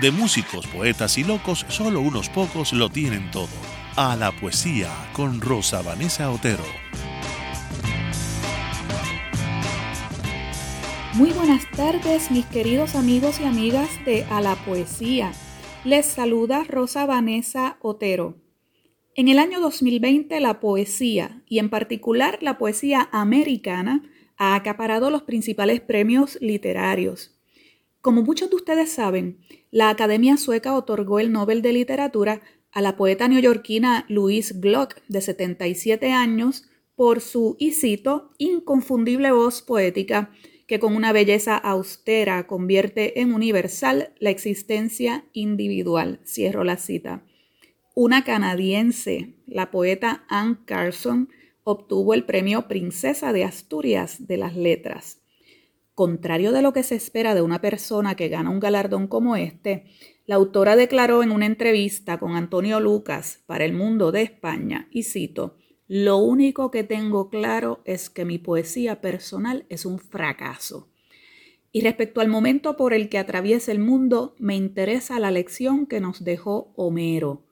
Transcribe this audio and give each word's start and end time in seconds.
de 0.00 0.10
músicos, 0.10 0.66
poetas 0.66 1.18
y 1.18 1.24
locos, 1.24 1.66
solo 1.68 2.00
unos 2.00 2.30
pocos 2.30 2.72
lo 2.72 2.88
tienen 2.88 3.30
todo. 3.30 3.48
A 3.96 4.16
la 4.16 4.32
poesía 4.32 4.88
con 5.12 5.40
Rosa 5.40 5.82
Vanessa 5.82 6.30
Otero. 6.30 6.64
Muy 11.14 11.30
buenas 11.32 11.70
tardes, 11.72 12.30
mis 12.30 12.46
queridos 12.46 12.94
amigos 12.94 13.40
y 13.40 13.44
amigas 13.44 13.90
de 14.06 14.24
A 14.30 14.40
la 14.40 14.54
Poesía. 14.54 15.32
Les 15.84 16.06
saluda 16.06 16.64
Rosa 16.64 17.04
Vanessa 17.04 17.76
Otero. 17.82 18.38
En 19.16 19.28
el 19.28 19.38
año 19.38 19.60
2020, 19.60 20.40
la 20.40 20.60
poesía, 20.60 21.42
y 21.46 21.58
en 21.58 21.68
particular 21.68 22.38
la 22.40 22.56
poesía 22.56 23.08
americana, 23.12 24.02
ha 24.38 24.54
acaparado 24.54 25.10
los 25.10 25.22
principales 25.24 25.80
premios 25.80 26.38
literarios. 26.40 27.39
Como 28.00 28.22
muchos 28.22 28.48
de 28.48 28.56
ustedes 28.56 28.90
saben, 28.90 29.40
la 29.70 29.90
Academia 29.90 30.38
Sueca 30.38 30.74
otorgó 30.74 31.20
el 31.20 31.32
Nobel 31.32 31.60
de 31.60 31.74
Literatura 31.74 32.40
a 32.72 32.80
la 32.80 32.96
poeta 32.96 33.28
neoyorquina 33.28 34.06
Louise 34.08 34.54
Glock, 34.56 34.96
de 35.08 35.20
77 35.20 36.10
años, 36.12 36.64
por 36.96 37.20
su, 37.20 37.56
y 37.58 37.72
cito, 37.72 38.30
inconfundible 38.38 39.32
voz 39.32 39.60
poética 39.60 40.30
que 40.66 40.78
con 40.78 40.94
una 40.96 41.12
belleza 41.12 41.56
austera 41.56 42.46
convierte 42.46 43.20
en 43.20 43.34
universal 43.34 44.14
la 44.18 44.30
existencia 44.30 45.24
individual. 45.32 46.20
Cierro 46.24 46.64
la 46.64 46.76
cita. 46.76 47.24
Una 47.94 48.24
canadiense, 48.24 49.34
la 49.46 49.70
poeta 49.70 50.24
Anne 50.28 50.58
Carson, 50.64 51.28
obtuvo 51.64 52.14
el 52.14 52.24
premio 52.24 52.66
Princesa 52.68 53.32
de 53.32 53.44
Asturias 53.44 54.26
de 54.26 54.36
las 54.36 54.56
Letras. 54.56 55.19
Contrario 56.00 56.52
de 56.52 56.62
lo 56.62 56.72
que 56.72 56.82
se 56.82 56.94
espera 56.94 57.34
de 57.34 57.42
una 57.42 57.60
persona 57.60 58.14
que 58.14 58.30
gana 58.30 58.48
un 58.48 58.58
galardón 58.58 59.06
como 59.06 59.36
este, 59.36 59.84
la 60.24 60.36
autora 60.36 60.74
declaró 60.74 61.22
en 61.22 61.30
una 61.30 61.44
entrevista 61.44 62.18
con 62.18 62.36
Antonio 62.36 62.80
Lucas 62.80 63.42
para 63.44 63.66
El 63.66 63.74
Mundo 63.74 64.10
de 64.10 64.22
España, 64.22 64.88
y 64.90 65.02
cito, 65.02 65.58
Lo 65.88 66.16
único 66.16 66.70
que 66.70 66.84
tengo 66.84 67.28
claro 67.28 67.82
es 67.84 68.08
que 68.08 68.24
mi 68.24 68.38
poesía 68.38 69.02
personal 69.02 69.66
es 69.68 69.84
un 69.84 69.98
fracaso. 69.98 70.88
Y 71.70 71.82
respecto 71.82 72.22
al 72.22 72.28
momento 72.28 72.78
por 72.78 72.94
el 72.94 73.10
que 73.10 73.18
atraviesa 73.18 73.70
el 73.70 73.78
mundo, 73.78 74.34
me 74.38 74.56
interesa 74.56 75.20
la 75.20 75.30
lección 75.30 75.84
que 75.84 76.00
nos 76.00 76.24
dejó 76.24 76.72
Homero. 76.76 77.44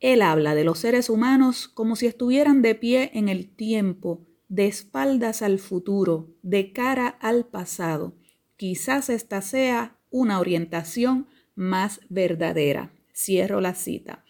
Él 0.00 0.20
habla 0.20 0.54
de 0.54 0.64
los 0.64 0.80
seres 0.80 1.08
humanos 1.08 1.66
como 1.66 1.96
si 1.96 2.04
estuvieran 2.04 2.60
de 2.60 2.74
pie 2.74 3.10
en 3.14 3.30
el 3.30 3.48
tiempo 3.48 4.26
de 4.48 4.66
espaldas 4.66 5.42
al 5.42 5.58
futuro, 5.58 6.28
de 6.42 6.72
cara 6.72 7.08
al 7.08 7.46
pasado. 7.46 8.14
Quizás 8.56 9.10
esta 9.10 9.42
sea 9.42 9.98
una 10.10 10.40
orientación 10.40 11.26
más 11.54 12.00
verdadera. 12.08 12.92
Cierro 13.14 13.60
la 13.60 13.74
cita. 13.74 14.24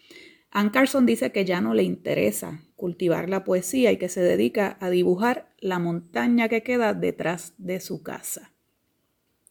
Ann 0.51 0.69
Carson 0.69 1.05
dice 1.05 1.31
que 1.31 1.45
ya 1.45 1.61
no 1.61 1.73
le 1.73 1.83
interesa 1.83 2.61
cultivar 2.75 3.29
la 3.29 3.43
poesía 3.43 3.91
y 3.91 3.97
que 3.97 4.07
se 4.07 4.21
dedica 4.21 4.77
a 4.79 4.89
dibujar 4.89 5.53
la 5.59 5.79
montaña 5.79 6.47
que 6.47 6.63
queda 6.63 6.93
detrás 6.93 7.53
de 7.57 7.79
su 7.79 8.01
casa. 8.03 8.53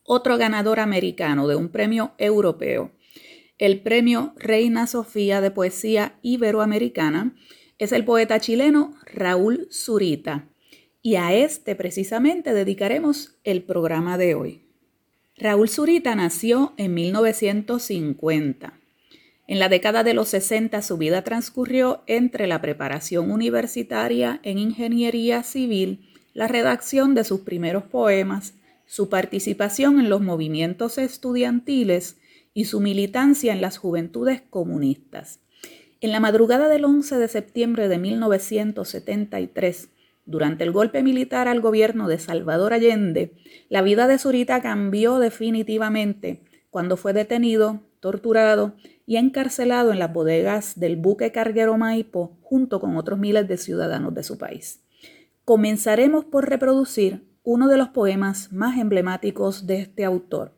Otro 0.02 0.38
ganador 0.38 0.80
americano 0.80 1.48
de 1.48 1.56
un 1.56 1.68
premio 1.68 2.12
europeo, 2.18 2.92
el 3.58 3.82
premio 3.82 4.34
Reina 4.36 4.86
Sofía 4.86 5.40
de 5.40 5.50
Poesía 5.50 6.18
Iberoamericana, 6.22 7.34
es 7.78 7.92
el 7.92 8.04
poeta 8.04 8.40
chileno 8.40 8.94
Raúl 9.04 9.68
Zurita, 9.70 10.48
y 11.06 11.14
a 11.14 11.32
este 11.32 11.76
precisamente 11.76 12.52
dedicaremos 12.52 13.36
el 13.44 13.62
programa 13.62 14.18
de 14.18 14.34
hoy. 14.34 14.62
Raúl 15.36 15.68
Zurita 15.68 16.16
nació 16.16 16.72
en 16.78 16.94
1950. 16.94 18.72
En 19.46 19.58
la 19.60 19.68
década 19.68 20.02
de 20.02 20.14
los 20.14 20.30
60 20.30 20.82
su 20.82 20.96
vida 20.96 21.22
transcurrió 21.22 22.02
entre 22.08 22.48
la 22.48 22.60
preparación 22.60 23.30
universitaria 23.30 24.40
en 24.42 24.58
ingeniería 24.58 25.44
civil, 25.44 26.08
la 26.34 26.48
redacción 26.48 27.14
de 27.14 27.22
sus 27.22 27.42
primeros 27.42 27.84
poemas, 27.84 28.54
su 28.84 29.08
participación 29.08 30.00
en 30.00 30.08
los 30.08 30.22
movimientos 30.22 30.98
estudiantiles 30.98 32.16
y 32.52 32.64
su 32.64 32.80
militancia 32.80 33.52
en 33.52 33.60
las 33.60 33.78
juventudes 33.78 34.42
comunistas. 34.50 35.38
En 36.00 36.10
la 36.10 36.18
madrugada 36.18 36.66
del 36.68 36.84
11 36.84 37.16
de 37.16 37.28
septiembre 37.28 37.86
de 37.86 37.98
1973, 37.98 39.90
durante 40.26 40.64
el 40.64 40.72
golpe 40.72 41.02
militar 41.02 41.46
al 41.48 41.60
gobierno 41.60 42.08
de 42.08 42.18
Salvador 42.18 42.74
Allende, 42.74 43.32
la 43.68 43.80
vida 43.80 44.08
de 44.08 44.18
Zurita 44.18 44.60
cambió 44.60 45.18
definitivamente 45.20 46.42
cuando 46.68 46.96
fue 46.96 47.12
detenido, 47.12 47.80
torturado 48.00 48.74
y 49.06 49.16
encarcelado 49.16 49.92
en 49.92 50.00
las 50.00 50.12
bodegas 50.12 50.78
del 50.78 50.96
buque 50.96 51.30
carguero 51.30 51.78
Maipo 51.78 52.36
junto 52.42 52.80
con 52.80 52.96
otros 52.96 53.18
miles 53.18 53.46
de 53.48 53.56
ciudadanos 53.56 54.14
de 54.14 54.24
su 54.24 54.36
país. 54.36 54.82
Comenzaremos 55.44 56.24
por 56.24 56.48
reproducir 56.48 57.24
uno 57.44 57.68
de 57.68 57.76
los 57.76 57.90
poemas 57.90 58.52
más 58.52 58.78
emblemáticos 58.78 59.68
de 59.68 59.78
este 59.78 60.04
autor. 60.04 60.56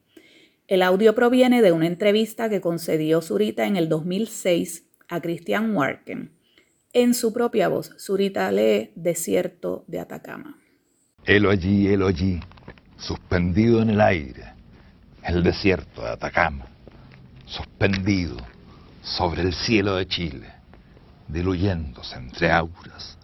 El 0.67 0.83
audio 0.83 1.15
proviene 1.15 1.61
de 1.61 1.73
una 1.73 1.87
entrevista 1.87 2.49
que 2.49 2.63
concedió 2.63 3.21
Zurita 3.21 3.67
en 3.67 3.77
el 3.77 3.91
2006 3.91 4.87
a 5.09 5.21
Christian 5.21 5.77
Warken. 5.77 6.38
En 6.95 7.13
su 7.13 7.35
propia 7.35 7.69
voz, 7.69 7.93
Zurita 7.99 8.51
lee 8.51 8.93
Desierto 8.95 9.85
de 9.89 10.01
Atacama. 10.01 10.57
Helo 11.27 11.51
allí, 11.51 11.87
helo 11.87 12.07
allí, 12.07 12.41
suspendido 12.97 13.83
en 13.83 13.91
el 13.91 14.01
aire, 14.01 14.55
el 15.23 15.43
desierto 15.43 16.01
de 16.01 16.09
Atacama, 16.09 16.65
suspendido 17.45 18.39
sobre 19.03 19.43
el 19.43 19.53
cielo 19.53 19.97
de 19.97 20.09
Chile, 20.09 20.49
diluyéndose 21.29 22.17
entre 22.17 22.51
auras, 22.51 23.19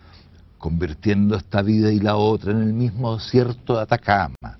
convirtiendo 0.58 1.34
esta 1.34 1.62
vida 1.62 1.91
y 1.91 2.00
la 2.00 2.16
otra 2.16 2.53
en 2.53 2.60
el 2.60 2.74
mismo 2.74 3.16
desierto 3.16 3.76
de 3.76 3.82
Atacama, 3.82 4.58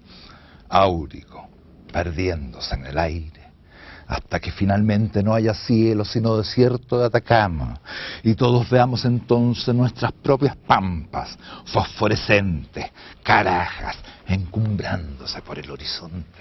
áurico, 0.70 1.47
perdiéndose 1.93 2.75
en 2.75 2.87
el 2.87 2.97
aire 2.97 3.44
hasta 4.06 4.41
que 4.41 4.50
finalmente 4.50 5.22
no 5.22 5.34
haya 5.34 5.54
cielo 5.54 6.04
sino 6.04 6.37
desierto 6.37 6.98
de 6.98 7.06
Atacama, 7.06 7.81
y 8.22 8.34
todos 8.34 8.69
veamos 8.70 9.04
entonces 9.04 9.75
nuestras 9.75 10.12
propias 10.12 10.56
pampas, 10.56 11.38
fosforescentes, 11.66 12.87
carajas, 13.22 13.97
encumbrándose 14.26 15.41
por 15.43 15.59
el 15.59 15.70
horizonte. 15.70 16.41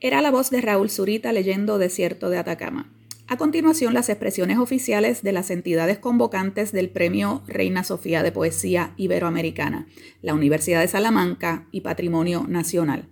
Era 0.00 0.20
la 0.20 0.30
voz 0.30 0.50
de 0.50 0.60
Raúl 0.60 0.90
Zurita 0.90 1.32
leyendo 1.32 1.78
Desierto 1.78 2.28
de 2.28 2.38
Atacama. 2.38 2.90
A 3.28 3.36
continuación, 3.36 3.94
las 3.94 4.08
expresiones 4.08 4.58
oficiales 4.58 5.22
de 5.22 5.32
las 5.32 5.50
entidades 5.50 5.98
convocantes 5.98 6.72
del 6.72 6.90
Premio 6.90 7.42
Reina 7.46 7.84
Sofía 7.84 8.22
de 8.22 8.32
Poesía 8.32 8.92
Iberoamericana, 8.96 9.86
la 10.20 10.34
Universidad 10.34 10.80
de 10.80 10.88
Salamanca 10.88 11.66
y 11.70 11.82
Patrimonio 11.82 12.44
Nacional. 12.48 13.08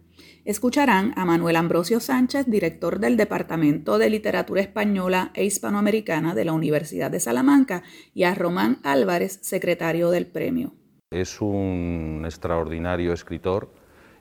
Escucharán 0.46 1.12
a 1.16 1.26
Manuel 1.26 1.56
Ambrosio 1.56 2.00
Sánchez, 2.00 2.46
director 2.46 2.98
del 2.98 3.18
Departamento 3.18 3.98
de 3.98 4.08
Literatura 4.08 4.62
Española 4.62 5.32
e 5.34 5.44
Hispanoamericana 5.44 6.34
de 6.34 6.47
la 6.47 6.54
Universidad 6.54 7.10
de 7.10 7.20
Salamanca, 7.20 7.82
y 8.15 8.22
a 8.22 8.34
Román 8.34 8.78
Álvarez, 8.82 9.38
secretario 9.42 10.10
del 10.10 10.26
premio. 10.26 10.72
Es 11.10 11.42
un 11.42 12.22
extraordinario 12.24 13.12
escritor. 13.12 13.70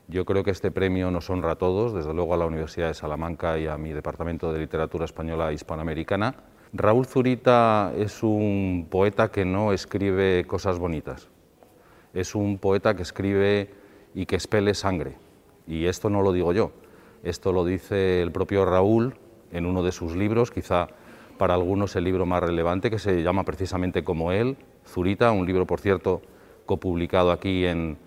Yo 0.08 0.26
creo 0.26 0.44
que 0.44 0.50
este 0.50 0.70
premio 0.70 1.10
nos 1.10 1.30
honra 1.30 1.52
a 1.52 1.56
todos, 1.56 1.94
desde 1.94 2.12
luego 2.12 2.34
a 2.34 2.36
la 2.36 2.44
Universidad 2.44 2.88
de 2.88 2.94
Salamanca 2.94 3.58
y 3.58 3.66
a 3.66 3.78
mi 3.78 3.92
Departamento 3.92 4.52
de 4.52 4.58
Literatura 4.58 5.06
Española 5.06 5.50
e 5.50 5.54
Hispanoamericana. 5.54 6.34
Raúl 6.74 7.06
Zurita 7.06 7.94
es 7.96 8.22
un 8.22 8.88
poeta 8.90 9.30
que 9.30 9.46
no 9.46 9.72
escribe 9.72 10.44
cosas 10.46 10.78
bonitas. 10.78 11.30
Es 12.12 12.34
un 12.34 12.58
poeta 12.58 12.94
que 12.94 13.02
escribe 13.02 13.70
y 14.14 14.26
que 14.26 14.36
espele 14.36 14.74
sangre 14.74 15.29
y 15.70 15.86
esto 15.86 16.10
no 16.10 16.20
lo 16.20 16.32
digo 16.32 16.52
yo, 16.52 16.72
esto 17.22 17.52
lo 17.52 17.64
dice 17.64 18.22
el 18.22 18.32
propio 18.32 18.64
Raúl 18.64 19.14
en 19.52 19.66
uno 19.66 19.84
de 19.84 19.92
sus 19.92 20.16
libros, 20.16 20.50
quizá 20.50 20.88
para 21.38 21.54
algunos 21.54 21.94
el 21.94 22.02
libro 22.04 22.26
más 22.26 22.42
relevante, 22.42 22.90
que 22.90 22.98
se 22.98 23.22
llama 23.22 23.44
precisamente 23.44 24.02
como 24.02 24.32
él, 24.32 24.56
Zurita, 24.84 25.30
un 25.30 25.46
libro, 25.46 25.66
por 25.66 25.80
cierto, 25.80 26.22
copublicado 26.66 27.30
aquí 27.30 27.64
en, 27.66 27.98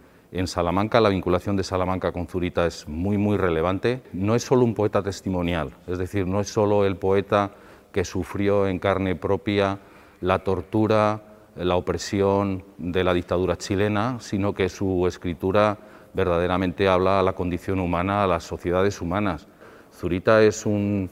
Salamanca 0.45 0.99
la 0.99 1.09
vinculación 1.09 1.55
de 1.55 1.63
Salamanca 1.63 2.11
con 2.11 2.27
Zurita 2.27 2.65
es 2.65 2.87
muy 2.87 3.19
muy 3.19 3.37
relevante. 3.37 4.01
No 4.13 4.33
es 4.33 4.43
solo 4.43 4.65
un 4.65 4.73
poeta 4.73 5.03
testimonial, 5.03 5.71
es 5.87 5.99
decir, 5.99 6.25
no 6.25 6.41
es 6.41 6.49
solo 6.49 6.85
el 6.85 6.95
poeta 6.95 7.51
que 7.91 8.03
sufrió 8.03 8.67
en 8.67 8.79
carne 8.79 9.15
propia 9.15 9.77
la 10.21 10.39
tortura, 10.39 11.21
la 11.55 11.75
opresión 11.75 12.63
de 12.79 13.03
la 13.03 13.13
dictadura 13.13 13.57
chilena, 13.57 14.17
sino 14.19 14.53
que 14.53 14.69
su 14.69 15.05
escritura 15.07 15.77
verdaderamente 16.13 16.87
habla 16.87 17.19
a 17.19 17.23
la 17.23 17.33
condición 17.33 17.79
humana, 17.79 18.23
a 18.23 18.27
las 18.27 18.43
sociedades 18.43 19.01
humanas. 19.01 19.47
Zurita 19.93 20.41
es 20.43 20.65
un, 20.65 21.09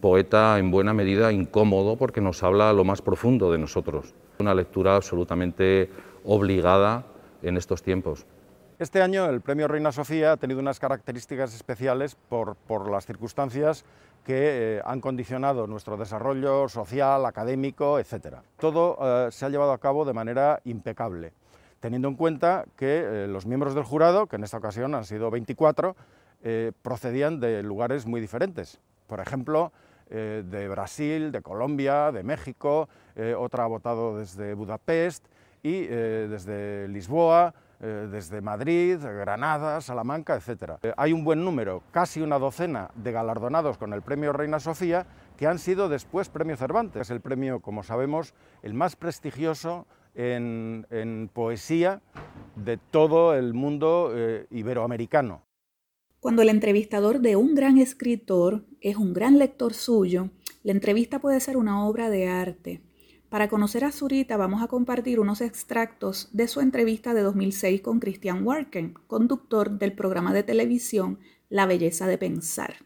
poeta 0.00 0.58
en 0.58 0.70
buena 0.70 0.94
medida 0.94 1.32
incómodo 1.32 1.96
porque 1.96 2.20
nos 2.20 2.42
habla 2.42 2.72
lo 2.72 2.84
más 2.84 3.02
profundo 3.02 3.52
de 3.52 3.58
nosotros. 3.58 4.14
Una 4.38 4.54
lectura 4.54 4.96
absolutamente 4.96 5.90
obligada 6.24 7.04
en 7.42 7.56
estos 7.56 7.82
tiempos. 7.82 8.26
Este 8.78 9.02
año 9.02 9.26
el 9.26 9.40
premio 9.40 9.66
Reina 9.66 9.90
Sofía 9.90 10.32
ha 10.32 10.36
tenido 10.36 10.60
unas 10.60 10.78
características 10.78 11.52
especiales 11.54 12.14
por, 12.14 12.54
por 12.54 12.88
las 12.88 13.06
circunstancias 13.06 13.84
que 14.24 14.76
eh, 14.76 14.82
han 14.84 15.00
condicionado 15.00 15.66
nuestro 15.66 15.96
desarrollo 15.96 16.68
social, 16.68 17.26
académico, 17.26 17.98
etc. 17.98 18.36
Todo 18.58 18.98
eh, 19.00 19.32
se 19.32 19.46
ha 19.46 19.48
llevado 19.48 19.72
a 19.72 19.78
cabo 19.78 20.04
de 20.04 20.12
manera 20.12 20.60
impecable, 20.64 21.32
teniendo 21.80 22.08
en 22.08 22.14
cuenta 22.14 22.64
que 22.76 23.02
eh, 23.04 23.26
los 23.26 23.46
miembros 23.46 23.74
del 23.74 23.84
jurado, 23.84 24.26
que 24.26 24.36
en 24.36 24.44
esta 24.44 24.56
ocasión 24.56 24.94
han 24.94 25.04
sido 25.04 25.30
24, 25.30 25.96
procedían 26.82 27.40
de 27.40 27.64
lugares 27.64 28.06
muy 28.06 28.20
diferentes. 28.20 28.78
Por 29.08 29.18
ejemplo, 29.18 29.72
de 30.08 30.68
Brasil, 30.68 31.32
de 31.32 31.42
Colombia, 31.42 32.12
de 32.12 32.22
México, 32.22 32.88
otra 33.36 33.64
ha 33.64 33.66
votado 33.66 34.16
desde 34.16 34.54
Budapest 34.54 35.26
y 35.64 35.84
desde 35.88 36.86
Lisboa, 36.86 37.52
eh, 37.80 38.08
desde 38.10 38.40
Madrid, 38.40 38.98
Granada, 39.00 39.80
Salamanca, 39.80 40.34
etc. 40.34 40.72
Eh, 40.82 40.92
hay 40.96 41.12
un 41.12 41.22
buen 41.22 41.44
número, 41.44 41.84
casi 41.92 42.20
una 42.20 42.36
docena 42.36 42.90
de 42.96 43.12
galardonados 43.12 43.78
con 43.78 43.92
el 43.92 44.02
premio 44.02 44.32
Reina 44.32 44.58
Sofía 44.58 45.06
que 45.36 45.46
han 45.46 45.60
sido 45.60 45.88
después 45.88 46.28
premio 46.28 46.56
Cervantes. 46.56 47.02
Es 47.02 47.10
el 47.10 47.20
premio, 47.20 47.60
como 47.60 47.84
sabemos, 47.84 48.34
el 48.64 48.74
más 48.74 48.96
prestigioso 48.96 49.86
en, 50.14 51.30
poesía 51.32 52.02
de 52.56 52.76
todo 52.76 53.34
el 53.34 53.54
mundo 53.54 54.12
eh, 54.14 54.46
iberoamericano. 54.50 55.42
Cuando 56.20 56.42
el 56.42 56.48
entrevistador 56.48 57.20
de 57.20 57.36
un 57.36 57.54
gran 57.54 57.78
escritor 57.78 58.64
es 58.80 58.96
un 58.96 59.14
gran 59.14 59.38
lector 59.38 59.74
suyo, 59.74 60.30
la 60.64 60.72
entrevista 60.72 61.20
puede 61.20 61.38
ser 61.40 61.56
una 61.56 61.86
obra 61.86 62.10
de 62.10 62.26
arte. 62.26 62.82
Para 63.28 63.48
conocer 63.48 63.84
a 63.84 63.92
Zurita 63.92 64.36
vamos 64.36 64.62
a 64.62 64.68
compartir 64.68 65.20
unos 65.20 65.40
extractos 65.40 66.30
de 66.32 66.48
su 66.48 66.60
entrevista 66.60 67.14
de 67.14 67.20
2006 67.22 67.82
con 67.82 68.00
Christian 68.00 68.44
Warken, 68.44 68.94
conductor 69.06 69.78
del 69.78 69.92
programa 69.92 70.32
de 70.32 70.42
televisión 70.42 71.18
La 71.48 71.66
Belleza 71.66 72.06
de 72.06 72.18
Pensar. 72.18 72.76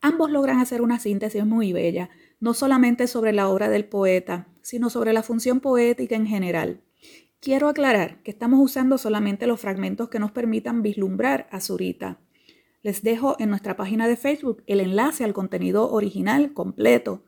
Ambos 0.00 0.30
logran 0.30 0.58
hacer 0.58 0.82
una 0.82 0.98
síntesis 0.98 1.44
muy 1.44 1.72
bella, 1.72 2.10
no 2.42 2.54
solamente 2.54 3.06
sobre 3.06 3.32
la 3.32 3.48
obra 3.48 3.68
del 3.68 3.84
poeta, 3.84 4.48
sino 4.62 4.90
sobre 4.90 5.12
la 5.12 5.22
función 5.22 5.60
poética 5.60 6.16
en 6.16 6.26
general. 6.26 6.82
Quiero 7.38 7.68
aclarar 7.68 8.20
que 8.24 8.32
estamos 8.32 8.58
usando 8.60 8.98
solamente 8.98 9.46
los 9.46 9.60
fragmentos 9.60 10.08
que 10.08 10.18
nos 10.18 10.32
permitan 10.32 10.82
vislumbrar 10.82 11.46
a 11.52 11.60
Zurita. 11.60 12.18
Les 12.82 13.04
dejo 13.04 13.36
en 13.38 13.48
nuestra 13.48 13.76
página 13.76 14.08
de 14.08 14.16
Facebook 14.16 14.64
el 14.66 14.80
enlace 14.80 15.22
al 15.22 15.32
contenido 15.32 15.88
original 15.92 16.52
completo 16.52 17.22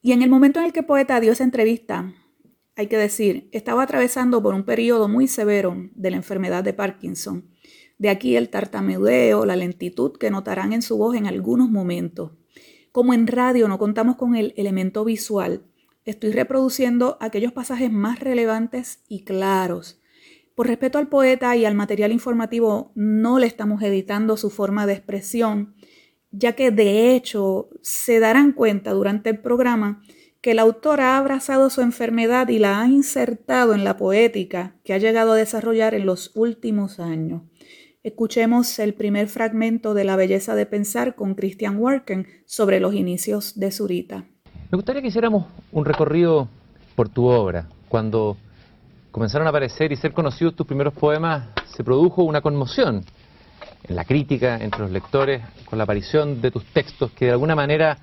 y 0.00 0.12
en 0.12 0.22
el 0.22 0.30
momento 0.30 0.60
en 0.60 0.66
el 0.66 0.72
que 0.72 0.84
poeta 0.84 1.18
dio 1.18 1.32
esa 1.32 1.42
entrevista, 1.42 2.14
hay 2.76 2.86
que 2.86 2.96
decir, 2.96 3.48
estaba 3.50 3.82
atravesando 3.82 4.40
por 4.40 4.54
un 4.54 4.62
periodo 4.62 5.08
muy 5.08 5.26
severo 5.26 5.90
de 5.96 6.12
la 6.12 6.16
enfermedad 6.16 6.62
de 6.62 6.74
Parkinson. 6.74 7.50
De 7.98 8.08
aquí 8.08 8.36
el 8.36 8.50
tartamudeo, 8.50 9.44
la 9.44 9.56
lentitud 9.56 10.16
que 10.16 10.30
notarán 10.30 10.72
en 10.72 10.82
su 10.82 10.96
voz 10.96 11.16
en 11.16 11.26
algunos 11.26 11.70
momentos. 11.70 12.37
Como 12.98 13.14
en 13.14 13.28
radio 13.28 13.68
no 13.68 13.78
contamos 13.78 14.16
con 14.16 14.34
el 14.34 14.54
elemento 14.56 15.04
visual, 15.04 15.62
estoy 16.04 16.32
reproduciendo 16.32 17.16
aquellos 17.20 17.52
pasajes 17.52 17.92
más 17.92 18.18
relevantes 18.18 19.04
y 19.06 19.22
claros. 19.22 20.00
Por 20.56 20.66
respeto 20.66 20.98
al 20.98 21.06
poeta 21.06 21.54
y 21.54 21.64
al 21.64 21.76
material 21.76 22.10
informativo, 22.10 22.90
no 22.96 23.38
le 23.38 23.46
estamos 23.46 23.84
editando 23.84 24.36
su 24.36 24.50
forma 24.50 24.84
de 24.84 24.94
expresión, 24.94 25.76
ya 26.32 26.54
que 26.54 26.72
de 26.72 27.14
hecho 27.14 27.68
se 27.82 28.18
darán 28.18 28.50
cuenta 28.50 28.90
durante 28.90 29.30
el 29.30 29.38
programa 29.38 30.02
que 30.40 30.50
el 30.50 30.58
autor 30.58 31.00
ha 31.00 31.18
abrazado 31.18 31.70
su 31.70 31.82
enfermedad 31.82 32.48
y 32.48 32.58
la 32.58 32.80
ha 32.80 32.88
insertado 32.88 33.74
en 33.74 33.84
la 33.84 33.96
poética 33.96 34.74
que 34.82 34.92
ha 34.92 34.98
llegado 34.98 35.34
a 35.34 35.36
desarrollar 35.36 35.94
en 35.94 36.04
los 36.04 36.32
últimos 36.34 36.98
años. 36.98 37.42
Escuchemos 38.04 38.78
el 38.78 38.94
primer 38.94 39.26
fragmento 39.26 39.92
de 39.92 40.04
La 40.04 40.14
belleza 40.14 40.54
de 40.54 40.66
pensar 40.66 41.16
con 41.16 41.34
Christian 41.34 41.78
Warken 41.78 42.28
sobre 42.46 42.78
los 42.78 42.94
inicios 42.94 43.58
de 43.58 43.72
Zurita. 43.72 44.24
Me 44.70 44.76
gustaría 44.76 45.02
que 45.02 45.08
hiciéramos 45.08 45.46
un 45.72 45.84
recorrido 45.84 46.48
por 46.94 47.08
tu 47.08 47.26
obra. 47.26 47.66
Cuando 47.88 48.36
comenzaron 49.10 49.48
a 49.48 49.50
aparecer 49.50 49.90
y 49.90 49.96
ser 49.96 50.12
conocidos 50.12 50.54
tus 50.54 50.64
primeros 50.64 50.94
poemas, 50.94 51.48
se 51.74 51.82
produjo 51.82 52.22
una 52.22 52.40
conmoción 52.40 53.04
en 53.82 53.96
la 53.96 54.04
crítica, 54.04 54.58
entre 54.58 54.82
los 54.82 54.92
lectores, 54.92 55.42
con 55.64 55.76
la 55.76 55.82
aparición 55.82 56.40
de 56.40 56.52
tus 56.52 56.64
textos 56.66 57.10
que 57.10 57.24
de 57.24 57.32
alguna 57.32 57.56
manera 57.56 57.98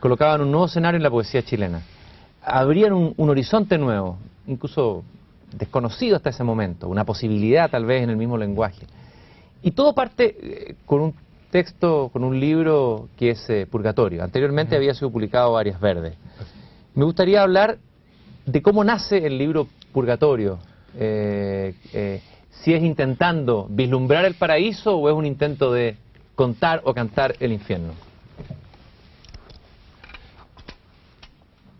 colocaban 0.00 0.40
un 0.40 0.50
nuevo 0.50 0.66
escenario 0.66 0.96
en 0.96 1.02
la 1.02 1.10
poesía 1.10 1.42
chilena. 1.42 1.82
Abrían 2.40 2.94
un, 2.94 3.28
horizonte 3.28 3.76
nuevo, 3.76 4.16
incluso 4.46 5.04
desconocido 5.54 6.16
hasta 6.16 6.30
ese 6.30 6.44
momento, 6.44 6.88
una 6.88 7.04
posibilidad 7.04 7.70
tal 7.70 7.84
vez 7.84 8.02
en 8.02 8.08
el 8.08 8.16
mismo 8.16 8.38
lenguaje. 8.38 8.86
Y 9.62 9.72
todo 9.72 9.94
parte 9.94 10.36
eh, 10.40 10.74
con 10.86 11.00
un 11.00 11.14
texto, 11.50 12.10
con 12.12 12.24
un 12.24 12.38
libro 12.38 13.08
que 13.16 13.30
es 13.30 13.50
eh, 13.50 13.66
Purgatorio. 13.70 14.22
Anteriormente 14.22 14.76
había 14.76 14.94
sido 14.94 15.10
publicado 15.10 15.52
Varias 15.52 15.80
Verdes. 15.80 16.14
Me 16.94 17.04
gustaría 17.04 17.42
hablar 17.42 17.78
de 18.46 18.62
cómo 18.62 18.84
nace 18.84 19.26
el 19.26 19.38
libro 19.38 19.68
Purgatorio. 19.92 20.58
Eh, 20.94 21.74
si 22.62 22.74
es 22.74 22.82
intentando 22.82 23.66
vislumbrar 23.70 24.24
el 24.24 24.34
paraíso 24.34 24.96
o 24.96 25.08
es 25.08 25.14
un 25.14 25.26
intento 25.26 25.72
de 25.72 25.96
contar 26.34 26.82
o 26.84 26.94
cantar 26.94 27.34
el 27.40 27.52
infierno. 27.52 27.92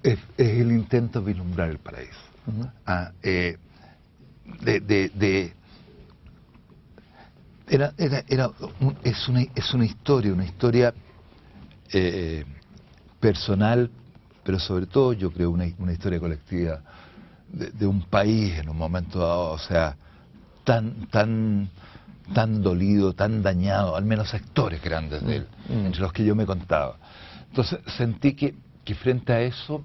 Es, 0.03 0.19
el 0.37 0.71
intento 0.73 1.21
de 1.21 1.27
vislumbrar 1.27 1.71
el 1.71 1.79
paraíso. 1.79 2.19
Ah, 2.87 3.13
eh, 3.23 3.57
de, 4.63 5.53
era, 7.70 7.93
era, 7.97 8.25
era 8.29 8.50
es, 9.03 9.29
una, 9.29 9.43
es 9.55 9.75
una 9.75 9.85
historia, 9.85 10.32
una 10.32 10.44
historia 10.44 10.94
eh, 11.93 12.44
personal, 13.20 13.91
pero 14.44 14.59
sobre 14.59 14.87
todo 14.87 15.12
yo 15.12 15.31
creo 15.31 15.50
una, 15.50 15.67
una 15.79 15.93
historia 15.93 16.20
colectiva 16.20 16.81
de, 17.48 17.70
de, 17.70 17.87
un 17.87 18.03
país 18.03 18.58
en 18.58 18.69
un 18.69 18.77
momento 18.77 19.19
dado, 19.19 19.51
o 19.53 19.58
sea, 19.58 19.96
tan, 20.65 21.06
tan, 21.06 21.70
tan 22.34 22.63
dolido, 22.63 23.13
tan 23.15 23.43
dañado, 23.43 23.96
al 23.96 24.05
menos 24.05 24.31
sectores 24.31 24.82
grandes 24.82 25.25
de 25.25 25.37
él, 25.37 25.46
mm, 25.69 25.72
mm. 25.72 25.87
entre 25.87 26.01
los 26.01 26.13
que 26.13 26.25
yo 26.25 26.34
me 26.34 26.46
contaba. 26.46 26.96
Entonces 27.48 27.81
sentí 27.96 28.34
que, 28.34 28.55
que 28.84 28.94
frente 28.94 29.32
a 29.32 29.41
eso 29.41 29.82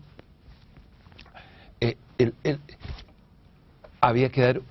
eh, 1.79 1.97
había 4.01 4.29
que 4.29 4.41
dar 4.41 4.61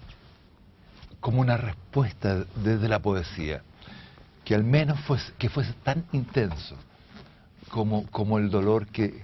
como 1.23 1.41
una 1.41 1.57
respuesta 1.57 2.45
desde 2.57 2.89
la 2.89 2.99
poesía, 2.99 3.63
que 4.45 4.57
al 4.57 4.65
menos 4.65 4.99
fuese, 5.03 5.33
que 5.39 5.49
fuese 5.49 5.73
tan 5.85 6.05
intenso 6.11 6.77
como, 7.71 8.07
como 8.09 8.39
el 8.39 8.51
dolor 8.51 8.89
que, 8.89 9.23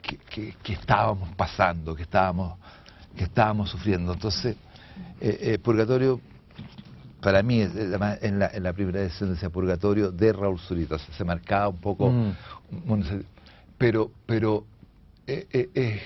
que, 0.00 0.54
que 0.62 0.72
estábamos 0.72 1.28
pasando, 1.36 1.94
que 1.94 2.04
estábamos, 2.04 2.58
que 3.14 3.24
estábamos 3.24 3.68
sufriendo. 3.68 4.14
Entonces, 4.14 4.56
eh, 5.20 5.38
eh, 5.42 5.58
purgatorio, 5.58 6.18
para 7.20 7.42
mí, 7.42 7.60
en 7.60 8.38
la, 8.38 8.50
en 8.50 8.62
la 8.62 8.72
primera 8.72 9.02
edición 9.02 9.34
decía 9.34 9.50
Purgatorio 9.50 10.10
de 10.10 10.32
Raúl 10.32 10.58
Zurita, 10.60 10.96
se 10.98 11.24
marcaba 11.24 11.68
un 11.68 11.76
poco, 11.76 12.10
mm. 12.10 12.32
pero, 13.76 14.10
pero 14.24 14.64
eh, 15.26 16.00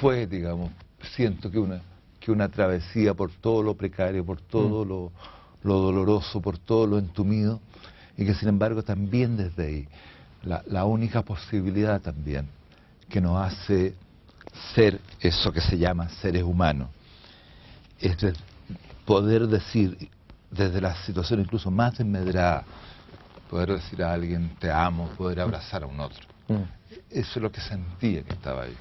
fue, 0.00 0.28
digamos, 0.28 0.70
siento 1.16 1.50
que 1.50 1.58
una, 1.58 1.82
que 2.26 2.32
una 2.32 2.48
travesía 2.48 3.14
por 3.14 3.30
todo 3.30 3.62
lo 3.62 3.76
precario, 3.76 4.26
por 4.26 4.40
todo 4.40 4.84
mm. 4.84 4.88
lo, 4.88 5.12
lo, 5.62 5.78
doloroso, 5.78 6.40
por 6.40 6.58
todo 6.58 6.84
lo 6.84 6.98
entumido, 6.98 7.60
y 8.16 8.26
que 8.26 8.34
sin 8.34 8.48
embargo 8.48 8.82
también 8.82 9.36
desde 9.36 9.64
ahí, 9.64 9.88
la, 10.42 10.60
la 10.66 10.84
única 10.86 11.22
posibilidad 11.22 12.00
también 12.00 12.48
que 13.08 13.20
nos 13.20 13.40
hace 13.40 13.94
ser 14.74 15.00
eso 15.20 15.52
que 15.52 15.60
se 15.60 15.78
llama 15.78 16.08
seres 16.08 16.42
humanos, 16.42 16.88
es 18.00 18.16
poder 19.04 19.46
decir 19.46 20.10
desde 20.50 20.80
la 20.80 20.96
situación 21.04 21.38
incluso 21.38 21.70
más 21.70 21.96
desmedrada, 21.96 22.64
poder 23.48 23.74
decir 23.74 24.02
a 24.02 24.12
alguien 24.12 24.50
te 24.58 24.68
amo, 24.68 25.10
poder 25.16 25.38
abrazar 25.38 25.84
a 25.84 25.86
un 25.86 26.00
otro. 26.00 26.26
Mm. 26.48 26.62
Eso 27.08 27.30
es 27.36 27.36
lo 27.36 27.52
que 27.52 27.60
sentía 27.60 28.24
que 28.24 28.32
estaba 28.32 28.64
ahí. 28.64 28.76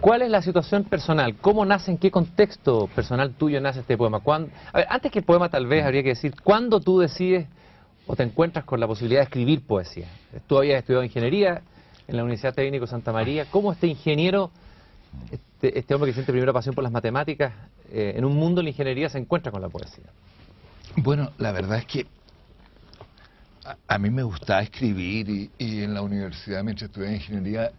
¿Cuál 0.00 0.22
es 0.22 0.30
la 0.30 0.42
situación 0.42 0.84
personal? 0.84 1.36
¿Cómo 1.36 1.64
nace, 1.64 1.90
en 1.92 1.98
qué 1.98 2.10
contexto 2.10 2.88
personal 2.88 3.34
tuyo 3.34 3.60
nace 3.60 3.80
este 3.80 3.96
poema? 3.96 4.20
Antes 4.88 5.12
que 5.12 5.20
el 5.20 5.24
poema 5.24 5.48
tal 5.48 5.66
vez 5.66 5.84
habría 5.84 6.02
que 6.02 6.10
decir, 6.10 6.34
¿cuándo 6.42 6.80
tú 6.80 6.98
decides 6.98 7.46
o 8.06 8.16
te 8.16 8.24
encuentras 8.24 8.64
con 8.64 8.80
la 8.80 8.86
posibilidad 8.86 9.20
de 9.20 9.24
escribir 9.24 9.64
poesía? 9.64 10.08
Tú 10.48 10.58
habías 10.58 10.80
estudiado 10.80 11.04
ingeniería 11.04 11.62
en 12.08 12.16
la 12.16 12.24
Universidad 12.24 12.54
Técnico 12.54 12.86
Santa 12.86 13.12
María. 13.12 13.46
¿Cómo 13.50 13.72
este 13.72 13.86
ingeniero, 13.86 14.50
este, 15.30 15.78
este 15.78 15.94
hombre 15.94 16.10
que 16.10 16.14
siente 16.14 16.32
primera 16.32 16.52
pasión 16.52 16.74
por 16.74 16.82
las 16.82 16.92
matemáticas, 16.92 17.52
eh, 17.90 18.14
en 18.16 18.24
un 18.24 18.34
mundo 18.34 18.60
de 18.60 18.64
la 18.64 18.70
ingeniería 18.70 19.08
se 19.08 19.18
encuentra 19.18 19.52
con 19.52 19.62
la 19.62 19.68
poesía? 19.68 20.04
Bueno, 20.96 21.30
la 21.38 21.52
verdad 21.52 21.78
es 21.78 21.86
que 21.86 22.06
a, 23.86 23.98
mí 23.98 24.10
me 24.10 24.24
gustaba 24.24 24.62
escribir 24.62 25.30
y, 25.30 25.50
y, 25.58 25.82
en 25.82 25.94
la 25.94 26.02
universidad 26.02 26.64
mientras 26.64 26.90
estudié 26.90 27.14
ingeniería 27.14 27.70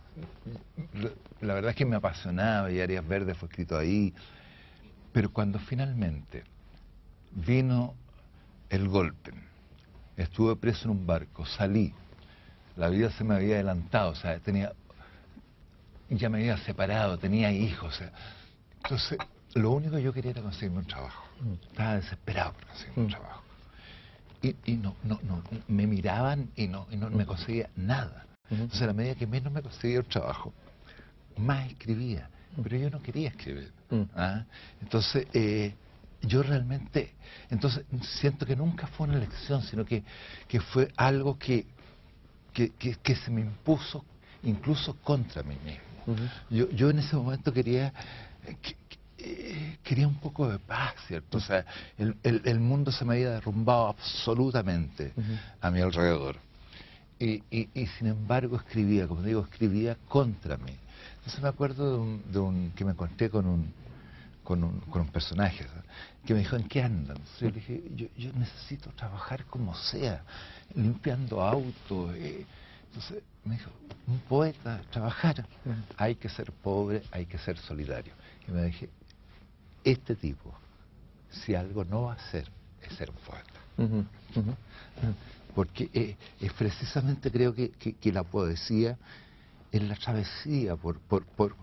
la 1.43 1.53
verdad 1.53 1.71
es 1.71 1.75
que 1.75 1.85
me 1.85 1.95
apasionaba 1.95 2.71
y 2.71 2.79
Arias 2.79 3.07
Verdes 3.07 3.37
fue 3.37 3.49
escrito 3.49 3.77
ahí, 3.77 4.13
pero 5.11 5.31
cuando 5.31 5.59
finalmente 5.59 6.43
vino 7.31 7.95
el 8.69 8.87
golpe, 8.87 9.33
estuve 10.17 10.55
preso 10.55 10.85
en 10.85 10.91
un 10.91 11.05
barco, 11.05 11.45
salí, 11.45 11.93
la 12.75 12.89
vida 12.89 13.11
se 13.11 13.23
me 13.23 13.35
había 13.35 13.55
adelantado, 13.55 14.11
o 14.11 14.15
sea, 14.15 14.39
tenía, 14.39 14.73
ya 16.09 16.29
me 16.29 16.39
había 16.39 16.57
separado, 16.57 17.17
tenía 17.17 17.51
hijos, 17.51 18.01
entonces 18.81 19.17
lo 19.53 19.71
único 19.71 19.95
que 19.95 20.03
yo 20.03 20.13
quería 20.13 20.31
era 20.31 20.41
conseguirme 20.41 20.79
un 20.79 20.87
trabajo, 20.87 21.23
estaba 21.69 21.95
desesperado 21.95 22.53
por 22.53 22.65
conseguirme 22.67 23.03
un 23.03 23.07
mm. 23.07 23.11
trabajo. 23.11 23.43
Y, 24.41 24.73
no, 24.73 24.93
no, 25.03 25.21
no, 25.23 25.41
me 25.69 25.87
miraban 25.87 26.49
y 26.57 26.67
no, 26.67 26.85
y 26.91 26.97
no 26.97 27.09
me 27.09 27.25
conseguía 27.25 27.69
nada. 27.77 28.25
Entonces, 28.49 28.81
a 28.81 28.87
la 28.87 28.93
medida 28.93 29.15
que 29.15 29.25
menos 29.25 29.53
me 29.53 29.61
conseguía 29.61 29.99
el 29.99 30.05
trabajo, 30.05 30.53
más 31.37 31.67
escribía, 31.67 32.29
pero 32.61 32.77
yo 32.77 32.89
no 32.89 33.01
quería 33.01 33.29
escribir. 33.29 33.71
Mm. 33.89 34.03
¿ah? 34.15 34.43
Entonces, 34.81 35.27
eh, 35.33 35.73
yo 36.21 36.41
realmente, 36.41 37.13
entonces 37.49 37.85
siento 38.01 38.45
que 38.45 38.55
nunca 38.55 38.87
fue 38.87 39.07
una 39.07 39.17
elección, 39.17 39.61
sino 39.63 39.85
que, 39.85 40.03
que 40.47 40.59
fue 40.59 40.91
algo 40.95 41.37
que, 41.37 41.65
que, 42.53 42.71
que, 42.71 43.15
se 43.15 43.31
me 43.31 43.41
impuso 43.41 44.05
incluso 44.43 44.95
contra 45.03 45.43
mí 45.43 45.57
mismo. 45.65 46.29
yo, 46.49 46.69
yo 46.69 46.89
en 46.89 46.99
ese 46.99 47.15
momento 47.15 47.51
quería, 47.51 47.93
eh, 49.17 49.77
quería 49.83 50.07
un 50.07 50.19
poco 50.19 50.47
de 50.47 50.59
paz, 50.59 50.95
¿cierto? 51.07 51.37
O 51.37 51.41
sea, 51.41 51.65
el, 51.97 52.15
el, 52.23 52.41
el 52.45 52.59
mundo 52.59 52.91
se 52.91 53.03
me 53.05 53.15
había 53.15 53.31
derrumbado 53.31 53.87
absolutamente 53.87 55.13
a 55.61 55.71
mi 55.71 55.81
alrededor. 55.81 56.37
Y, 57.19 57.43
y, 57.49 57.69
y, 57.73 57.87
sin 57.87 58.07
embargo 58.07 58.57
escribía, 58.57 59.07
como 59.07 59.21
digo, 59.21 59.41
escribía 59.41 59.97
contra 60.07 60.57
mí. 60.57 60.73
Entonces 61.23 61.41
me 61.41 61.47
acuerdo 61.47 62.05
de 62.25 62.39
un, 62.39 62.73
que 62.75 62.83
me 62.83 62.91
encontré 62.91 63.29
con 63.29 63.45
un, 63.45 63.73
con 64.43 64.61
un, 64.61 64.81
con 64.81 65.03
un 65.03 65.07
personaje 65.07 65.65
que 66.25 66.33
me 66.33 66.41
dijo, 66.41 66.57
¿en 66.57 66.67
qué 66.67 66.83
andan? 66.83 67.17
yo 67.39 67.47
le 67.47 67.53
dije, 67.53 67.81
yo, 67.95 68.33
necesito 68.33 68.89
trabajar 68.89 69.45
como 69.45 69.73
sea, 69.73 70.21
limpiando 70.75 71.41
autos. 71.41 72.13
Eh". 72.15 72.45
Entonces 72.87 73.23
me 73.45 73.55
dijo, 73.55 73.71
un 74.05 74.19
poeta, 74.19 74.81
trabajar, 74.91 75.47
hay 75.95 76.15
que 76.15 76.27
ser 76.27 76.51
pobre, 76.51 77.03
hay 77.09 77.25
que 77.25 77.37
ser 77.37 77.57
solidario. 77.57 78.13
Y 78.45 78.51
me 78.51 78.65
dije, 78.65 78.89
este 79.85 80.15
tipo, 80.15 80.53
si 81.31 81.55
algo 81.55 81.85
no 81.85 82.03
va 82.03 82.13
a 82.13 82.15
hacer, 82.15 82.49
es 82.81 82.97
ser 82.97 83.09
un 83.09 83.15
poeta. 83.15 84.13
Porque 85.55 85.89
eh, 85.93 86.17
es 86.41 86.51
precisamente 86.51 87.31
creo 87.31 87.53
que, 87.53 87.71
que 87.71 88.11
la 88.11 88.23
poesía 88.23 88.97
en 89.73 89.89
la 89.89 89.95
travesía, 89.95 90.75
por, 90.75 90.99
por, 90.99 91.25
por, 91.25 91.55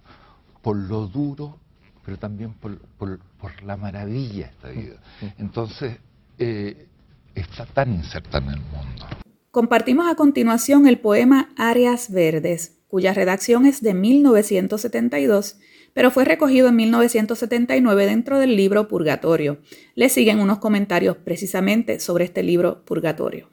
por 0.61 0.76
lo 0.76 1.07
duro, 1.07 1.59
pero 2.05 2.19
también 2.19 2.52
por, 2.55 2.79
por, 2.99 3.21
la 3.64 3.76
maravilla 3.76 4.47
de 4.47 4.52
esta 4.52 4.69
vida. 4.69 5.00
Entonces, 5.38 5.99
eh, 6.38 6.88
está 7.35 7.64
tan 7.67 7.95
inserta 7.95 8.38
en 8.38 8.50
el 8.50 8.61
mundo. 8.61 9.07
Compartimos 9.50 10.11
a 10.11 10.17
continuación 10.17 10.87
el 10.87 10.99
poema 10.99 11.50
Áreas 11.57 12.11
Verdes, 12.11 12.79
cuya 12.88 13.14
redacción 13.14 13.64
es 13.64 13.81
de 13.81 13.95
1972, 13.95 15.59
pero 15.93 16.11
fue 16.11 16.25
recogido 16.25 16.69
en 16.69 16.76
1979 16.76 18.07
dentro 18.07 18.38
del 18.38 18.57
libro 18.57 18.88
Purgatorio. 18.88 19.59
Le 19.95 20.09
siguen 20.09 20.40
unos 20.40 20.59
comentarios 20.59 21.17
precisamente 21.17 22.00
sobre 22.00 22.25
este 22.25 22.43
libro 22.43 22.85
Purgatorio. 22.85 23.49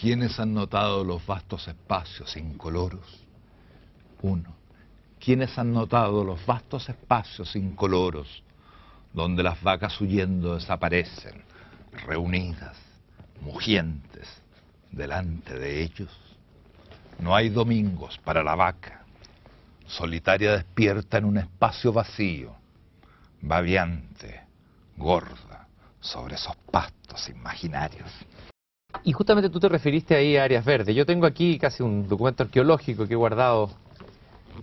¿Quiénes 0.00 0.40
han 0.40 0.54
notado 0.54 1.04
los 1.04 1.26
vastos 1.26 1.68
espacios 1.68 2.34
incoloros? 2.38 3.04
Uno. 4.22 4.56
¿Quiénes 5.22 5.58
han 5.58 5.74
notado 5.74 6.24
los 6.24 6.46
vastos 6.46 6.88
espacios 6.88 7.54
incoloros 7.54 8.42
donde 9.12 9.42
las 9.42 9.62
vacas 9.62 10.00
huyendo 10.00 10.54
desaparecen, 10.54 11.42
reunidas, 12.06 12.78
mugientes, 13.42 14.26
delante 14.90 15.58
de 15.58 15.82
ellos? 15.82 16.10
No 17.18 17.36
hay 17.36 17.50
domingos 17.50 18.16
para 18.24 18.42
la 18.42 18.54
vaca, 18.54 19.04
solitaria 19.86 20.52
despierta 20.52 21.18
en 21.18 21.26
un 21.26 21.36
espacio 21.36 21.92
vacío, 21.92 22.54
babiante, 23.42 24.44
gorda, 24.96 25.68
sobre 26.00 26.36
esos 26.36 26.56
pastos 26.70 27.28
imaginarios. 27.28 28.10
Y 29.04 29.12
justamente 29.12 29.48
tú 29.50 29.60
te 29.60 29.68
referiste 29.68 30.14
ahí 30.14 30.36
a 30.36 30.44
áreas 30.44 30.64
verdes. 30.64 30.94
Yo 30.94 31.06
tengo 31.06 31.26
aquí 31.26 31.58
casi 31.58 31.82
un 31.82 32.08
documento 32.08 32.42
arqueológico 32.42 33.06
que 33.06 33.14
he 33.14 33.16
guardado, 33.16 33.70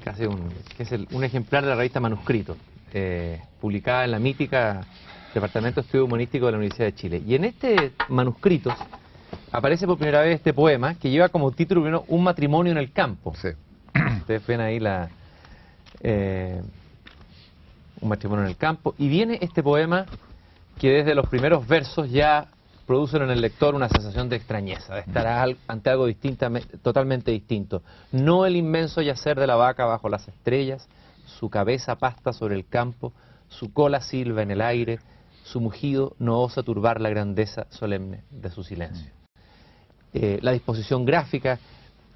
casi 0.04 0.26
un, 0.26 0.50
que 0.76 0.84
es 0.84 0.92
un 0.92 1.24
ejemplar 1.24 1.64
de 1.64 1.70
la 1.70 1.76
revista 1.76 2.00
Manuscrito, 2.00 2.56
eh, 2.94 3.42
publicada 3.60 4.06
en 4.06 4.12
la 4.12 4.20
mítica 4.20 4.86
Departamento 5.34 5.82
de 5.82 5.86
Estudio 5.86 6.06
Humanístico 6.06 6.46
de 6.46 6.52
la 6.52 6.58
Universidad 6.58 6.88
de 6.88 6.96
Chile. 6.96 7.24
Y 7.26 7.36
en 7.36 7.46
este 7.46 7.94
manuscrito 8.10 8.74
aparece 9.52 9.86
por 9.86 9.98
primera 9.98 10.22
vez 10.22 10.36
este 10.36 10.54
poema 10.54 10.96
que 10.96 11.10
lleva 11.10 11.30
como 11.30 11.52
título 11.52 12.06
Un 12.08 12.24
matrimonio 12.24 12.72
en 12.72 12.78
el 12.78 12.92
campo. 12.92 13.34
Sí. 13.36 13.50
Ustedes 14.20 14.46
ven 14.46 14.62
ahí 14.62 14.80
la... 14.80 15.10
Eh, 16.02 16.62
un 18.00 18.10
matrimonio 18.10 18.46
en 18.46 18.50
el 18.50 18.58
campo. 18.58 18.94
Y 18.98 19.08
viene 19.08 19.40
este 19.42 19.64
poema 19.64 20.06
que 20.80 20.90
desde 20.90 21.16
los 21.16 21.28
primeros 21.28 21.68
versos 21.68 22.10
ya 22.10 22.48
producen 22.88 23.22
en 23.22 23.30
el 23.30 23.42
lector 23.42 23.76
una 23.76 23.90
sensación 23.90 24.30
de 24.30 24.38
extrañeza, 24.38 24.96
de 24.96 25.02
estar 25.02 25.56
ante 25.68 25.90
algo 25.90 26.08
totalmente 26.82 27.32
distinto. 27.32 27.84
No 28.14 28.46
el 28.46 28.56
inmenso 28.56 29.02
yacer 29.02 29.38
de 29.38 29.46
la 29.46 29.58
vaca 29.58 29.86
bajo 29.86 30.08
las 30.08 30.28
estrellas, 30.28 30.88
su 31.26 31.50
cabeza 31.50 31.98
pasta 31.98 32.32
sobre 32.32 32.56
el 32.56 32.66
campo, 32.66 33.12
su 33.50 33.74
cola 33.74 34.00
silba 34.00 34.42
en 34.42 34.52
el 34.52 34.62
aire, 34.62 35.00
su 35.44 35.60
mugido 35.60 36.16
no 36.18 36.40
osa 36.40 36.64
turbar 36.64 37.02
la 37.02 37.10
grandeza 37.10 37.68
solemne 37.70 38.24
de 38.32 38.50
su 38.50 38.64
silencio. 38.64 39.12
Eh, 40.14 40.40
la 40.42 40.54
disposición 40.54 41.04
gráfica, 41.06 41.60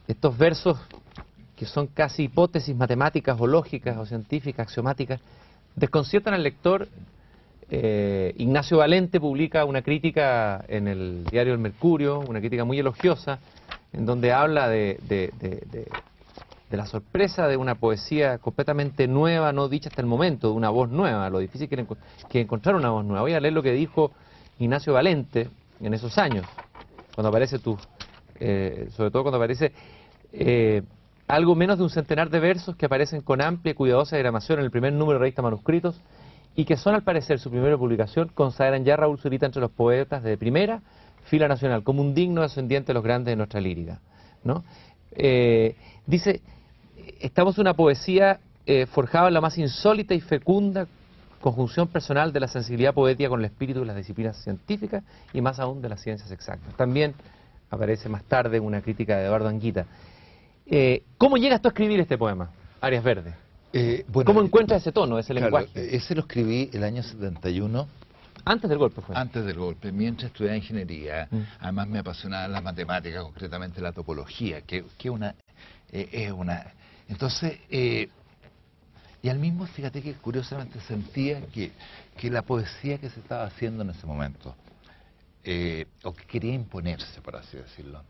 estos 0.07 0.37
versos 0.37 0.79
que 1.57 1.65
son 1.65 1.87
casi 1.87 2.23
hipótesis 2.23 2.75
matemáticas 2.75 3.39
o 3.39 3.45
lógicas 3.45 3.97
o 3.97 4.05
científicas, 4.05 4.67
axiomáticas, 4.67 5.19
desconciertan 5.75 6.33
al 6.33 6.43
lector 6.43 6.87
eh, 7.73 8.33
Ignacio 8.37 8.79
Valente 8.79 9.21
publica 9.21 9.63
una 9.63 9.81
crítica 9.81 10.65
en 10.67 10.89
el 10.89 11.23
diario 11.23 11.53
El 11.53 11.59
Mercurio, 11.59 12.19
una 12.19 12.41
crítica 12.41 12.65
muy 12.65 12.77
elogiosa, 12.77 13.39
en 13.93 14.05
donde 14.05 14.33
habla 14.33 14.67
de, 14.67 14.99
la 16.69 16.85
sorpresa 16.85 17.47
de 17.47 17.55
una 17.55 17.75
poesía 17.75 18.39
completamente 18.39 19.07
nueva, 19.07 19.53
no 19.53 19.69
dicha 19.69 19.87
hasta 19.87 20.01
el 20.01 20.07
momento, 20.07 20.49
de 20.49 20.53
una 20.53 20.69
voz 20.69 20.89
nueva, 20.89 21.29
lo 21.29 21.39
difícil 21.39 21.69
que, 21.69 21.85
que 22.29 22.41
encontrar 22.41 22.75
una 22.75 22.89
voz 22.89 23.05
nueva. 23.05 23.21
Voy 23.21 23.33
a 23.33 23.39
leer 23.39 23.53
lo 23.53 23.63
que 23.63 23.71
dijo 23.71 24.11
Ignacio 24.59 24.91
Valente 24.91 25.47
en 25.79 25.93
esos 25.93 26.17
años, 26.17 26.45
cuando 27.15 27.29
aparece 27.29 27.57
tú, 27.57 27.77
eh, 28.37 28.89
sobre 28.97 29.11
todo 29.11 29.23
cuando 29.23 29.37
aparece 29.37 29.71
eh, 30.33 30.83
algo 31.25 31.55
menos 31.55 31.77
de 31.77 31.85
un 31.85 31.89
centenar 31.89 32.29
de 32.29 32.41
versos 32.41 32.75
que 32.75 32.85
aparecen 32.85 33.21
con 33.21 33.41
amplia 33.41 33.71
y 33.71 33.75
cuidadosa 33.75 34.17
diagramación 34.17 34.59
en 34.59 34.65
el 34.65 34.71
primer 34.71 34.91
número 34.91 35.19
de 35.19 35.23
revista 35.23 35.41
Manuscritos, 35.41 36.01
y 36.55 36.65
que 36.65 36.77
son 36.77 36.95
al 36.95 37.03
parecer 37.03 37.39
su 37.39 37.49
primera 37.49 37.77
publicación, 37.77 38.29
consagran 38.33 38.83
ya 38.83 38.95
a 38.95 38.97
Raúl 38.97 39.19
Zurita 39.19 39.45
entre 39.45 39.61
los 39.61 39.71
poetas 39.71 40.23
de 40.23 40.37
primera 40.37 40.81
fila 41.25 41.47
nacional, 41.47 41.83
como 41.83 42.01
un 42.01 42.13
digno 42.13 42.41
descendiente 42.41 42.87
de 42.87 42.93
los 42.95 43.03
grandes 43.03 43.31
de 43.31 43.35
nuestra 43.35 43.61
lírica. 43.61 43.99
¿no? 44.43 44.63
Eh, 45.11 45.75
dice, 46.05 46.41
estamos 47.19 47.57
en 47.57 47.61
una 47.61 47.73
poesía 47.73 48.39
eh, 48.65 48.85
forjada 48.85 49.27
en 49.27 49.33
la 49.33 49.41
más 49.41 49.57
insólita 49.57 50.13
y 50.13 50.21
fecunda 50.21 50.87
conjunción 51.41 51.87
personal 51.87 52.31
de 52.31 52.39
la 52.39 52.47
sensibilidad 52.47 52.93
poética 52.93 53.29
con 53.29 53.39
el 53.39 53.45
espíritu 53.45 53.79
de 53.79 53.87
las 53.87 53.95
disciplinas 53.95 54.37
científicas 54.43 55.03
y 55.33 55.41
más 55.41 55.59
aún 55.59 55.81
de 55.81 55.89
las 55.89 56.01
ciencias 56.01 56.31
exactas. 56.31 56.73
También 56.75 57.15
aparece 57.69 58.09
más 58.09 58.23
tarde 58.23 58.59
una 58.59 58.81
crítica 58.81 59.17
de 59.17 59.25
Eduardo 59.25 59.49
Anguita. 59.49 59.85
Eh, 60.67 61.03
¿Cómo 61.17 61.37
llegas 61.37 61.61
tú 61.61 61.67
a 61.67 61.71
escribir 61.71 61.99
este 61.99 62.17
poema, 62.17 62.51
Arias 62.79 63.03
Verdes? 63.03 63.33
Eh, 63.73 64.05
¿Cómo 64.25 64.41
encuentras 64.41 64.81
ese 64.81 64.91
tono, 64.91 65.17
ese 65.17 65.33
lenguaje? 65.33 65.95
Ese 65.95 66.15
lo 66.15 66.21
escribí 66.21 66.69
el 66.73 66.83
año 66.83 67.03
71. 67.03 67.87
Antes 68.43 68.69
del 68.69 68.79
golpe 68.79 69.01
fue. 69.01 69.15
Antes 69.15 69.45
del 69.45 69.57
golpe, 69.57 69.91
mientras 69.91 70.31
estudiaba 70.31 70.57
ingeniería. 70.57 71.27
Mm. 71.29 71.41
Además 71.59 71.87
me 71.87 71.99
apasionaba 71.99 72.47
la 72.47 72.61
matemática, 72.61 73.21
concretamente 73.21 73.81
la 73.81 73.91
topología, 73.91 74.61
que, 74.61 74.83
que 74.97 75.09
una, 75.09 75.35
eh, 75.91 76.09
es 76.11 76.31
una... 76.31 76.73
Entonces, 77.07 77.59
eh, 77.69 78.09
y 79.21 79.29
al 79.29 79.37
mismo, 79.37 79.67
fíjate 79.67 80.01
que 80.01 80.13
curiosamente 80.13 80.79
sentía 80.81 81.41
que, 81.47 81.71
que 82.17 82.29
la 82.29 82.41
poesía 82.41 82.97
que 82.97 83.09
se 83.09 83.19
estaba 83.19 83.43
haciendo 83.43 83.83
en 83.83 83.91
ese 83.91 84.07
momento, 84.07 84.55
eh, 85.43 85.85
o 86.03 86.13
que 86.13 86.25
quería 86.25 86.53
imponerse, 86.53 87.21
por 87.21 87.35
así 87.35 87.57
decirlo, 87.57 88.01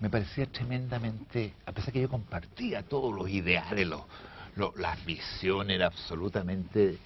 me 0.00 0.08
parecía 0.08 0.46
tremendamente, 0.46 1.52
a 1.66 1.72
pesar 1.72 1.92
que 1.92 2.00
yo 2.00 2.08
compartía 2.08 2.82
todos 2.82 3.14
los 3.14 3.28
ideales, 3.28 3.86
los, 3.86 4.00
los- 4.60 4.76
las 4.76 5.04
visiones, 5.04 5.74
era 5.76 5.86
absolutamente 5.86 6.98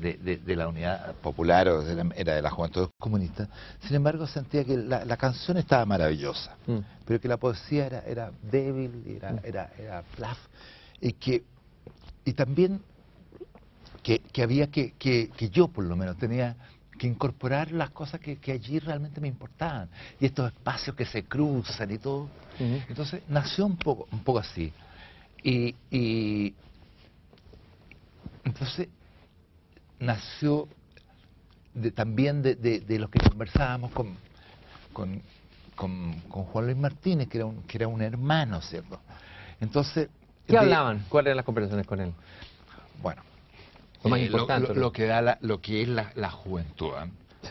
de, 0.00 0.14
de- 0.14 0.38
de 0.38 0.56
la 0.56 0.66
unidad 0.68 1.14
popular 1.16 1.68
o 1.68 1.82
de 1.82 1.94
la- 1.94 2.14
era 2.16 2.34
de 2.34 2.42
la 2.42 2.50
juventud 2.50 2.88
comunista, 2.98 3.48
sin 3.86 3.96
embargo 3.96 4.26
sentía 4.26 4.64
que 4.64 4.76
la, 4.76 5.04
la 5.04 5.16
canción 5.16 5.56
estaba 5.56 5.84
maravillosa, 5.84 6.56
Mm. 6.66 6.78
pero 7.04 7.20
que 7.20 7.28
la 7.28 7.36
poesía 7.36 7.86
era, 7.86 8.00
era 8.00 8.32
débil, 8.42 9.04
era, 9.06 9.40
era, 9.44 9.70
era 9.78 10.02
plaf, 10.16 10.38
y 11.00 11.12
que 11.12 11.42
y 12.24 12.32
también 12.32 12.80
que, 14.02 14.18
que 14.32 14.42
había 14.42 14.66
que, 14.70 14.92
que, 14.98 15.30
que 15.36 15.48
yo 15.50 15.68
por 15.68 15.84
lo 15.84 15.96
menos 15.96 16.16
tenía 16.16 16.56
que 16.98 17.06
incorporar 17.06 17.70
las 17.72 17.90
cosas 17.90 18.20
que, 18.20 18.36
que 18.36 18.52
allí 18.52 18.78
realmente 18.78 19.20
me 19.20 19.28
importaban 19.28 19.88
y 20.20 20.26
estos 20.26 20.52
espacios 20.52 20.94
que 20.96 21.04
se 21.06 21.24
cruzan 21.24 21.90
y 21.90 21.98
todo 21.98 22.30
Ujú. 22.60 22.78
entonces 22.88 23.22
nació 23.28 23.66
un 23.66 23.76
poco 23.76 24.06
un 24.12 24.22
poco 24.24 24.38
así 24.38 24.72
y, 25.42 25.74
y 25.90 26.54
entonces 28.44 28.88
nació 29.98 30.68
de- 31.74 31.90
también 31.90 32.42
de, 32.42 32.54
de, 32.54 32.80
de 32.80 32.98
lo 32.98 33.08
que 33.08 33.18
conversábamos 33.20 33.90
con, 33.92 34.16
con, 34.92 35.22
con, 35.74 36.20
con 36.28 36.44
Juan 36.44 36.66
Luis 36.66 36.76
Martínez 36.76 37.28
que 37.28 37.38
era 37.38 37.46
un, 37.46 37.62
que 37.62 37.78
era 37.78 37.88
un 37.88 38.02
hermano 38.02 38.60
cierto 38.60 39.00
entonces 39.60 40.08
¿Qué 40.46 40.58
hablaban? 40.58 41.04
¿Cuáles 41.08 41.28
eran 41.28 41.36
las 41.38 41.46
conversaciones 41.46 41.86
con 41.86 42.00
él? 42.00 42.12
bueno, 43.00 43.22
Lo 44.02 44.10
más 44.10 44.20
eh, 44.20 44.26
importante, 44.26 44.68
lo, 44.68 44.74
¿no? 44.74 44.80
lo 44.80 44.92
que 44.92 45.04
da 45.06 45.22
la- 45.22 45.38
lo 45.40 45.60
que 45.60 45.82
es 45.82 45.88
la, 45.88 46.12
la 46.16 46.30
juventud. 46.30 46.92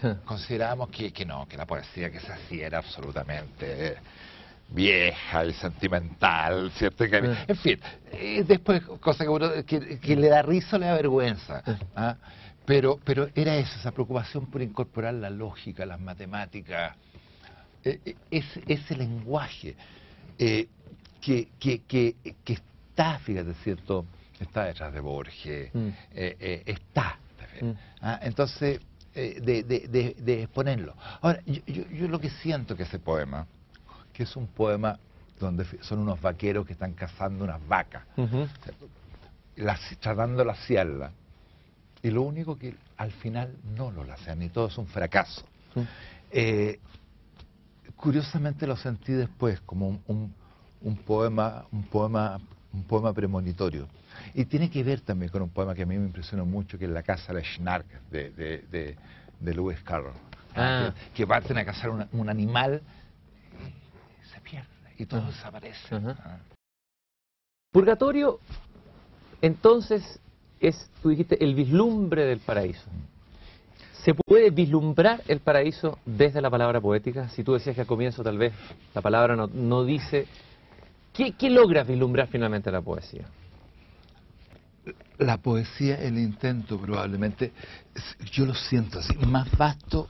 ¿eh? 0.03 0.15
Considerábamos 0.25 0.89
que, 0.89 1.11
que 1.11 1.25
no, 1.25 1.47
que 1.47 1.57
la 1.57 1.65
poesía 1.65 2.11
que 2.11 2.19
se 2.19 2.31
hacía 2.31 2.67
era 2.67 2.77
absolutamente 2.79 3.87
eh, 3.87 3.95
vieja 4.73 5.45
y 5.45 5.53
sentimental, 5.53 6.71
¿cierto? 6.71 7.03
En 7.05 7.55
fin, 7.57 7.79
después, 8.47 8.81
cosa 8.99 9.23
que, 9.23 9.29
uno- 9.29 9.63
que, 9.65 9.99
que 9.99 10.15
le 10.15 10.29
da 10.29 10.41
risa 10.41 10.75
o 10.75 10.79
le 10.79 10.87
da 10.87 10.93
vergüenza. 10.95 11.63
¿ah? 11.95 12.17
Pero, 12.65 12.99
pero 13.03 13.29
era 13.35 13.55
eso, 13.55 13.77
esa 13.77 13.91
preocupación 13.91 14.49
por 14.49 14.61
incorporar 14.61 15.13
la 15.13 15.29
lógica, 15.29 15.85
las 15.85 15.99
matemáticas, 15.99 16.95
eh, 17.83 17.99
eh, 18.05 18.15
ese, 18.31 18.63
ese 18.67 18.95
lenguaje 18.95 19.75
eh, 20.39 20.67
que, 21.21 21.49
que, 21.59 21.81
que, 21.83 22.15
que 22.43 22.53
está, 22.53 23.19
fíjate, 23.19 23.53
¿cierto? 23.63 24.05
Está 24.39 24.65
detrás 24.65 24.93
de 24.93 24.99
Borges, 25.01 25.69
Mm. 25.73 25.87
eh, 26.15 26.37
eh, 26.39 26.63
está. 26.65 27.19
Mm. 27.61 27.71
Ah, 28.01 28.19
entonces, 28.23 28.79
de, 29.13 29.63
de, 29.63 29.63
de, 29.87 30.15
de 30.17 30.43
exponerlo. 30.43 30.95
Ahora, 31.21 31.39
yo, 31.45 31.61
yo, 31.67 31.83
yo 31.91 32.07
lo 32.07 32.19
que 32.19 32.29
siento 32.31 32.75
que 32.75 32.83
ese 32.83 32.97
poema, 32.97 33.45
que 34.13 34.23
es 34.23 34.35
un 34.35 34.47
poema 34.47 34.97
donde 35.39 35.65
son 35.81 35.99
unos 35.99 36.21
vaqueros 36.21 36.65
que 36.65 36.73
están 36.73 36.93
cazando 36.93 37.43
unas 37.43 37.65
vacas, 37.67 38.03
las, 39.55 39.79
tratando 39.99 40.37
de 40.39 40.45
laciarla, 40.45 41.11
y 42.01 42.09
lo 42.11 42.21
único 42.21 42.57
que 42.57 42.75
al 42.97 43.11
final 43.11 43.55
no 43.75 43.91
lo 43.91 44.03
lacean, 44.03 44.41
y 44.41 44.49
todo 44.49 44.67
es 44.67 44.77
un 44.77 44.87
fracaso. 44.87 45.43
Eh, 46.31 46.79
curiosamente 47.95 48.67
lo 48.67 48.75
sentí 48.75 49.13
después 49.13 49.59
como 49.61 49.87
un, 49.89 50.01
un- 50.07 50.33
un 50.81 50.97
poema, 50.97 51.65
un 51.71 51.83
poema, 51.83 52.39
un 52.73 52.83
poema 52.83 53.13
premonitorio. 53.13 53.87
Y 54.33 54.45
tiene 54.45 54.69
que 54.69 54.83
ver 54.83 54.99
también 55.01 55.31
con 55.31 55.41
un 55.41 55.49
poema 55.49 55.73
que 55.73 55.83
a 55.83 55.85
mí 55.85 55.97
me 55.97 56.05
impresionó 56.05 56.45
mucho, 56.45 56.77
que 56.77 56.85
es 56.85 56.91
La 56.91 57.03
casa 57.03 57.33
de 57.33 57.43
Schnark, 57.43 57.85
de, 58.11 58.31
de, 58.31 58.57
de, 58.69 58.95
de 59.39 59.53
Lewis 59.53 59.79
Carroll. 59.83 60.13
Ah. 60.55 60.93
Que, 60.93 61.11
que 61.23 61.27
parten 61.27 61.57
a 61.57 61.65
cazar 61.65 61.89
una- 61.89 62.07
un 62.11 62.29
animal 62.29 62.81
y 64.97 65.05
todo 65.05 65.21
Ajá. 65.21 65.31
desaparece. 65.31 65.95
Ajá. 65.95 66.15
Ah. 66.23 66.37
Purgatorio, 67.71 68.39
entonces, 69.41 70.19
es, 70.59 70.89
tú 71.01 71.09
dijiste, 71.09 71.43
el 71.43 71.55
vislumbre 71.55 72.25
del 72.25 72.39
paraíso. 72.39 72.85
¿Se 74.03 74.13
puede 74.13 74.51
vislumbrar 74.51 75.23
el 75.27 75.39
paraíso 75.39 75.97
desde 76.05 76.41
la 76.41 76.49
palabra 76.49 76.79
poética? 76.79 77.29
Si 77.29 77.43
tú 77.43 77.53
decías 77.53 77.73
que 77.73 77.81
al 77.81 77.87
comienzo 77.87 78.23
tal 78.23 78.37
vez 78.37 78.53
la 78.93 79.01
palabra 79.01 79.35
no, 79.35 79.47
no 79.47 79.83
dice... 79.83 80.27
¿Qué, 81.13 81.33
qué 81.33 81.49
logras 81.49 81.87
vislumbrar 81.87 82.27
finalmente 82.27 82.71
la 82.71 82.81
poesía? 82.81 83.25
La 85.19 85.37
poesía, 85.37 85.95
el 86.01 86.17
intento 86.17 86.79
probablemente, 86.79 87.51
yo 88.31 88.45
lo 88.45 88.55
siento 88.55 88.99
así, 88.99 89.15
más 89.27 89.49
vasto 89.57 90.09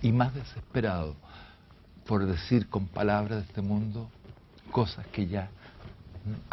y 0.00 0.10
más 0.10 0.34
desesperado 0.34 1.16
por 2.10 2.26
decir 2.26 2.68
con 2.68 2.88
palabras 2.88 3.38
de 3.38 3.44
este 3.44 3.62
mundo 3.62 4.10
cosas 4.72 5.06
que 5.12 5.28
ya 5.28 5.48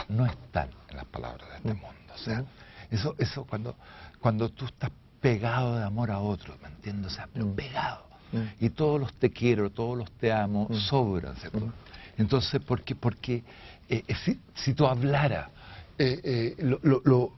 no 0.07 0.27
están 0.27 0.69
en 0.87 0.97
las 0.97 1.07
palabras 1.07 1.49
de 1.49 1.55
este 1.55 1.73
Mm. 1.73 1.77
mundo. 1.81 2.13
O 2.13 2.17
sea, 2.19 2.43
eso, 2.91 3.15
eso 3.17 3.43
cuando, 3.43 3.75
cuando 4.21 4.49
tú 4.49 4.65
estás 4.65 4.91
pegado 5.19 5.75
de 5.79 5.83
amor 5.83 6.11
a 6.11 6.19
otro, 6.19 6.55
¿me 6.61 6.67
entiendes? 6.67 7.11
O 7.11 7.15
sea, 7.15 7.27
pero 7.33 7.47
Mm. 7.47 7.55
pegado. 7.55 8.07
Mm. 8.33 8.65
Y 8.65 8.69
todos 8.69 8.99
los 8.99 9.11
te 9.15 9.31
quiero, 9.31 9.71
todos 9.71 9.97
los 9.97 10.11
te 10.11 10.31
amo, 10.31 10.67
sobran, 10.87 11.35
¿cierto? 11.37 11.73
Entonces, 12.17 12.61
¿por 12.63 12.83
qué? 12.83 12.93
Porque 12.95 13.43
eh, 13.89 14.03
eh, 14.07 14.15
si, 14.23 14.39
si 14.53 14.75
tú 14.75 14.85
hablaras, 14.85 15.49
eh, 15.97 16.21
eh, 16.23 16.55
lo, 16.59 16.79
lo- 16.83 17.01
lo- 17.03 17.31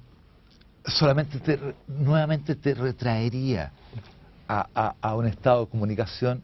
solamente 0.84 1.40
te, 1.40 1.58
nuevamente 1.88 2.56
te 2.56 2.74
retraería 2.74 3.72
a, 4.50 4.68
a- 4.76 4.96
a 5.00 5.16
un 5.16 5.26
estado 5.28 5.62
de 5.66 5.72
comunicación 5.72 6.44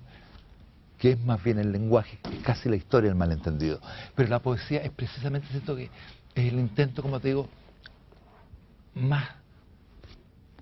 que 0.97 1.12
es 1.12 1.19
más 1.25 1.43
bien 1.43 1.60
el 1.60 1.71
lenguaje, 1.71 2.17
que 2.23 2.38
es 2.38 2.43
casi 2.43 2.69
la 2.69 2.75
historia 2.75 3.10
del 3.10 3.17
malentendido. 3.17 3.79
Pero 4.15 4.29
la 4.29 4.39
poesía 4.39 4.79
es 4.81 4.91
precisamente, 4.91 5.47
siento 5.49 5.75
que 5.75 5.84
es 6.36 6.53
el 6.53 6.60
intento, 6.60 7.01
como 7.01 7.19
te 7.19 7.29
digo, 7.29 7.49
más 8.93 9.27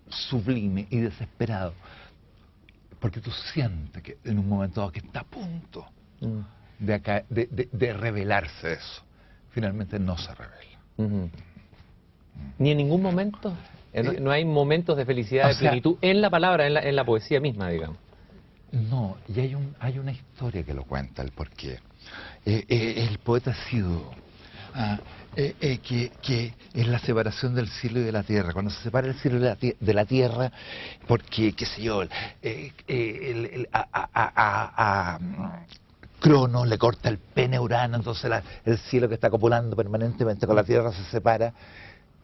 sublime 0.10 0.88
y 0.90 0.98
desesperado. 1.00 1.74
Porque 3.00 3.20
tú 3.20 3.32
sientes 3.54 4.02
que 4.02 4.18
en 4.24 4.40
un 4.40 4.48
momento 4.48 4.82
dado 4.82 4.92
que 4.92 5.00
está 5.00 5.22
a 5.22 5.24
punto 5.26 5.86
Mm. 6.22 6.40
de, 6.80 6.94
aca- 6.94 7.26
de, 7.30 7.48
de- 7.48 7.70
de 7.72 7.94
revelarse 7.94 8.74
eso. 8.74 9.02
Finalmente 9.52 10.00
no 10.00 10.18
se 10.18 10.34
revela. 10.34 11.30
Ni 12.58 12.72
en 12.72 12.78
ningún 12.78 13.02
momento. 13.02 13.54
Eh, 13.92 14.02
No, 14.04 14.14
no 14.14 14.32
hay 14.32 14.46
momentos 14.46 14.96
de 14.98 15.06
felicidad, 15.06 15.46
o 15.46 15.48
de 15.50 15.54
sea- 15.56 15.70
plenitud 15.70 15.98
en 16.02 16.22
la 16.22 16.30
palabra, 16.30 16.66
en 16.66 16.74
la, 16.76 16.82
en 16.82 16.96
la 16.96 17.04
poesía 17.06 17.40
misma, 17.40 17.70
digamos. 17.70 17.98
No, 18.74 19.18
y 19.28 19.40
hay, 19.40 19.54
un, 19.56 19.76
hay 19.80 20.00
una 20.00 20.12
historia 20.12 20.64
que 20.64 20.74
lo 20.74 20.84
cuenta 20.84 21.22
el 21.22 21.32
porqué. 21.32 21.80
Eh, 22.46 22.66
eh, 22.68 23.08
el 23.10 23.20
poeta 23.20 23.52
ha 23.52 23.70
sido 23.70 24.12
ah, 24.74 25.00
eh, 25.36 25.80
que, 25.88 26.12
que 26.22 26.54
es 26.74 26.88
la 26.88 26.98
separación 27.00 27.54
del 27.54 27.70
cielo 27.70 28.00
y 28.00 28.04
de 28.04 28.12
la 28.12 28.24
tierra. 28.24 28.52
Cuando 28.52 28.72
se 28.72 28.82
separa 28.82 29.08
el 29.08 29.14
cielo 29.16 29.40
de 29.40 29.46
la, 29.46 29.58
tie- 29.58 29.76
de 29.80 29.94
la 29.94 30.06
tierra, 30.06 30.52
porque, 31.08 31.54
qué 31.54 31.66
sé 31.68 31.84
yo, 31.84 32.02
el- 32.02 33.70
a, 33.72 33.88
a- 33.94 35.20
Crono 36.20 36.66
le 36.66 36.78
corta 36.78 37.10
el 37.10 37.18
pene 37.20 37.58
a 37.58 37.62
Urano, 37.62 37.98
entonces 37.98 38.30
la- 38.30 38.42
el 38.66 38.78
cielo 38.80 39.08
que 39.10 39.16
está 39.16 39.30
copulando 39.30 39.76
permanentemente 39.76 40.48
con 40.48 40.56
la 40.56 40.64
tierra 40.64 40.92
se 40.94 41.04
separa. 41.06 41.54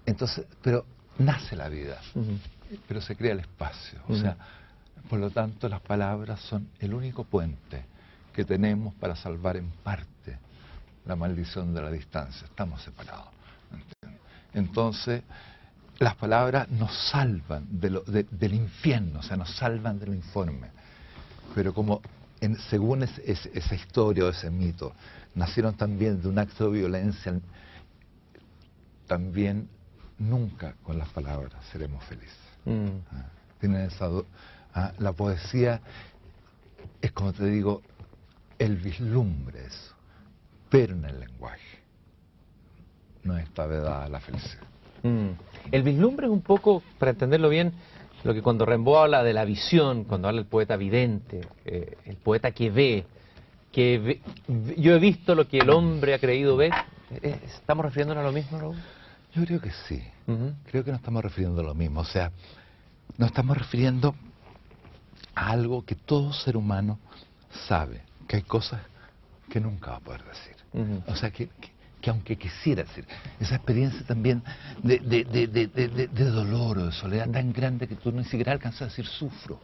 Entonces, 0.05 0.45
pero 0.63 0.85
nace 1.19 1.55
la 1.55 1.69
vida 1.69 1.99
pero 2.87 3.01
se 3.01 3.15
crea 3.15 3.33
el 3.33 3.39
espacio. 3.39 3.99
O 4.07 4.15
sea, 4.15 4.37
por 5.07 5.19
lo 5.19 5.29
tanto, 5.29 5.69
las 5.69 5.81
palabras 5.81 6.39
son 6.41 6.67
el 6.79 6.93
único 6.93 7.23
puente 7.23 7.85
que 8.33 8.45
tenemos 8.45 8.93
para 8.95 9.15
salvar 9.15 9.57
en 9.57 9.69
parte 9.83 10.37
la 11.05 11.15
maldición 11.15 11.73
de 11.73 11.81
la 11.81 11.91
distancia. 11.91 12.45
Estamos 12.45 12.81
separados. 12.83 13.29
¿entiendes? 13.71 14.21
Entonces, 14.53 15.23
las 15.99 16.15
palabras 16.15 16.69
nos 16.69 16.93
salvan 17.09 17.65
de 17.69 17.89
lo- 17.89 18.01
de- 18.03 18.27
del 18.29 18.53
infierno, 18.53 19.19
o 19.19 19.23
sea, 19.23 19.37
nos 19.37 19.49
salvan 19.55 19.99
del 19.99 20.13
informe. 20.15 20.67
Pero 21.55 21.73
como 21.73 22.01
en- 22.41 22.57
según 22.69 23.03
es- 23.03 23.17
es- 23.19 23.47
esa 23.53 23.75
historia 23.75 24.25
o 24.25 24.29
ese 24.29 24.49
mito, 24.49 24.93
nacieron 25.35 25.75
también 25.75 26.21
de 26.21 26.27
un 26.29 26.39
acto 26.39 26.65
de 26.71 26.79
violencia, 26.79 27.33
también 29.07 29.67
nunca 30.17 30.75
con 30.83 30.97
las 30.97 31.09
palabras 31.09 31.53
seremos 31.71 32.03
felices. 32.05 32.37
Mm. 32.65 32.87
Ah, 33.11 33.25
Tienen 33.59 33.81
esa 33.81 34.07
ah, 34.73 34.93
la 34.99 35.13
poesía 35.13 35.81
es 37.01 37.11
como 37.11 37.33
te 37.33 37.45
digo, 37.45 37.81
el 38.57 38.75
vislumbre 38.77 39.65
eso, 39.65 39.95
pero 40.69 40.93
en 40.93 41.05
el 41.05 41.19
lenguaje. 41.19 41.79
No 43.23 43.37
está 43.37 43.65
vedada 43.65 44.07
la 44.09 44.19
felicidad. 44.19 44.63
Mm. 45.03 45.29
El 45.71 45.83
vislumbre 45.83 46.27
es 46.27 46.31
un 46.31 46.41
poco, 46.41 46.81
para 46.97 47.11
entenderlo 47.11 47.49
bien, 47.49 47.71
lo 48.23 48.33
que 48.33 48.41
cuando 48.41 48.65
Rimbaud 48.65 48.97
habla 49.03 49.23
de 49.23 49.33
la 49.33 49.45
visión, 49.45 50.03
cuando 50.03 50.27
habla 50.27 50.41
el 50.41 50.47
poeta 50.47 50.75
vidente, 50.75 51.41
eh, 51.65 51.97
el 52.05 52.17
poeta 52.17 52.51
que 52.51 52.69
ve, 52.69 53.05
que 53.71 53.97
ve- 53.99 54.21
yo 54.77 54.93
he 54.95 54.99
visto 54.99 55.35
lo 55.35 55.47
que 55.47 55.59
el 55.59 55.69
hombre 55.69 56.13
ha 56.13 56.19
creído 56.19 56.57
ver, 56.57 56.71
eh, 57.21 57.39
¿estamos 57.45 57.85
refiriéndonos 57.85 58.21
a 58.21 58.27
lo 58.27 58.33
mismo, 58.33 58.59
Raúl? 58.59 58.75
Yo 59.33 59.45
creo 59.45 59.61
que 59.61 59.71
sí. 59.87 60.03
Creo 60.71 60.83
que 60.83 60.91
nos 60.91 60.99
estamos 60.99 61.23
refiriendo 61.23 61.61
a 61.61 61.63
lo 61.63 61.73
mismo. 61.75 62.01
O 62.01 62.05
sea, 62.05 62.31
nos 63.17 63.27
estamos 63.29 63.57
refiriendo 63.57 64.15
algo 65.47 65.85
que 65.85 65.95
todo 65.95 66.33
ser 66.33 66.57
humano 66.57 66.99
sabe, 67.67 68.01
que 68.27 68.37
hay 68.37 68.41
cosas 68.43 68.81
que 69.49 69.59
nunca 69.59 69.91
va 69.91 69.97
a 69.97 69.99
poder 70.01 70.23
decir. 70.25 70.55
O 71.07 71.15
sea, 71.15 71.31
que, 71.31 71.49
que, 72.01 72.09
aunque 72.09 72.37
quisiera 72.37 72.83
decir, 72.83 73.05
esa 73.39 73.55
experiencia 73.55 74.05
también 74.05 74.43
de, 74.83 74.99
de, 74.99 75.23
de, 75.23 76.07
de, 76.07 76.25
dolor 76.25 76.77
o 76.77 76.85
de 76.87 76.91
soledad 76.91 77.29
tan 77.29 77.51
grande 77.51 77.87
que 77.87 77.95
tú 77.95 78.11
ni 78.11 78.23
siquiera 78.25 78.51
alcanzas 78.51 78.81
a 78.81 78.85
decir 78.85 79.07
sufro. 79.07 79.59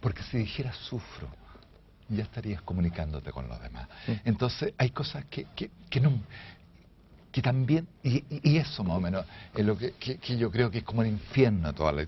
Porque 0.00 0.22
si 0.24 0.38
dijeras 0.38 0.76
sufro, 0.76 1.28
ya 2.08 2.24
estarías 2.24 2.60
comunicándote 2.62 3.30
con 3.30 3.48
los 3.48 3.60
demás. 3.62 3.88
Entonces, 4.24 4.74
hay 4.76 4.90
cosas 4.90 5.24
que, 5.26 5.46
que, 5.54 5.70
que 5.88 6.00
no, 6.00 6.20
que 7.30 7.40
también, 7.40 7.88
y, 8.02 8.24
y, 8.42 8.58
eso 8.58 8.84
más 8.84 8.98
o 8.98 9.00
menos 9.00 9.24
es 9.54 9.64
lo 9.64 9.78
que, 9.78 9.92
que, 9.92 10.36
yo 10.36 10.50
creo 10.50 10.70
que 10.70 10.78
es 10.78 10.84
como 10.84 11.02
el 11.02 11.08
infierno 11.08 11.68
de 11.68 11.74
toda 11.74 11.92
la 11.92 12.06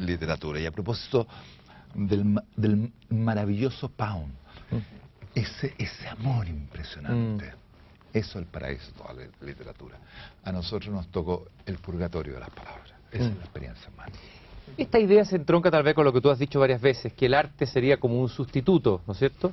literatura. 0.00 0.60
Y 0.60 0.66
a 0.66 0.70
propósito 0.70 1.26
del, 1.94 2.40
del 2.56 2.92
maravilloso 3.08 3.88
Pound, 3.88 4.32
ese, 5.34 5.74
ese 5.78 6.08
amor 6.08 6.48
impresionante. 6.48 7.46
Mm. 7.46 7.62
Eso 8.12 8.38
es 8.38 8.44
el 8.44 8.46
paraíso 8.46 8.86
de 8.92 8.98
toda 8.98 9.14
la 9.14 9.22
literatura. 9.40 9.98
A 10.44 10.52
nosotros 10.52 10.94
nos 10.94 11.08
tocó 11.08 11.46
el 11.64 11.78
purgatorio 11.78 12.34
de 12.34 12.40
las 12.40 12.50
palabras. 12.50 12.92
Esa 13.10 13.24
es 13.24 13.30
mm. 13.30 13.38
la 13.38 13.44
experiencia 13.44 13.88
humana. 13.90 14.12
Esta 14.76 14.98
idea 14.98 15.24
se 15.24 15.36
entronca 15.36 15.70
tal 15.70 15.82
vez 15.82 15.94
con 15.94 16.04
lo 16.04 16.12
que 16.12 16.20
tú 16.20 16.30
has 16.30 16.38
dicho 16.38 16.60
varias 16.60 16.80
veces, 16.80 17.12
que 17.12 17.26
el 17.26 17.34
arte 17.34 17.66
sería 17.66 17.98
como 17.98 18.20
un 18.20 18.28
sustituto, 18.28 19.02
¿no 19.06 19.12
es 19.12 19.18
cierto? 19.18 19.52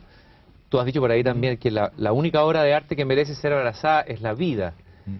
Tú 0.70 0.80
has 0.80 0.86
dicho 0.86 1.00
por 1.00 1.12
ahí 1.12 1.24
también 1.24 1.58
que 1.58 1.72
la, 1.72 1.92
la 1.98 2.12
única 2.12 2.44
obra 2.44 2.64
de 2.64 2.74
arte 2.74 2.96
que 2.96 3.06
merece 3.06 3.34
ser 3.34 3.54
abrazada 3.54 4.02
es 4.02 4.22
la 4.22 4.34
vida. 4.34 4.74
Mm. 5.06 5.16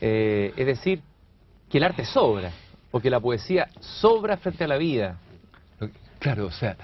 Eh, 0.00 0.52
es 0.56 0.66
decir, 0.66 1.02
que 1.68 1.78
el 1.78 1.84
arte 1.84 2.04
sobra, 2.04 2.52
o 2.90 3.00
que 3.00 3.10
la 3.10 3.18
poesía 3.18 3.68
sobra 3.80 4.36
frente 4.36 4.62
a 4.62 4.68
la 4.68 4.76
vida. 4.76 5.18
Claro, 6.24 6.46
o 6.46 6.50
sea, 6.50 6.74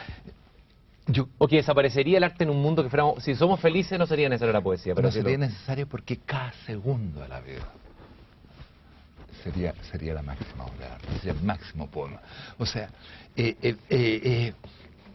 o 1.39 1.49
que 1.49 1.57
desaparecería 1.57 2.19
el 2.19 2.25
arte 2.25 2.45
en 2.45 2.51
un 2.51 2.61
mundo 2.61 2.83
que 2.83 2.91
fuéramos... 2.91 3.25
Si 3.25 3.35
somos 3.35 3.59
felices 3.59 3.99
no 3.99 4.07
sería 4.07 4.29
necesaria 4.29 4.53
la 4.53 4.61
poesía. 4.61 4.95
Pero 4.95 5.09
no 5.09 5.13
sería 5.13 5.39
necesario 5.39 5.89
porque 5.89 6.19
cada 6.19 6.53
segundo 6.67 7.23
de 7.23 7.29
la 7.29 7.41
vida 7.41 7.67
sería, 9.43 9.73
sería 9.91 10.13
la 10.13 10.21
máxima 10.21 10.67
obra 10.67 10.99
sería 11.17 11.33
el 11.33 11.43
máximo 11.43 11.87
poema. 11.87 12.21
O 12.59 12.67
sea, 12.67 12.91
eh, 13.35 13.57
eh, 13.63 13.77
eh, 13.89 14.53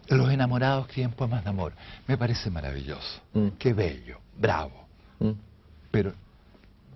los 0.08 0.28
enamorados 0.28 0.88
escriben 0.88 1.12
poemas 1.12 1.44
de 1.44 1.50
amor. 1.50 1.72
Me 2.08 2.18
parece 2.18 2.50
maravilloso. 2.50 3.20
Mm. 3.32 3.50
Qué 3.60 3.74
bello, 3.74 4.18
bravo. 4.36 4.88
Mm. 5.20 5.34
Pero 5.92 6.12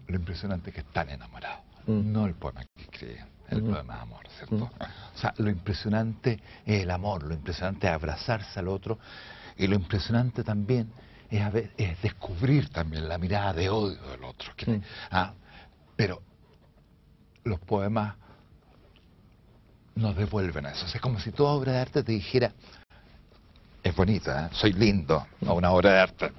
lo 0.08 0.16
impresionante 0.16 0.70
es 0.70 0.74
que 0.74 0.80
están 0.80 1.10
enamorados, 1.10 1.62
mm. 1.86 2.10
no 2.10 2.26
el 2.26 2.34
poema 2.34 2.64
que 2.74 2.82
escriben 2.82 3.39
el 3.50 3.62
poema 3.62 3.96
de 3.96 4.00
amor, 4.00 4.28
¿cierto? 4.36 4.70
O 5.14 5.18
sea, 5.18 5.34
lo 5.38 5.50
impresionante 5.50 6.40
es 6.64 6.82
el 6.82 6.90
amor, 6.90 7.24
lo 7.24 7.34
impresionante 7.34 7.86
es 7.86 7.92
abrazarse 7.92 8.58
al 8.58 8.68
otro 8.68 8.98
y 9.56 9.66
lo 9.66 9.74
impresionante 9.74 10.44
también 10.44 10.92
es, 11.30 11.42
es 11.76 12.02
descubrir 12.02 12.70
también 12.70 13.08
la 13.08 13.18
mirada 13.18 13.52
de 13.52 13.68
odio 13.68 14.00
del 14.10 14.24
otro. 14.24 14.52
¿ah? 15.10 15.32
Pero 15.96 16.22
los 17.44 17.60
poemas 17.60 18.14
nos 19.94 20.16
devuelven 20.16 20.66
a 20.66 20.70
eso. 20.70 20.86
es 20.86 21.00
como 21.00 21.18
si 21.18 21.32
toda 21.32 21.52
obra 21.52 21.72
de 21.72 21.78
arte 21.78 22.02
te 22.02 22.12
dijera, 22.12 22.52
es 23.82 23.96
bonita, 23.96 24.46
¿eh? 24.46 24.48
soy 24.52 24.72
lindo, 24.72 25.26
a 25.46 25.52
una 25.52 25.70
obra 25.72 25.92
de 25.92 26.00
arte. 26.00 26.32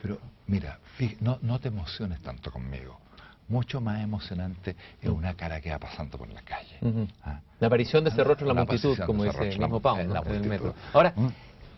Pero 0.00 0.18
mira, 0.46 0.78
no, 1.20 1.38
no 1.42 1.58
te 1.58 1.68
emociones 1.68 2.20
tanto 2.20 2.50
conmigo 2.50 3.07
mucho 3.48 3.80
más 3.80 4.02
emocionante 4.02 4.76
es 5.00 5.08
una 5.08 5.34
cara 5.34 5.60
que 5.60 5.70
va 5.70 5.78
pasando 5.78 6.18
por 6.18 6.28
la 6.28 6.42
calle. 6.42 6.78
¿ah? 7.24 7.40
La 7.60 7.66
aparición 7.66 8.04
de 8.04 8.10
ese 8.10 8.22
rostro 8.22 8.48
en 8.48 8.56
la 8.56 8.64
multitud, 8.64 8.96
como 9.06 9.24
dice 9.24 9.48
el 9.48 9.58
mismo 9.58 9.80
en 9.98 10.34
el 10.34 10.48
metro. 10.48 10.74
Ahora, 10.92 11.12
¿Mm? 11.16 11.28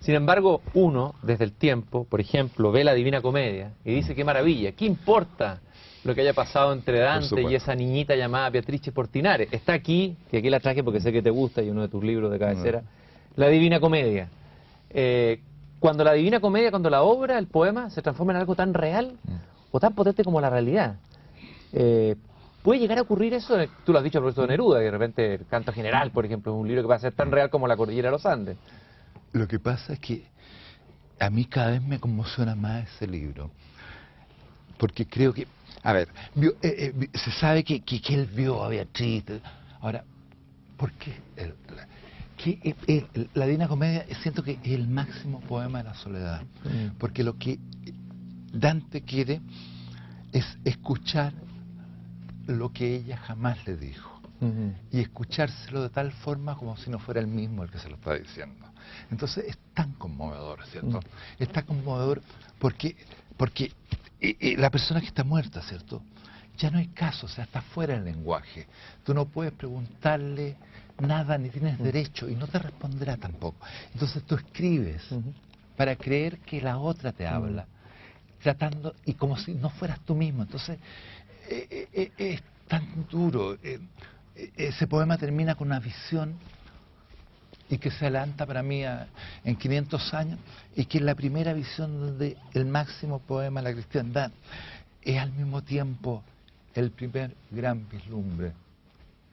sin 0.01 0.15
embargo, 0.15 0.63
uno, 0.75 1.15
desde 1.23 1.45
el 1.45 1.53
tiempo, 1.53 2.05
por 2.05 2.21
ejemplo, 2.21 2.73
ve 2.73 2.85
la 2.85 2.95
Divina 2.95 3.21
Comedia 3.23 3.73
y 3.85 3.95
dice, 3.95 4.15
qué 4.15 4.25
maravilla, 4.25 4.73
¿qué 4.73 4.85
importa 4.85 5.61
lo 6.03 6.15
que 6.15 6.23
haya 6.23 6.35
pasado 6.35 6.73
entre 6.73 6.99
Dante 7.01 7.43
y 7.43 7.55
esa 7.55 7.75
niñita 7.75 8.17
llamada 8.17 8.51
Beatrice 8.51 8.93
Portinari? 8.93 9.49
Está 9.51 9.73
aquí, 9.73 10.17
que 10.31 10.39
aquí 10.39 10.51
la 10.51 10.61
traje 10.61 10.83
porque 10.83 11.01
sé 11.01 11.13
que 11.13 11.23
te 11.23 11.31
gusta 11.31 11.63
y 11.63 11.71
uno 11.71 11.83
de 11.83 11.89
tus 11.89 12.03
libros 12.03 12.31
de 12.33 12.39
cabecera, 12.39 12.83
la 13.37 13.49
Divina 13.49 13.79
Comedia. 13.79 14.29
Eh, 14.91 15.41
cuando 15.79 16.05
la 16.05 16.13
Divina 16.13 16.41
Comedia, 16.41 16.71
cuando 16.71 16.91
la 16.91 17.03
obra, 17.03 17.39
el 17.39 17.47
poema, 17.47 17.91
se 17.91 18.03
transforma 18.03 18.33
en 18.33 18.39
algo 18.41 18.55
tan 18.55 18.75
real 18.75 19.15
mm. 19.25 19.33
o 19.71 19.81
tan 19.81 19.95
potente 19.95 20.25
como 20.25 20.41
la 20.41 20.51
realidad. 20.51 20.97
Eh, 21.73 22.17
¿Puede 22.63 22.81
llegar 22.81 22.99
a 22.99 23.03
ocurrir 23.03 23.33
eso? 23.33 23.57
Tú 23.85 23.93
lo 23.93 23.99
has 23.99 24.05
dicho 24.05 24.19
a 24.19 24.21
propósito 24.21 24.43
de 24.43 24.49
Neruda, 24.49 24.81
de 24.81 24.91
repente 24.91 25.35
el 25.35 25.47
canto 25.47 25.73
general, 25.73 26.11
por 26.11 26.27
ejemplo, 26.27 26.53
es 26.53 26.61
un 26.61 26.69
libro 26.69 26.83
que 26.83 26.89
va 26.89 26.97
a 26.97 27.01
ser 27.01 27.13
tan 27.13 27.31
real 27.31 27.49
como 27.49 27.67
la 27.67 27.77
cordillera 27.77 28.09
de 28.09 28.13
los 28.13 28.27
Andes. 28.27 28.59
Lo 29.33 29.49
que 29.49 29.59
pasa 29.59 29.95
es 29.95 29.99
que 29.99 30.27
a 31.19 31.31
mí 31.31 31.47
cada 31.47 31.71
vez 31.71 31.83
me 31.83 31.99
conmociona 31.99 32.55
más 32.55 32.87
ese 32.95 33.07
libro, 33.07 33.51
porque 34.77 35.07
creo 35.07 35.33
que, 35.33 35.47
a 35.83 35.93
ver, 35.95 36.09
eh, 36.37 36.53
eh, 36.63 37.09
se 37.15 37.31
sabe 37.33 37.65
que, 37.65 37.81
que, 37.81 38.01
él 38.09 38.27
vio 38.27 38.63
a 38.63 38.69
Beatriz, 38.69 39.25
ahora, 39.81 40.05
¿por 40.77 40.93
qué? 40.93 41.15
la, 41.37 41.87
que, 42.37 43.07
la 43.33 43.47
Divina 43.47 43.69
Comedia 43.69 44.05
siento 44.23 44.43
que 44.43 44.59
es 44.63 44.73
el 44.73 44.87
máximo 44.87 45.41
poema 45.41 45.79
de 45.79 45.85
la 45.85 45.95
soledad, 45.95 46.43
mm. 46.65 46.99
porque 46.99 47.23
lo 47.23 47.39
que 47.39 47.59
Dante 48.53 49.03
quiere 49.03 49.41
es 50.33 50.45
escuchar 50.65 51.33
lo 52.51 52.73
que 52.73 52.97
ella 52.97 53.17
jamás 53.17 53.67
le 53.67 53.77
dijo. 53.77 54.21
Y 54.91 55.01
escuchárselo 55.01 55.83
de 55.83 55.91
tal 55.91 56.13
forma 56.13 56.57
como 56.57 56.75
si 56.79 56.89
no 56.89 56.99
fuera 56.99 57.21
el 57.21 57.27
mismo 57.27 57.63
el 57.63 57.71
que 57.71 57.79
se 57.79 57.91
lo 57.91 57.97
está 57.97 58.15
diciendo. 58.15 58.67
Entonces 59.11 59.45
es 59.49 59.59
tan 59.75 59.93
conmovedor, 59.93 60.65
¿cierto? 60.65 60.99
Mm. 60.99 61.43
Es 61.43 61.53
tan 61.53 61.65
conmovedor 61.65 62.23
porque, 62.59 62.97
porque 63.37 63.71
la 64.57 64.71
persona 64.71 65.01
que 65.01 65.09
está 65.09 65.25
muerta, 65.25 65.61
¿cierto? 65.61 66.03
Ya 66.57 66.71
no 66.71 66.79
hay 66.79 66.89
caso, 66.89 67.27
o 67.27 67.29
sea, 67.29 67.45
está 67.45 67.61
fuera 67.61 67.95
del 67.95 68.05
lenguaje. 68.05 68.67
Tú 69.05 69.13
no 69.13 69.27
puedes 69.27 69.53
preguntarle 69.53 70.57
nada 71.01 71.37
ni 71.37 71.51
tienes 71.51 71.79
derecho 71.79 72.29
y 72.29 72.35
no 72.35 72.47
te 72.47 72.59
responderá 72.59 73.17
tampoco. 73.19 73.59
Entonces 73.93 74.23
tú 74.25 74.37
escribes 74.37 75.03
para 75.77 75.97
creer 75.97 76.39
que 76.39 76.61
la 76.61 76.79
otra 76.79 77.13
te 77.13 77.27
habla, 77.27 77.67
tratando 78.43 78.95
y 79.05 79.15
como 79.15 79.37
si 79.37 79.55
no 79.55 79.71
fueras 79.71 80.01
tú 80.01 80.15
mismo. 80.15 80.43
Entonces 80.43 80.79
eh, 81.51 81.89
eh, 81.93 82.13
eh, 82.17 82.35
es 82.35 82.43
tan 82.69 83.07
duro. 83.11 83.59
ese 84.57 84.87
poema 84.87 85.19
termina 85.19 85.57
con 85.57 85.67
una 85.67 85.81
visión 85.81 86.35
y 87.69 87.79
que 87.79 87.91
se 87.91 88.07
adelanta 88.07 88.47
para 88.47 88.63
mí 88.63 88.83
en 89.45 89.57
500 89.57 90.15
años 90.15 90.39
y 90.77 90.85
que 90.85 90.99
es 90.99 91.05
la 91.05 91.17
primera 91.17 91.53
visión 91.53 92.01
donde 92.01 92.37
el 92.55 92.67
máximo 92.67 93.19
poema 93.19 93.61
de 93.61 93.69
la 93.69 93.75
cristiandad 93.75 94.31
es 95.03 95.19
al 95.19 95.33
mismo 95.33 95.63
tiempo 95.63 96.23
el 96.75 96.93
primer 96.93 97.35
gran 97.51 97.89
vislumbre 97.89 98.53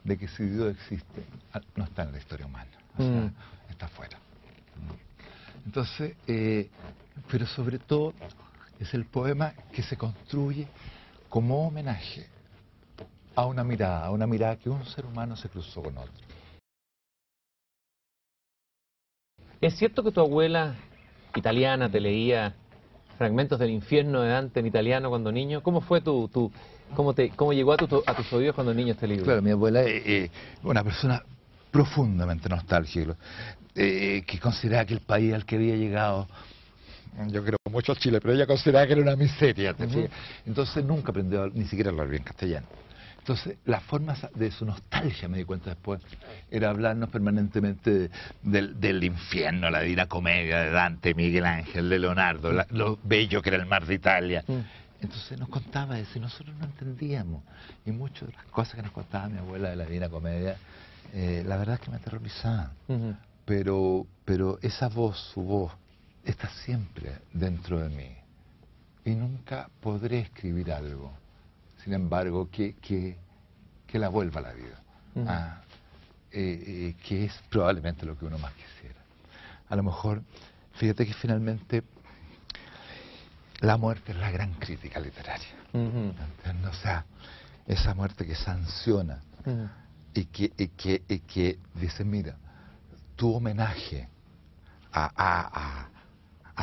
de 0.04 0.18
que 0.18 0.28
si 0.28 0.46
Dios 0.46 0.76
existe, 0.76 1.24
ah, 1.54 1.62
no 1.76 1.84
está 1.84 2.04
en 2.04 2.14
la 2.14 2.18
historia 2.18 2.48
humana, 2.48 2.72
mm. 2.98 3.70
está 3.70 3.88
fuera. 3.90 4.18
Entonces, 5.66 6.16
pero 7.30 7.46
sobre 7.46 7.78
todo 7.78 8.14
es 8.80 8.94
el 8.94 9.06
poema 9.06 9.54
que 9.72 9.84
se 9.84 9.98
construye 9.98 10.68
como 11.30 11.68
homenaje 11.68 12.28
a 13.36 13.46
una 13.46 13.64
mirada, 13.64 14.06
a 14.06 14.12
una 14.12 14.28
mirada 14.28 14.56
que 14.58 14.70
un 14.70 14.86
ser 14.86 15.06
humano 15.06 15.36
se 15.36 15.50
cruzó 15.50 15.84
con 15.84 15.98
otro. 15.98 16.14
¿Es 19.62 19.76
cierto 19.78 20.04
que 20.04 20.12
tu 20.12 20.22
abuela 20.22 20.76
italiana 21.36 21.90
te 21.90 22.00
leía 22.00 22.56
fragmentos 23.18 23.60
del 23.60 23.72
infierno 23.72 24.22
de 24.22 24.30
Dante 24.30 24.60
en 24.60 24.68
italiano 24.68 25.10
cuando 25.10 25.32
niño? 25.32 25.62
¿Cómo 25.64 25.82
fue 25.82 26.02
tu, 26.02 26.28
tu 26.28 26.52
cómo 26.96 27.14
te, 27.14 27.30
cómo 27.30 27.54
llegó 27.54 27.74
a, 27.74 27.78
tu, 27.78 28.04
a 28.06 28.14
tus 28.16 28.32
oídos 28.34 28.56
cuando 28.56 28.74
niño 28.74 28.94
este 28.94 29.08
libro? 29.08 29.26
Claro, 29.26 29.42
mi 29.42 29.52
abuela 29.52 29.82
es 29.84 30.30
una 30.64 30.84
persona 30.84 31.24
profundamente 31.72 32.50
nostálgica, 32.50 33.16
eh, 33.76 34.24
que 34.26 34.40
consideraba 34.40 34.86
que 34.86 34.94
el 34.94 35.02
país 35.02 35.34
al 35.34 35.46
que 35.46 35.56
había 35.56 35.76
llegado 35.76 36.28
yo 37.28 37.44
creo 37.44 37.58
mucho 37.72 37.96
Chile, 37.96 38.20
pero 38.22 38.34
ella 38.34 38.46
consideraba 38.46 38.86
que 38.86 38.94
era 38.94 39.02
una 39.02 39.16
miseria, 39.16 39.76
Entonces 40.46 40.84
nunca 40.84 41.12
aprendió 41.12 41.48
ni 41.48 41.66
siquiera 41.66 41.90
a 41.90 41.92
hablar 41.92 42.10
bien 42.10 42.24
castellano. 42.24 42.68
Entonces, 43.20 43.58
la 43.66 43.82
forma 43.82 44.16
de 44.36 44.52
su 44.52 44.66
nostalgia, 44.66 45.28
me 45.28 45.38
di 45.38 45.44
cuenta 45.44 45.72
después, 45.72 46.00
era 46.50 46.70
hablarnos 46.70 47.10
permanentemente 47.10 48.10
del, 48.42 49.04
infierno, 49.04 49.70
la 49.70 49.82
divina 49.82 50.06
comedia 50.06 50.62
de 50.62 50.72
Dante, 50.72 51.14
Miguel 51.14 51.46
Ángel, 51.46 51.90
de 51.90 52.00
Leonardo, 52.00 52.54
lo 52.70 52.98
bello 53.04 53.42
que 53.42 53.50
era 53.50 53.58
el 53.58 53.66
mar 53.66 53.86
de 53.86 53.96
Italia. 53.96 54.46
Mm. 54.48 54.60
Entonces 55.02 55.38
nos 55.38 55.50
contaba 55.50 56.00
eso 56.00 56.12
y 56.16 56.22
nosotros 56.22 56.56
no 56.58 56.66
entendíamos. 56.66 57.44
Y 57.86 57.92
muchas 57.92 58.30
de 58.30 58.34
las 58.34 58.46
cosas 58.46 58.76
que 58.76 58.82
nos 58.82 58.92
contaba 58.92 59.28
mi 59.28 59.40
abuela 59.40 59.72
de 59.72 59.76
la 59.76 59.86
divina 59.86 60.08
comedia, 60.08 60.56
eh, 61.14 61.44
la 61.46 61.58
verdad 61.58 61.76
es 61.76 61.82
que 61.82 61.92
me 61.92 61.98
aterrorizaban. 61.98 62.72
pero, 63.44 64.08
pero 64.24 64.58
esa 64.62 64.88
voz, 64.88 65.18
su 65.34 65.42
voz, 65.42 65.74
está 66.30 66.50
siempre 66.50 67.20
dentro 67.34 67.80
de 67.80 67.90
mí 67.90 68.10
y 69.06 69.16
nunca 69.16 69.70
podré 69.82 70.20
escribir 70.20 70.72
algo, 70.72 71.12
sin 71.84 71.94
embargo, 71.94 72.50
que, 72.52 72.76
que, 72.76 73.18
que 73.88 74.00
la 74.00 74.10
vuelva 74.10 74.40
a 74.42 74.44
la 74.44 74.54
vida. 74.54 74.82
Ah, 75.26 75.62
eh, 76.32 76.64
eh, 76.68 76.96
que 77.04 77.26
es 77.26 77.34
probablemente 77.50 78.06
lo 78.06 78.18
que 78.18 78.26
uno 78.26 78.38
más 78.38 78.54
quisiera. 78.54 79.00
A 79.70 79.76
lo 79.76 79.82
mejor, 79.82 80.22
fíjate 80.74 81.06
que 81.08 81.14
finalmente 81.14 81.84
la 83.62 83.78
muerte 83.78 84.12
es 84.12 84.18
la 84.18 84.30
gran 84.30 84.54
crítica 84.56 85.00
literaria. 85.00 85.48
O 85.74 86.74
sea, 86.74 87.06
esa 87.66 87.94
muerte 87.96 88.28
que 88.28 88.36
sanciona 88.36 89.22
y, 90.14 90.26
que, 90.26 90.52
y, 90.58 90.68
que, 90.68 91.04
y 91.08 91.20
que 91.20 91.60
dice, 91.76 92.04
mira, 92.04 92.36
tu 93.16 93.34
homenaje 93.34 94.08
a, 94.92 95.06
a, 95.16 95.86
a, 95.86 95.90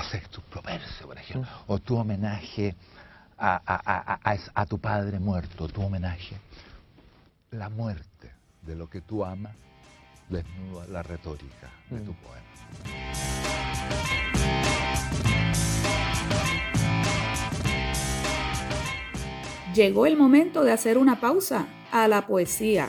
Sextus 0.02 0.42
Propercio, 0.44 1.06
por 1.06 1.18
ejemplo, 1.18 1.50
o 1.66 1.78
tu 1.78 1.96
homenaje 1.96 2.74
a, 3.38 3.60
a, 4.54 4.66
tu 4.66 4.78
padre 4.78 5.18
muerto, 5.18 5.68
tu 5.68 5.82
homenaje, 5.82 6.36
la 7.50 7.68
muerte 7.68 8.32
de 8.62 8.74
lo 8.74 8.88
que 8.88 9.00
tú 9.00 9.24
amas 9.24 9.54
desnuda 10.28 10.86
la 10.86 11.02
retórica 11.02 11.70
de 11.90 12.00
tu 12.00 12.14
poema. 12.14 12.44
Llegó 19.74 20.06
el 20.06 20.16
momento 20.16 20.62
de 20.62 20.70
hacer 20.70 20.98
una 20.98 21.20
pausa 21.20 21.66
a 21.90 22.06
la 22.06 22.26
poesía. 22.26 22.88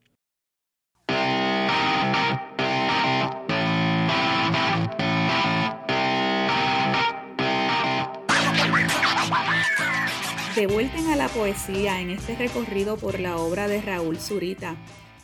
De 10.55 10.67
vuelta 10.67 11.13
a 11.13 11.15
la 11.15 11.29
poesía 11.29 12.01
en 12.01 12.09
este 12.09 12.35
recorrido 12.35 12.97
por 12.97 13.21
la 13.21 13.37
obra 13.37 13.69
de 13.69 13.81
Raúl 13.81 14.17
Zurita. 14.17 14.75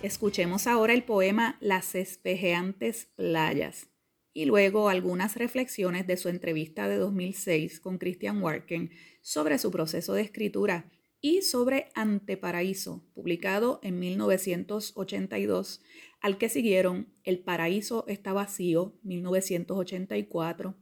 Escuchemos 0.01 0.67
ahora 0.67 0.93
el 0.93 1.03
poema 1.03 1.57
Las 1.59 1.95
espejeantes 1.95 3.09
playas 3.17 3.89
y 4.33 4.45
luego 4.45 4.87
algunas 4.87 5.35
reflexiones 5.35 6.07
de 6.07 6.15
su 6.15 6.29
entrevista 6.29 6.87
de 6.87 6.95
2006 6.95 7.81
con 7.81 7.97
Christian 7.97 8.41
Warken 8.41 8.91
sobre 9.21 9.57
su 9.57 9.69
proceso 9.69 10.13
de 10.13 10.21
escritura 10.21 10.89
y 11.19 11.41
sobre 11.41 11.89
Anteparaíso, 11.93 13.03
publicado 13.13 13.81
en 13.83 13.99
1982, 13.99 15.81
al 16.21 16.37
que 16.37 16.47
siguieron 16.47 17.11
El 17.25 17.39
Paraíso 17.39 18.05
está 18.07 18.31
vacío, 18.31 18.93
1984, 19.03 20.77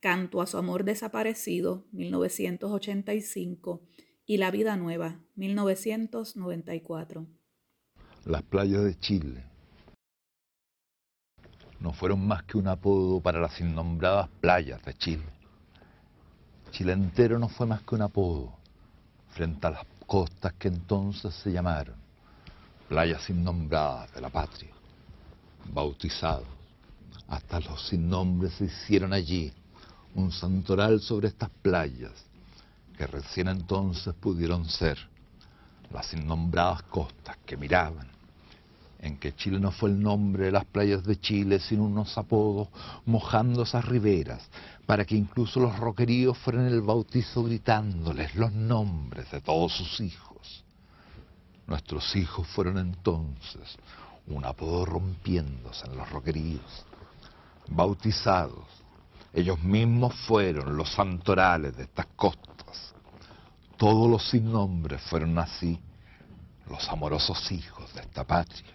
Canto 0.00 0.40
a 0.40 0.46
su 0.46 0.56
amor 0.56 0.84
desaparecido, 0.84 1.84
1985, 1.92 3.82
y 4.24 4.38
La 4.38 4.50
vida 4.50 4.74
nueva, 4.78 5.20
1994. 5.36 7.26
Las 8.24 8.42
playas 8.42 8.82
de 8.82 8.98
Chile 8.98 9.44
no 11.80 11.92
fueron 11.92 12.26
más 12.26 12.44
que 12.44 12.56
un 12.56 12.68
apodo 12.68 13.20
para 13.20 13.40
las 13.40 13.60
innombradas 13.60 14.30
playas 14.40 14.82
de 14.84 14.94
Chile. 14.94 15.26
Chile 16.70 16.92
entero 16.92 17.38
no 17.38 17.50
fue 17.50 17.66
más 17.66 17.82
que 17.82 17.94
un 17.94 18.00
apodo 18.02 18.54
frente 19.28 19.66
a 19.66 19.70
las 19.70 19.84
costas 20.06 20.54
que 20.54 20.68
entonces 20.68 21.34
se 21.34 21.52
llamaron 21.52 21.96
playas 22.88 23.28
innombradas 23.28 24.14
de 24.14 24.22
la 24.22 24.30
patria, 24.30 24.70
bautizados. 25.74 26.48
Hasta 27.28 27.60
los 27.60 27.86
sin 27.86 28.08
nombres 28.08 28.54
se 28.54 28.64
hicieron 28.64 29.12
allí 29.12 29.52
un 30.14 30.32
santoral 30.32 31.00
sobre 31.00 31.28
estas 31.28 31.50
playas, 31.62 32.12
que 32.96 33.06
recién 33.06 33.48
entonces 33.48 34.14
pudieron 34.14 34.68
ser 34.68 34.98
las 35.90 36.12
innombradas 36.12 36.82
costas 36.82 37.36
que 37.44 37.56
miraban, 37.56 38.08
en 39.00 39.18
que 39.18 39.34
Chile 39.34 39.58
no 39.58 39.72
fue 39.72 39.90
el 39.90 40.00
nombre 40.00 40.46
de 40.46 40.52
las 40.52 40.64
playas 40.66 41.04
de 41.04 41.18
Chile, 41.18 41.58
sino 41.58 41.84
unos 41.84 42.16
apodos 42.18 42.68
mojando 43.06 43.62
esas 43.62 43.84
riberas, 43.84 44.46
para 44.86 45.04
que 45.04 45.16
incluso 45.16 45.60
los 45.60 45.78
roqueríos 45.78 46.36
fueran 46.38 46.66
el 46.66 46.82
bautizo 46.82 47.44
gritándoles 47.44 48.34
los 48.34 48.52
nombres 48.52 49.30
de 49.30 49.40
todos 49.40 49.72
sus 49.72 50.00
hijos. 50.00 50.64
Nuestros 51.66 52.14
hijos 52.16 52.46
fueron 52.48 52.78
entonces 52.78 53.78
un 54.26 54.44
apodo 54.44 54.84
rompiéndose 54.84 55.86
en 55.86 55.96
los 55.96 56.10
roqueríos, 56.10 56.84
bautizados 57.68 58.79
ellos 59.32 59.62
mismos 59.62 60.14
fueron 60.26 60.76
los 60.76 60.90
santorales 60.92 61.76
de 61.76 61.84
estas 61.84 62.06
costas. 62.16 62.94
Todos 63.76 64.10
los 64.10 64.28
sin 64.28 64.50
nombre 64.50 64.98
fueron 64.98 65.38
así, 65.38 65.78
los 66.68 66.88
amorosos 66.88 67.50
hijos 67.52 67.94
de 67.94 68.00
esta 68.00 68.24
patria. 68.24 68.72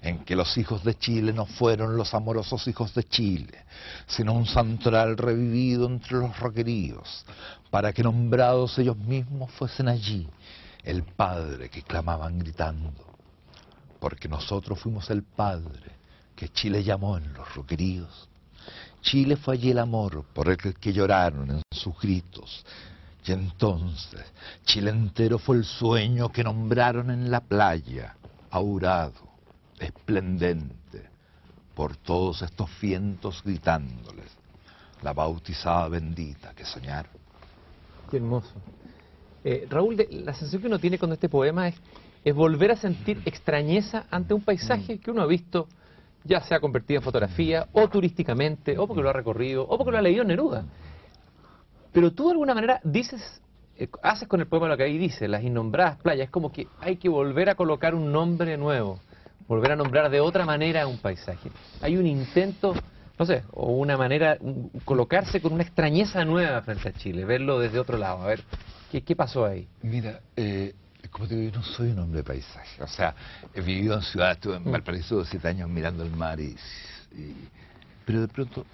En 0.00 0.24
que 0.24 0.36
los 0.36 0.56
hijos 0.58 0.84
de 0.84 0.96
Chile 0.96 1.32
no 1.32 1.46
fueron 1.46 1.96
los 1.96 2.14
amorosos 2.14 2.68
hijos 2.68 2.94
de 2.94 3.04
Chile, 3.04 3.64
sino 4.06 4.34
un 4.34 4.46
santoral 4.46 5.16
revivido 5.16 5.86
entre 5.86 6.18
los 6.18 6.38
roqueríos, 6.38 7.24
para 7.70 7.92
que 7.92 8.02
nombrados 8.02 8.78
ellos 8.78 8.96
mismos 8.96 9.50
fuesen 9.52 9.88
allí 9.88 10.28
el 10.84 11.02
Padre 11.02 11.70
que 11.70 11.82
clamaban 11.82 12.38
gritando. 12.38 12.92
Porque 13.98 14.28
nosotros 14.28 14.78
fuimos 14.78 15.08
el 15.10 15.22
Padre 15.22 15.92
que 16.36 16.50
Chile 16.50 16.84
llamó 16.84 17.16
en 17.16 17.32
los 17.32 17.54
roqueríos 17.54 18.28
Chile 19.04 19.36
fue 19.36 19.54
allí 19.54 19.70
el 19.70 19.78
amor 19.78 20.24
por 20.32 20.48
el 20.48 20.56
que 20.56 20.92
lloraron 20.92 21.50
en 21.50 21.62
sus 21.70 21.96
gritos. 22.00 22.64
Y 23.26 23.32
entonces 23.32 24.24
Chile 24.64 24.90
entero 24.90 25.38
fue 25.38 25.56
el 25.56 25.64
sueño 25.64 26.30
que 26.30 26.42
nombraron 26.42 27.10
en 27.10 27.30
la 27.30 27.40
playa, 27.40 28.16
aurado, 28.50 29.28
esplendente, 29.78 31.10
por 31.74 31.96
todos 31.96 32.42
estos 32.42 32.70
vientos 32.80 33.42
gritándoles, 33.44 34.30
la 35.02 35.12
bautizada 35.12 35.88
bendita 35.88 36.54
que 36.54 36.64
soñaron. 36.64 37.12
Qué 38.10 38.16
hermoso. 38.16 38.52
Eh, 39.44 39.66
Raúl, 39.68 39.96
la 39.96 40.32
sensación 40.32 40.62
que 40.62 40.68
uno 40.68 40.78
tiene 40.78 40.98
con 40.98 41.12
este 41.12 41.28
poema 41.28 41.68
es, 41.68 41.74
es 42.24 42.34
volver 42.34 42.70
a 42.70 42.76
sentir 42.76 43.20
extrañeza 43.26 44.06
ante 44.10 44.32
un 44.32 44.40
paisaje 44.40 44.96
mm. 44.96 44.98
que 44.98 45.10
uno 45.10 45.20
ha 45.22 45.26
visto 45.26 45.68
ya 46.24 46.40
se 46.40 46.54
ha 46.54 46.60
convertido 46.60 46.98
en 46.98 47.04
fotografía, 47.04 47.68
o 47.72 47.88
turísticamente, 47.88 48.78
o 48.78 48.86
porque 48.86 49.02
lo 49.02 49.10
ha 49.10 49.12
recorrido, 49.12 49.62
o 49.62 49.76
porque 49.76 49.92
lo 49.92 49.98
ha 49.98 50.02
leído 50.02 50.22
en 50.22 50.28
Neruda. 50.28 50.64
Pero 51.92 52.12
tú 52.12 52.24
de 52.24 52.32
alguna 52.32 52.54
manera 52.54 52.80
dices, 52.82 53.40
eh, 53.76 53.88
haces 54.02 54.26
con 54.26 54.40
el 54.40 54.46
poema 54.46 54.68
lo 54.68 54.76
que 54.76 54.84
ahí 54.84 54.98
dice, 54.98 55.28
las 55.28 55.44
innombradas 55.44 55.98
playas, 55.98 56.26
es 56.26 56.30
como 56.30 56.50
que 56.50 56.66
hay 56.80 56.96
que 56.96 57.08
volver 57.08 57.50
a 57.50 57.54
colocar 57.54 57.94
un 57.94 58.10
nombre 58.10 58.56
nuevo, 58.56 59.00
volver 59.46 59.72
a 59.72 59.76
nombrar 59.76 60.10
de 60.10 60.20
otra 60.20 60.44
manera 60.44 60.86
un 60.86 60.98
paisaje. 60.98 61.50
Hay 61.82 61.96
un 61.96 62.06
intento, 62.06 62.74
no 63.18 63.26
sé, 63.26 63.44
o 63.52 63.72
una 63.72 63.96
manera, 63.96 64.38
colocarse 64.84 65.40
con 65.40 65.52
una 65.52 65.62
extrañeza 65.62 66.24
nueva 66.24 66.62
frente 66.62 66.88
a 66.88 66.92
Chile, 66.92 67.24
verlo 67.24 67.58
desde 67.58 67.78
otro 67.78 67.98
lado, 67.98 68.22
a 68.22 68.26
ver, 68.26 68.42
¿qué, 68.90 69.02
qué 69.02 69.14
pasó 69.14 69.44
ahí? 69.44 69.68
Mira, 69.82 70.20
eh, 70.36 70.74
como 71.10 71.28
te 71.28 71.36
digo, 71.36 71.52
yo 71.52 71.58
no 71.58 71.64
soy 71.64 71.90
un 71.90 71.98
hombre 71.98 72.18
de 72.18 72.24
paisaje. 72.24 72.82
O 72.82 72.88
sea, 72.88 73.14
he 73.52 73.60
vivido 73.60 73.94
en 73.94 74.02
ciudad, 74.02 74.32
estuve 74.32 74.56
en 74.56 74.68
mm. 74.68 74.72
Valparaíso 74.72 75.24
siete 75.24 75.48
años 75.48 75.68
mirando 75.68 76.02
el 76.02 76.10
mar 76.10 76.40
y, 76.40 76.56
Pero 78.04 78.20
de 78.20 78.28
pronto 78.28 78.66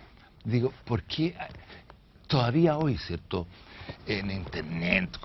digo, 0.45 0.73
¿por 0.85 1.03
qué 1.05 1.35
todavía 2.27 2.77
hoy, 2.77 2.97
cierto, 2.99 3.47
en 4.07 4.31
internet, 4.31 5.19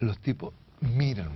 los 0.00 0.18
tipos 0.18 0.52
miran 0.80 1.30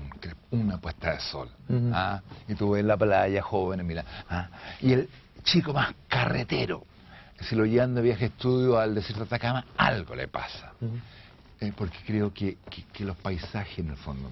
una 0.51 0.79
puesta 0.79 1.13
de 1.13 1.21
sol, 1.21 1.51
¿ah? 1.93 2.21
y 2.47 2.55
tú 2.55 2.73
ves 2.73 2.85
la 2.85 2.97
playa, 2.97 3.41
jóvenes, 3.43 3.87
mira, 3.87 4.05
¿ah? 4.29 4.49
y 4.81 4.93
el 4.93 5.09
chico 5.45 5.73
más 5.73 5.95
carretero, 6.09 6.85
si 7.41 7.55
lo 7.55 7.65
llevan 7.65 7.95
de 7.95 8.03
viaje 8.03 8.27
estudio 8.27 8.79
al 8.79 8.95
desierto 8.95 9.21
de 9.21 9.27
Atacama, 9.27 9.65
algo 9.77 10.15
le 10.15 10.29
pasa. 10.29 10.73
Eh, 11.61 11.73
porque 11.77 11.99
creo 12.07 12.33
que, 12.33 12.59
que, 12.93 13.05
los 13.05 13.17
paisajes, 13.17 13.79
en 13.79 13.91
el 13.91 13.97
fondo, 13.97 14.31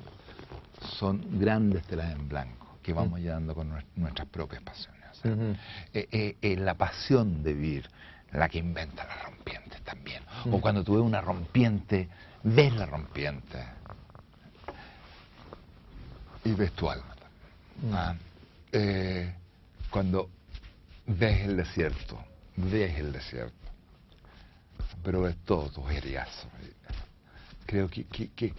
son 0.87 1.39
grandes 1.39 1.85
telas 1.85 2.13
en 2.13 2.29
blanco 2.29 2.67
que 2.87 2.93
vamos 2.93 3.19
llenando 3.19 3.53
con 3.53 3.69
nuestras 3.97 4.29
propias 4.29 4.63
pasiones. 4.63 4.97
Eh, 5.93 6.09
eh, 6.13 6.37
eh, 6.41 6.57
la 6.57 6.75
pasión 6.75 7.43
de 7.43 7.53
vivir, 7.53 7.91
la 8.31 8.49
que 8.49 8.59
inventa 8.59 9.05
las 9.05 9.25
rompientes 9.25 9.83
también. 9.83 10.23
O 10.53 10.61
cuando 10.61 10.85
tú 10.85 10.95
ves 10.95 11.03
una 11.03 11.21
rompiente, 11.21 12.09
ves 12.45 12.73
la 12.75 12.87
rompiente 12.87 13.59
y 16.45 16.53
ves 16.53 16.71
tu 16.73 16.89
alma. 16.89 17.17
Ah, 17.93 18.15
cuando 19.91 20.31
ves 21.07 21.41
el 21.41 21.57
desierto, 21.57 22.25
ves 22.57 22.97
el 23.01 23.11
desierto, 23.11 23.69
pero 25.03 25.23
ves 25.23 25.35
todo 25.45 25.71
tu 25.71 25.89
eriazo. 25.89 26.49
Creo 27.67 27.89
que, 27.89 28.05
que, 28.05 28.29
que, 28.29 28.55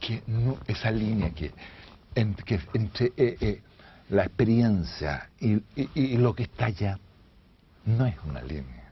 que 0.00 0.22
no, 0.26 0.56
esa 0.66 0.90
línea 0.90 1.30
que, 1.30 1.52
en- 2.14 2.34
que 2.34 2.58
entre 2.74 3.06
eh, 3.16 3.36
eh, 3.40 3.62
la 4.08 4.24
experiencia 4.24 5.30
y, 5.38 5.54
y- 5.76 5.90
y 5.94 6.16
lo 6.16 6.34
que 6.34 6.44
está 6.44 6.66
allá 6.66 6.98
no 7.84 8.06
es 8.06 8.16
una 8.24 8.42
línea, 8.42 8.90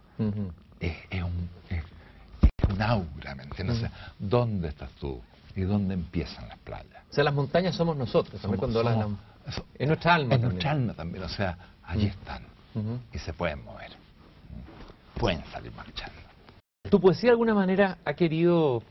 es, 0.81 0.97
es 1.11 1.23
un, 1.23 1.49
es, 1.71 1.83
es 2.63 2.71
un 2.71 2.83
aura, 2.83 3.35
¿me 3.35 3.43
entiendes? 3.45 3.77
O 3.79 3.81
sea, 3.81 3.93
¿dónde 4.19 4.69
estás 4.69 4.91
tú? 4.93 5.21
¿Y 5.57 5.63
dónde 5.63 5.95
empiezan 5.95 6.49
las 6.49 6.59
playas? 6.59 7.03
O 7.11 7.15
sea, 7.15 7.25
las 7.25 7.35
montañas 7.35 7.75
somos 7.75 7.97
nosotros, 7.97 8.41
Somos- 8.41 8.59
cuando 8.59 8.83
somos- 8.83 9.19
Es 9.79 9.87
nuestra 9.89 10.15
alma 10.15 10.35
Es 10.35 10.41
también. 10.41 10.53
nuestra 10.55 10.71
alma 10.73 10.95
también, 10.95 11.25
o 11.25 11.29
sea, 11.29 11.59
allí 11.83 12.07
están 12.07 12.43
y 13.13 13.19
se 13.19 13.33
pueden 13.33 13.65
mover. 13.65 13.93
Pueden 15.17 15.43
salir 15.47 15.73
marchando. 15.73 16.21
Tu 16.89 17.01
poesía 17.01 17.29
de 17.29 17.33
alguna 17.33 17.55
manera 17.55 17.99
ha 18.05 18.15
querido 18.15 18.83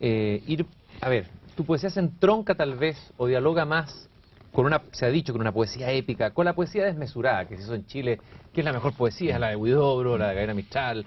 eh, 0.00 0.42
ir, 0.46 0.66
a 1.00 1.08
ver, 1.08 1.26
tu 1.54 1.64
poesía 1.64 1.90
se 1.90 2.00
entronca 2.00 2.54
tal 2.54 2.74
vez 2.76 2.96
o 3.16 3.26
dialoga 3.26 3.64
más 3.64 4.08
con 4.52 4.66
una, 4.66 4.82
se 4.92 5.04
ha 5.04 5.10
dicho, 5.10 5.32
con 5.32 5.42
una 5.42 5.52
poesía 5.52 5.90
épica, 5.90 6.30
con 6.30 6.46
la 6.46 6.54
poesía 6.54 6.84
desmesurada, 6.84 7.46
que 7.46 7.56
se 7.56 7.62
hizo 7.62 7.74
en 7.74 7.86
Chile, 7.86 8.18
que 8.54 8.62
es 8.62 8.64
la 8.64 8.72
mejor 8.72 8.94
poesía, 8.94 9.38
la 9.38 9.48
de 9.48 9.56
Huidobro, 9.56 10.16
la 10.16 10.28
de 10.28 10.34
Gabriela 10.34 10.54
Mistral, 10.54 11.04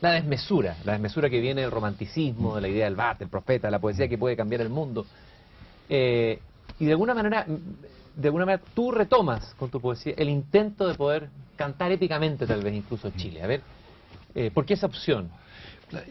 la 0.00 0.12
desmesura, 0.12 0.76
la 0.84 0.92
desmesura 0.92 1.28
que 1.28 1.40
viene 1.40 1.62
del 1.62 1.70
romanticismo, 1.70 2.54
de 2.54 2.60
la 2.60 2.68
idea 2.68 2.84
del 2.84 2.94
bate, 2.94 3.20
del 3.20 3.28
profeta, 3.28 3.70
la 3.70 3.80
poesía 3.80 4.08
que 4.08 4.18
puede 4.18 4.36
cambiar 4.36 4.60
el 4.60 4.68
mundo. 4.68 5.04
Eh, 5.88 6.38
y 6.78 6.86
de 6.86 6.92
alguna 6.92 7.14
manera, 7.14 7.44
de 7.46 8.28
alguna 8.28 8.46
manera 8.46 8.62
tú 8.74 8.92
retomas 8.92 9.54
con 9.58 9.70
tu 9.70 9.80
poesía 9.80 10.14
el 10.16 10.28
intento 10.28 10.86
de 10.86 10.94
poder 10.94 11.28
cantar 11.56 11.92
épicamente 11.92 12.46
tal 12.46 12.62
vez 12.62 12.74
incluso 12.74 13.10
Chile. 13.10 13.42
A 13.42 13.46
ver, 13.46 13.62
eh, 14.34 14.50
¿por 14.52 14.64
qué 14.64 14.74
esa 14.74 14.86
opción? 14.86 15.28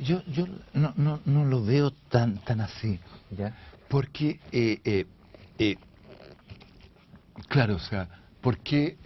Yo, 0.01 0.23
yo 0.27 0.47
no, 0.73 0.93
no, 0.95 1.21
no 1.25 1.45
lo 1.45 1.63
veo 1.63 1.91
tan, 2.09 2.37
tan 2.39 2.61
así, 2.61 2.99
¿Ya? 3.31 3.55
porque, 3.87 4.39
eh, 4.51 4.79
eh, 4.85 5.05
eh, 5.57 5.77
claro, 7.47 7.75
o 7.75 7.79
sea, 7.79 8.07
¿por 8.41 8.59
qué 8.59 8.97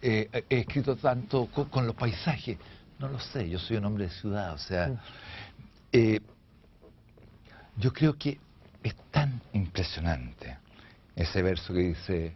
he 0.00 0.32
escrito 0.50 0.96
tanto 0.96 1.46
co- 1.46 1.68
con, 1.68 1.86
los 1.86 1.96
paisajes? 1.96 2.58
No 2.98 3.08
lo 3.08 3.18
sé, 3.18 3.48
yo 3.48 3.58
soy 3.58 3.76
un 3.76 3.84
hombre 3.86 4.04
de 4.04 4.10
ciudad, 4.10 4.54
o 4.54 4.58
sea, 4.58 4.92
yo 7.76 7.92
creo 7.92 8.16
que 8.16 8.38
es 8.82 8.94
tan 9.10 9.40
impresionante 9.52 10.56
ese 11.16 11.42
verso 11.42 11.72
que 11.72 11.80
dice 11.80 12.32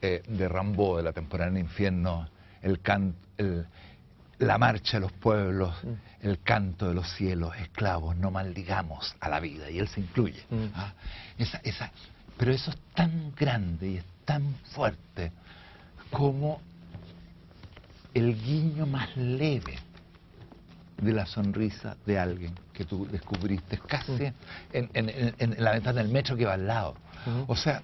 eh, 0.00 0.22
de 0.26 0.48
Rambo, 0.48 0.96
de 0.96 1.02
la 1.02 1.12
temporada 1.12 1.50
en 1.50 1.58
infierno, 1.58 2.28
el 2.62 2.80
can- 2.80 3.14
el- 3.36 3.66
la 4.38 4.56
marcha 4.58 4.98
de 4.98 5.00
los 5.00 5.12
pueblos, 5.12 5.74
el 6.22 6.40
canto 6.42 6.88
de 6.88 6.94
los 6.94 7.10
cielos, 7.14 7.56
esclavos, 7.56 8.16
no 8.16 8.30
maldigamos 8.30 9.14
a 9.20 9.28
la 9.28 9.40
vida, 9.40 9.70
y 9.70 9.78
él 9.78 9.88
se 9.88 10.00
incluye. 10.00 10.42
Mm. 10.50 10.64
¿ah? 10.74 10.92
Esa, 11.38 11.58
esa, 11.64 11.90
pero 12.36 12.52
eso 12.52 12.70
es 12.70 12.76
tan 12.94 13.32
grande 13.36 13.88
y 13.88 13.96
es 13.98 14.04
tan 14.24 14.54
fuerte 14.72 15.32
como 16.10 16.60
el 18.14 18.40
guiño 18.42 18.86
más 18.86 19.16
leve 19.16 19.78
de 21.00 21.12
la 21.12 21.26
sonrisa 21.26 21.96
de 22.06 22.18
alguien 22.18 22.54
que 22.72 22.84
tú 22.84 23.06
descubriste 23.06 23.78
casi 23.78 24.12
Mm. 24.12 24.32
en, 24.72 24.90
en- 24.94 25.08
en- 25.08 25.34
en 25.38 25.64
la 25.64 25.72
ventana 25.72 26.02
del 26.02 26.10
metro 26.12 26.36
que 26.36 26.44
va 26.44 26.54
al 26.54 26.66
lado. 26.66 26.96
O 27.46 27.56
sea, 27.56 27.82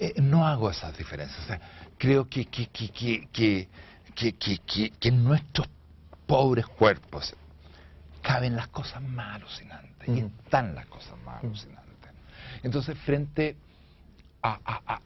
eh, 0.00 0.14
no 0.20 0.46
hago 0.46 0.70
esas 0.70 0.96
diferencias. 0.98 1.38
O 1.44 1.46
sea, 1.46 1.60
creo 1.96 2.28
que, 2.28 2.44
que, 2.46 2.66
que, 2.66 2.88
que, 2.90 3.28
que- 4.14 4.36
que- 4.36 4.90
que 4.90 5.08
en 5.08 5.24
nuestros 5.24 5.68
pobres 6.26 6.66
cuerpos 6.66 7.34
caben 8.22 8.56
las 8.56 8.68
cosas 8.68 9.02
más 9.02 9.36
alucinantes 9.36 10.08
y 10.08 10.18
están 10.20 10.74
las 10.74 10.86
cosas 10.86 11.16
más 11.24 11.42
alucinantes. 11.42 12.10
Entonces, 12.62 12.98
frente 12.98 13.56
a, 14.42 14.58
a- 14.64 14.82
a- 14.94 15.00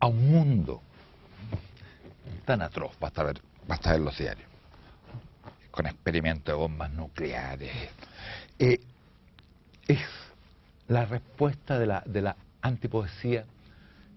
a 0.00 0.06
un 0.06 0.30
mundo 0.30 0.82
tan 2.44 2.62
atroz, 2.62 2.98
basta 2.98 3.22
ver, 3.22 3.40
basta 3.66 3.92
ver 3.92 4.00
los 4.00 4.16
diarios, 4.18 4.48
con 5.70 5.86
experimentos 5.86 6.46
de 6.46 6.52
bombas 6.54 6.90
nucleares, 6.90 7.72
eh, 8.58 8.80
es 9.86 10.00
la 10.88 11.04
respuesta 11.04 11.78
de 11.78 11.86
la, 11.86 12.02
de 12.06 12.22
la 12.22 12.36
antipoesía, 12.62 13.44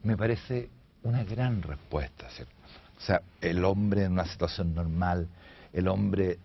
me 0.04 0.18
parece 0.18 0.70
una 1.04 1.24
gran 1.24 1.62
respuesta. 1.62 2.30
¿cierto? 2.30 2.54
O 2.98 3.02
sea, 3.02 3.22
el 3.42 3.64
hombre 3.66 4.06
en 4.06 4.14
una 4.14 4.26
situación 4.26 4.74
normal, 4.74 5.28
el 5.74 5.88
hombre 5.88 6.38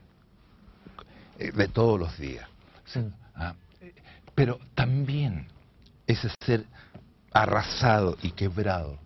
eh, 1.38 1.52
de 1.52 1.68
todos 1.68 1.98
los 1.98 2.16
días. 2.18 2.48
¿sí? 2.86 3.00
Ah, 3.34 3.54
Pero 4.34 4.58
también 4.74 5.46
ese 6.06 6.30
ser 6.44 6.64
arrasado 7.32 8.16
y 8.22 8.30
quebrado, 8.30 8.98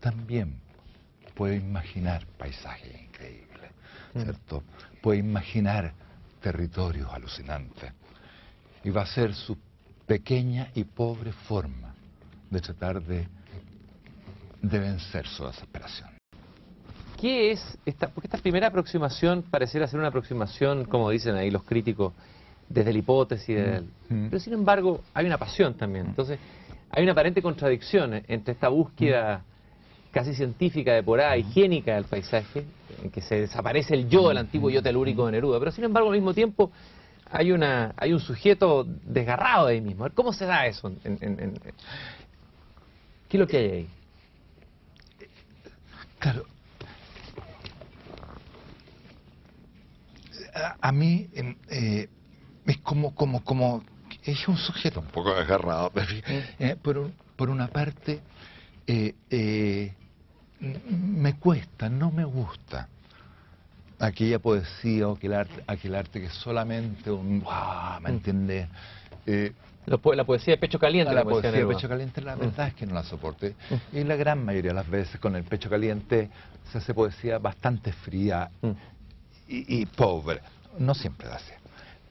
también 0.00 0.56
puede 1.34 1.56
imaginar 1.56 2.26
paisajes 2.38 3.00
increíbles, 3.00 3.44
Mm. 4.14 4.22
¿cierto? 4.22 4.62
Puede 5.02 5.18
imaginar 5.18 5.92
territorios 6.40 7.12
alucinantes. 7.12 7.92
Y 8.84 8.90
va 8.90 9.02
a 9.02 9.06
ser 9.06 9.34
su 9.34 9.58
pequeña 10.06 10.70
y 10.74 10.84
pobre 10.84 11.32
forma 11.32 11.94
de 12.50 12.60
tratar 12.60 13.02
de, 13.02 13.26
de 14.62 14.78
vencer 14.78 15.26
su 15.26 15.44
desesperación. 15.46 16.10
¿Qué 17.20 17.52
es 17.52 17.78
esta? 17.86 18.08
Porque 18.08 18.26
esta 18.26 18.38
primera 18.38 18.66
aproximación 18.68 19.42
pareciera 19.42 19.86
ser 19.86 19.98
una 19.98 20.08
aproximación, 20.08 20.84
como 20.84 21.10
dicen 21.10 21.36
ahí 21.36 21.50
los 21.50 21.62
críticos, 21.64 22.12
desde 22.68 22.92
la 22.92 22.98
hipótesis, 22.98 23.56
del- 23.56 23.84
Mm. 24.08 24.28
pero 24.30 24.40
sin 24.40 24.52
embargo 24.54 25.02
hay 25.14 25.26
una 25.26 25.38
pasión 25.38 25.74
también. 25.74 26.06
Entonces, 26.06 26.38
hay 26.90 27.02
una 27.02 27.12
aparente 27.12 27.40
contradicción 27.42 28.22
entre 28.28 28.52
esta 28.54 28.68
búsqueda 28.68 29.42
casi 30.12 30.34
científica, 30.34 30.92
depurada, 30.92 31.36
higiénica 31.36 31.94
del 31.96 32.04
paisaje, 32.04 32.64
en 33.02 33.10
que 33.10 33.20
se 33.20 33.40
desaparece 33.40 33.94
el 33.94 34.08
yo, 34.08 34.30
el 34.30 34.38
antiguo 34.38 34.70
yo 34.70 34.82
telúrico 34.82 35.26
de 35.26 35.32
Neruda, 35.32 35.58
pero 35.58 35.72
sin 35.72 35.84
embargo 35.84 36.08
al 36.10 36.14
mismo 36.14 36.32
tiempo 36.32 36.70
hay 37.30 37.50
una 37.52 37.92
hay 37.96 38.12
un 38.12 38.20
sujeto 38.20 38.84
desgarrado 38.84 39.66
de 39.66 39.74
ahí 39.74 39.80
mismo. 39.80 40.06
¿Cómo 40.14 40.32
se 40.32 40.46
da 40.46 40.66
eso? 40.66 40.88
en- 41.04 41.18
en- 41.20 41.40
en- 41.40 41.54
¿Qué 43.28 43.36
es 43.36 43.40
lo 43.40 43.46
que 43.48 43.56
hay 43.56 43.70
ahí? 43.70 43.88
Claro. 46.20 46.44
A, 50.54 50.76
a 50.88 50.92
mí 50.92 51.28
em, 51.34 51.56
eh, 51.68 52.08
es 52.66 52.78
como, 52.78 53.14
como, 53.14 53.42
como, 53.42 53.82
es 54.24 54.46
un 54.48 54.56
sujeto 54.56 55.00
un 55.00 55.06
poco 55.08 55.34
desgarrado. 55.34 55.90
pero, 55.92 56.06
eh, 56.58 56.76
por, 56.80 56.98
un- 56.98 57.14
por 57.36 57.50
una 57.50 57.68
parte, 57.68 58.20
eh, 58.86 59.14
me 60.60 61.34
cuesta, 61.38 61.88
no 61.88 62.10
me 62.10 62.24
gusta 62.24 62.88
aquella 63.98 64.38
poesía 64.38 65.08
o 65.08 65.16
aquel 65.16 65.32
arte, 65.34 65.62
aquel 65.66 65.94
arte 65.94 66.20
que 66.20 66.26
es 66.26 66.34
solamente 66.34 67.10
un, 67.10 67.40
¡guau! 67.40 68.00
¿me 68.00 68.10
Mm. 68.10 68.14
entiendes? 68.14 68.68
Eh, 69.26 69.52
La, 69.86 69.98
po- 69.98 70.14
la 70.14 70.24
poesía 70.24 70.54
de 70.54 70.58
pecho 70.58 70.78
caliente. 70.78 71.12
la 71.12 71.20
decía 71.24 71.30
poesía 71.30 71.52
de 71.52 71.66
pecho 71.66 71.88
caliente, 71.88 72.20
la 72.22 72.36
Mm. 72.36 72.40
verdad 72.40 72.68
es 72.68 72.74
que 72.74 72.86
no 72.86 72.94
la 72.94 73.02
soporte. 73.04 73.54
Y 73.92 74.02
la 74.04 74.16
gran 74.16 74.44
mayoría 74.44 74.70
de 74.70 74.74
las 74.76 74.88
veces 74.88 75.20
con 75.20 75.36
el 75.36 75.44
pecho 75.44 75.68
caliente 75.68 76.30
se 76.70 76.78
hace 76.78 76.94
poesía 76.94 77.38
bastante 77.38 77.92
fría 77.92 78.50
Mm. 78.62 78.70
Y, 79.48 79.80
y 79.82 79.86
pobre. 79.86 80.40
No 80.78 80.94
siempre 80.94 81.28
es 81.28 81.34
así. 81.34 81.52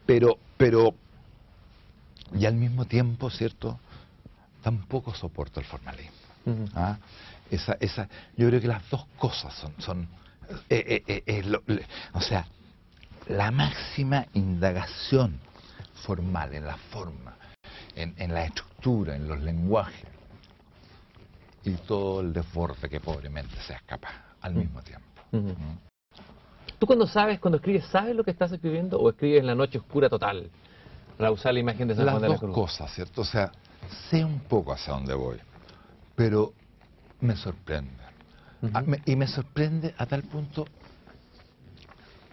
Pero, 0.06 0.38
pero, 0.58 0.94
y 2.34 2.46
al 2.46 2.56
mismo 2.56 2.86
tiempo, 2.86 3.30
¿cierto? 3.30 3.80
Tampoco 4.62 5.14
soporto 5.14 5.60
el 5.60 5.66
formalismo. 5.66 6.12
¿ah? 6.76 6.98
Esa, 7.52 7.78
esa, 7.80 8.08
yo 8.36 8.48
creo 8.48 8.60
que 8.62 8.68
las 8.68 8.90
dos 8.90 9.06
cosas 9.18 9.54
son, 9.54 9.74
son 9.80 10.08
eh, 10.70 10.84
eh, 10.88 11.04
eh, 11.08 11.24
eh, 11.26 11.44
lo- 11.44 11.64
le- 11.68 11.86
o 12.14 12.22
sea, 12.22 12.48
la 13.28 13.52
máxima 13.52 14.26
indagación 14.34 15.40
formal 16.06 16.54
en 16.54 16.66
la 16.66 16.76
forma, 16.78 17.36
en, 17.96 18.14
en 18.18 18.34
la 18.34 18.46
estructura, 18.46 19.16
en 19.16 19.28
los 19.28 19.40
lenguajes 19.42 20.06
y 21.64 21.72
todo 21.76 22.22
el 22.22 22.34
desborde 22.34 22.90
que 22.90 23.00
pobremente 23.00 23.56
se 23.66 23.74
escapa 23.74 24.10
al 24.42 24.54
mismo 24.56 24.82
tiempo. 24.82 25.08
¿Tú 26.84 26.88
cuando 26.88 27.08
sabes, 27.08 27.40
cuando 27.40 27.56
escribes, 27.60 27.86
sabes 27.86 28.14
lo 28.14 28.26
que 28.26 28.32
estás 28.32 28.52
escribiendo 28.52 29.00
o 29.00 29.10
escribes 29.10 29.40
en 29.40 29.48
la 29.48 29.56
noche 29.56 29.78
oscura 29.78 30.10
total? 30.10 30.50
Para 31.18 31.32
usar 31.32 31.54
la 31.54 31.62
imagen 31.62 31.88
de 31.88 31.96
San 31.96 32.06
Las 32.06 32.12
Juan 32.12 32.22
de 32.24 32.28
la 32.28 32.34
dos 32.34 32.42
Cruz. 32.42 32.54
cosas, 32.54 32.92
¿cierto? 32.94 33.22
O 33.22 33.24
sea, 33.24 33.54
sé 34.10 34.26
un 34.26 34.42
poco 34.42 34.74
hacia 34.74 34.92
dónde 34.92 35.14
voy, 35.14 35.38
pero 36.14 36.52
me 37.22 37.38
sorprende. 37.38 38.04
Ah, 38.74 38.82
me- 38.86 39.02
y 39.06 39.16
me 39.16 39.28
sorprende 39.28 39.96
a 39.98 40.06
tal 40.06 40.24
punto 40.24 40.66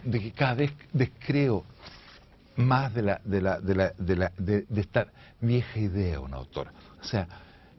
de 0.03 0.19
que 0.19 0.31
cada 0.33 0.55
vez 0.55 0.73
descreo 0.91 1.63
más 2.57 2.93
de, 2.93 3.03
la, 3.03 3.21
de, 3.23 3.41
la, 3.41 3.57
de, 3.61 3.73
la, 3.73 3.93
de, 3.97 4.15
la- 4.17 4.33
de- 4.37 4.65
de 4.67 4.81
esta 4.81 5.07
vieja 5.39 5.79
idea 5.79 6.11
de 6.11 6.17
un 6.17 6.33
autor. 6.33 6.67
O 6.99 7.05
sea, 7.05 7.25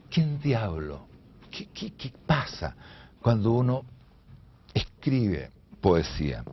¿quién 0.09 0.41
diablo? 0.41 1.07
¿Qué, 1.51 1.66
qué, 1.75 1.93
qué 1.93 2.11
pasa 2.25 2.75
cuando 3.20 3.53
uno 3.53 3.85
es- 4.73 4.87
escribe 5.03 5.51
poesía 5.81 6.45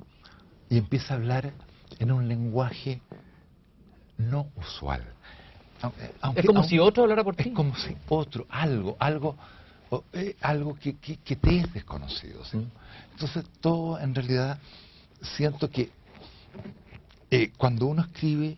y 0.69 0.77
empieza 0.77 1.13
a 1.13 1.17
hablar 1.17 1.53
en 1.99 2.11
un 2.11 2.27
lenguaje 2.27 3.01
no 4.17 4.47
usual. 4.55 5.03
es 6.35 6.45
como 6.45 6.63
si 6.63 6.79
otro 6.79 7.03
hablara 7.03 7.23
por 7.23 7.35
ti. 7.35 7.49
Es 7.49 7.55
como 7.55 7.75
si 7.75 7.95
otro, 8.09 8.45
algo, 8.49 8.95
algo, 8.99 9.35
eh, 10.13 10.35
algo 10.41 10.75
que, 10.75 10.95
que, 10.97 11.35
te 11.35 11.57
es 11.57 11.73
desconocido. 11.73 12.43
Mm. 12.53 12.63
Entonces 13.13 13.45
todo 13.61 13.99
en 13.99 14.13
realidad 14.13 14.59
siento 15.21 15.69
que 15.69 15.89
eh, 17.31 17.51
cuando 17.57 17.87
uno 17.87 18.01
escribe 18.01 18.57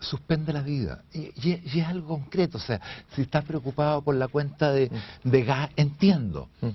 suspende 0.00 0.52
la 0.52 0.62
vida. 0.62 1.02
Y, 1.12 1.32
es 1.52 1.86
algo 1.86 2.08
concreto. 2.08 2.58
O 2.58 2.60
sea, 2.60 2.80
si 3.14 3.22
estás 3.22 3.44
preocupado 3.44 4.02
por 4.02 4.14
la 4.14 4.28
cuenta 4.28 4.72
de, 4.72 4.90
mm. 4.90 5.28
de 5.28 5.44
gas, 5.44 5.70
entiendo. 5.76 6.48
Mm. 6.60 6.68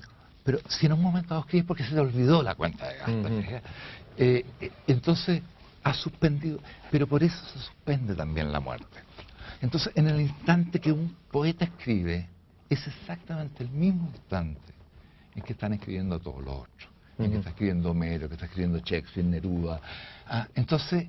Pero 0.44 0.60
si 0.68 0.86
en 0.86 0.94
un 0.94 1.02
momento 1.02 1.38
escribes 1.39 1.66
porque 1.66 1.84
se 1.84 1.94
te 1.94 2.00
olvidó 2.00 2.44
la 2.44 2.56
cuenta 2.56 2.88
de 2.88 2.98
gas. 2.98 3.64
Eh, 4.18 4.45
entonces, 4.88 5.41
ha 5.84 5.93
suspendido. 5.93 6.59
Pero 6.91 7.07
por 7.07 7.24
eso 7.24 7.38
se 7.47 7.59
suspende 7.59 8.16
también 8.16 8.51
la 8.51 8.59
muerte. 8.59 8.99
Entonces, 9.61 9.91
en 9.95 10.07
el 10.07 10.22
instante 10.22 10.80
que 10.80 10.91
un 10.91 11.16
poeta 11.32 11.66
escribe, 11.66 12.28
es 12.70 12.86
exactamente 12.88 13.64
el 13.64 13.70
mismo 13.70 14.09
instante 14.09 14.74
en 15.36 15.43
que 15.43 15.53
están 15.53 15.74
escribiendo 15.74 16.20
todos 16.20 16.43
los 16.43 16.55
otros. 16.55 16.89
En 17.18 17.32
que 17.32 17.38
está 17.38 17.51
escribiendo 17.51 17.91
Homero, 17.91 18.28
que 18.28 18.34
está 18.34 18.45
escribiendo 18.45 18.80
Shakespeare, 18.80 19.28
Neruda. 19.28 19.80
Ah, 20.28 20.47
entonces, 20.55 21.07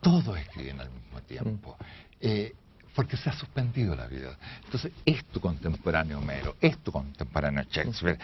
todos 0.00 0.38
escriben 0.38 0.80
al 0.80 0.90
mismo 0.90 1.20
tiempo. 1.22 1.76
Eh, 2.20 2.54
porque 2.94 3.16
se 3.16 3.28
ha 3.28 3.32
suspendido 3.32 3.96
la 3.96 4.06
vida. 4.06 4.38
Entonces, 4.64 4.92
es 5.04 5.24
tu 5.26 5.40
contemporáneo 5.40 6.18
Homero, 6.18 6.56
es 6.60 6.78
tu 6.78 6.92
contemporáneo 6.92 7.64
Shakespeare, 7.68 8.18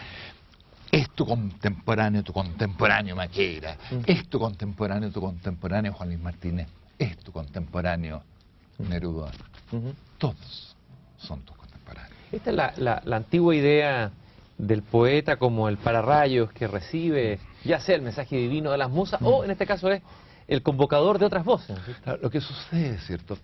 es 0.91 1.09
tu 1.11 1.25
contemporáneo, 1.25 2.21
tu 2.21 2.33
contemporáneo 2.33 3.15
Maquera, 3.15 3.77
es 4.05 4.27
tu 4.27 4.39
contemporáneo, 4.39 5.09
tu 5.09 5.21
contemporáneo 5.21 5.93
Juan 5.93 6.09
Luis 6.09 6.21
Martínez, 6.21 6.67
es 6.99 7.17
tu 7.17 7.31
contemporáneo 7.31 8.21
Neruda. 8.77 9.31
Todos 10.17 10.75
son 11.17 11.41
tus 11.41 11.55
contemporáneos. 11.55 12.17
Esta 12.31 12.49
es 12.49 12.55
la, 12.55 13.01
la, 13.05 13.15
antigua 13.15 13.55
idea 13.55 14.11
del 14.57 14.81
poeta 14.81 15.37
como 15.37 15.69
el 15.69 15.77
pararrayos 15.77 16.51
que 16.51 16.67
recibe 16.67 17.39
ya 17.63 17.79
sea 17.79 17.95
el 17.95 18.01
mensaje 18.01 18.35
divino 18.35 18.71
de 18.71 18.77
las 18.77 18.89
musas 18.89 19.21
o 19.23 19.43
en 19.43 19.51
este 19.51 19.65
caso 19.65 19.89
es 19.89 20.01
el 20.47 20.61
convocador 20.61 21.19
de 21.19 21.25
otras 21.25 21.45
voces. 21.45 21.77
lo 22.21 22.29
que 22.29 22.41
sucede, 22.41 22.97
¿cierto? 22.99 23.37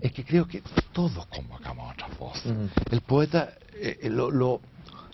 Es 0.00 0.12
que 0.12 0.24
creo 0.24 0.46
que 0.46 0.62
todos 0.92 1.26
convocamos 1.26 1.92
otras 1.92 2.18
voces. 2.18 2.52
El 2.90 3.00
poeta 3.02 3.52
eh, 3.74 3.98
eh, 4.02 4.10
lo, 4.10 4.60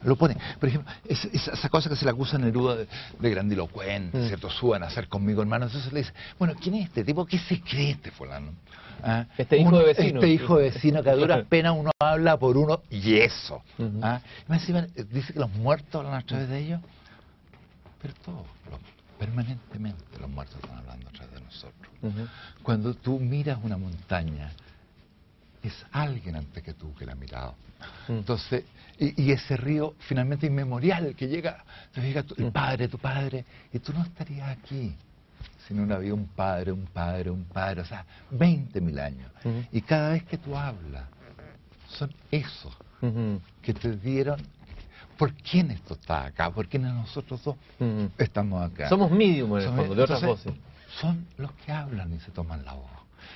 lo, 0.04 0.16
pone. 0.16 0.36
Por 0.58 0.68
ejemplo, 0.68 0.92
esa 1.08 1.68
cosa 1.68 1.88
que 1.88 1.96
se 1.96 2.04
le 2.04 2.10
acusa 2.10 2.36
a 2.36 2.40
Neruda 2.40 2.76
de, 2.76 3.30
grandilocuente, 3.30 4.26
¿cierto? 4.28 4.50
Suban 4.50 4.82
a 4.82 4.86
hacer 4.86 5.08
conmigo, 5.08 5.42
hermano. 5.42 5.66
Entonces 5.66 5.92
le 5.92 6.00
dice, 6.00 6.12
bueno, 6.38 6.54
¿quién 6.60 6.76
es 6.76 6.88
este 6.88 7.04
tipo? 7.04 7.24
¿Qué 7.26 7.38
se 7.38 7.60
cree 7.60 7.90
este 7.90 8.10
fulano? 8.10 8.52
¿Ah? 9.02 9.26
Este 9.36 9.58
hijo 9.58 9.78
de 9.78 9.84
vecino. 9.84 10.20
Este 10.20 10.28
hijo 10.28 10.58
de 10.58 10.70
vecino 10.70 11.02
que 11.02 11.10
a 11.10 11.16
duras 11.16 11.44
penas 11.48 11.74
uno 11.76 11.90
habla 11.98 12.36
por 12.36 12.56
uno 12.56 12.82
y 12.90 13.16
eso. 13.16 13.62
¿Ah? 14.02 14.20
dice 14.48 15.32
que 15.32 15.38
los 15.38 15.50
muertos 15.50 15.94
hablan 15.94 16.14
a 16.14 16.22
través 16.22 16.48
de 16.48 16.58
ellos, 16.58 16.80
pero 18.00 18.14
todos, 18.24 18.46
permanentemente 19.18 20.02
los 20.20 20.30
muertos 20.30 20.56
están 20.62 20.78
hablando 20.78 21.08
a 21.08 21.12
través 21.12 21.34
de 21.34 21.40
nosotros. 21.40 21.92
Cuando 22.62 22.94
tú 22.94 23.18
miras 23.18 23.58
una 23.62 23.76
montaña, 23.76 24.52
es 25.62 25.86
alguien 25.92 26.36
antes 26.36 26.62
que 26.62 26.74
tú 26.74 26.94
que 26.94 27.06
la 27.06 27.12
ha 27.12 27.16
mirado. 27.16 27.54
Entonces, 28.08 28.64
y, 28.98 29.32
ese 29.32 29.56
río 29.56 29.94
finalmente 30.00 30.46
inmemorial 30.46 31.14
que 31.16 31.26
llega, 31.26 31.64
llega 31.96 32.22
tu, 32.22 32.34
el 32.42 32.52
padre, 32.52 32.88
tu 32.88 32.98
padre, 32.98 33.44
y 33.72 33.78
tú 33.78 33.92
no 33.92 34.02
estarías 34.02 34.48
aquí 34.50 34.94
si 35.66 35.74
no 35.74 35.92
había 35.94 36.14
un 36.14 36.26
padre, 36.26 36.72
un 36.72 36.86
padre, 36.86 37.30
un 37.30 37.44
padre, 37.44 37.82
o 37.82 37.84
sea, 37.84 38.04
20 38.30 38.80
mil 38.80 38.98
años. 38.98 39.30
Y 39.70 39.80
cada 39.80 40.10
vez 40.10 40.24
que 40.24 40.36
tú 40.38 40.56
hablas, 40.56 41.04
son 41.88 42.12
esos 42.30 42.76
que 43.60 43.74
te 43.74 43.96
dieron 43.96 44.40
¿Por 45.22 45.34
quién 45.34 45.70
esto 45.70 45.94
está 45.94 46.24
acá? 46.24 46.50
¿Por 46.50 46.66
quiénes 46.68 46.92
nosotros 46.92 47.44
dos 47.44 47.56
estamos 48.18 48.60
acá? 48.60 48.88
Somos 48.88 49.08
medium 49.10 49.56
en 49.56 49.62
el 49.62 49.68
fondo, 49.68 49.94
de 49.94 50.02
otras 50.02 50.20
voces. 50.20 50.52
Son 51.00 51.26
los 51.36 51.52
que 51.52 51.70
hablan 51.70 52.12
y 52.12 52.18
se 52.18 52.32
toman 52.32 52.64
la 52.64 52.74
voz. 52.74 52.90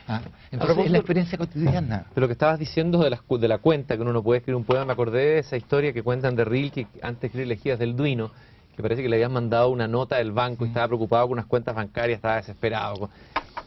¿Ah? 0.09 0.21
Entonces 0.51 0.87
es 0.87 0.91
la 0.91 0.99
experiencia 0.99 1.37
cotidiana. 1.37 2.07
De 2.15 2.21
lo 2.21 2.27
que 2.27 2.33
estabas 2.33 2.59
diciendo 2.59 2.99
de 2.99 3.11
la, 3.11 3.21
de 3.29 3.49
la 3.49 3.59
cuenta, 3.59 3.97
que 3.97 4.03
uno 4.03 4.13
no 4.13 4.23
puede 4.23 4.39
escribir 4.39 4.57
un 4.57 4.65
poema, 4.65 4.85
me 4.85 4.93
acordé 4.93 5.19
de 5.19 5.39
esa 5.41 5.57
historia 5.57 5.93
que 5.93 6.03
cuentan 6.03 6.37
de 6.37 6.45
Rilke 6.45 6.87
antes 7.03 7.21
de 7.21 7.27
escribir 7.27 7.47
Elegías 7.47 7.79
del 7.79 7.97
Duino, 7.97 8.31
que 8.77 8.83
parece 8.83 9.03
que 9.03 9.09
le 9.09 9.17
habían 9.17 9.33
mandado 9.33 9.71
una 9.71 9.89
nota 9.89 10.17
del 10.17 10.33
banco 10.33 10.65
y 10.65 10.69
estaba 10.69 10.87
preocupado 10.87 11.27
con 11.27 11.33
unas 11.33 11.47
cuentas 11.47 11.75
bancarias, 11.75 12.19
estaba 12.19 12.37
desesperado. 12.37 13.11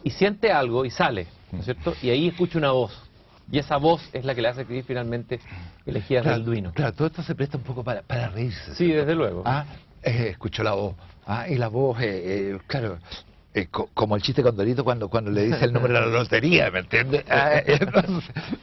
Y 0.03 0.11
siente 0.11 0.51
algo 0.51 0.85
y 0.85 0.91
sale, 0.91 1.27
¿no 1.51 1.59
es 1.59 1.65
cierto? 1.65 1.93
Y 2.01 2.09
ahí 2.09 2.27
escucha 2.27 2.57
una 2.57 2.71
voz. 2.71 3.09
Y 3.51 3.57
esa 3.57 3.77
voz 3.77 4.07
es 4.13 4.23
la 4.23 4.35
que 4.35 4.41
le 4.41 4.49
hace 4.49 4.61
escribir 4.61 4.83
finalmente 4.85 5.39
Elegías 5.85 6.23
del 6.23 6.45
Duino. 6.45 6.71
Claro, 6.71 6.93
todo 6.93 7.07
esto 7.07 7.23
se 7.23 7.33
presta 7.33 7.57
un 7.57 7.63
poco 7.63 7.83
para, 7.83 8.03
para 8.03 8.29
reírse. 8.29 8.75
Sí, 8.75 8.91
desde 8.91 9.15
luego. 9.15 9.41
Ah, 9.45 9.65
eh, 10.03 10.27
escuchó 10.29 10.63
la 10.63 10.73
voz. 10.73 10.95
Ah, 11.25 11.49
y 11.49 11.55
la 11.55 11.67
voz, 11.67 11.99
eh, 12.01 12.51
eh, 12.53 12.59
claro, 12.67 12.99
eh, 13.53 13.67
como 13.67 14.15
el 14.15 14.21
chiste 14.21 14.43
con 14.43 14.55
Dorito 14.55 14.83
cuando, 14.83 15.09
cuando 15.09 15.31
le 15.31 15.45
dice 15.45 15.65
el 15.65 15.73
número 15.73 15.95
de 15.95 16.01
la 16.01 16.05
lotería, 16.07 16.69
¿me 16.69 16.79
entiendes? 16.79 17.25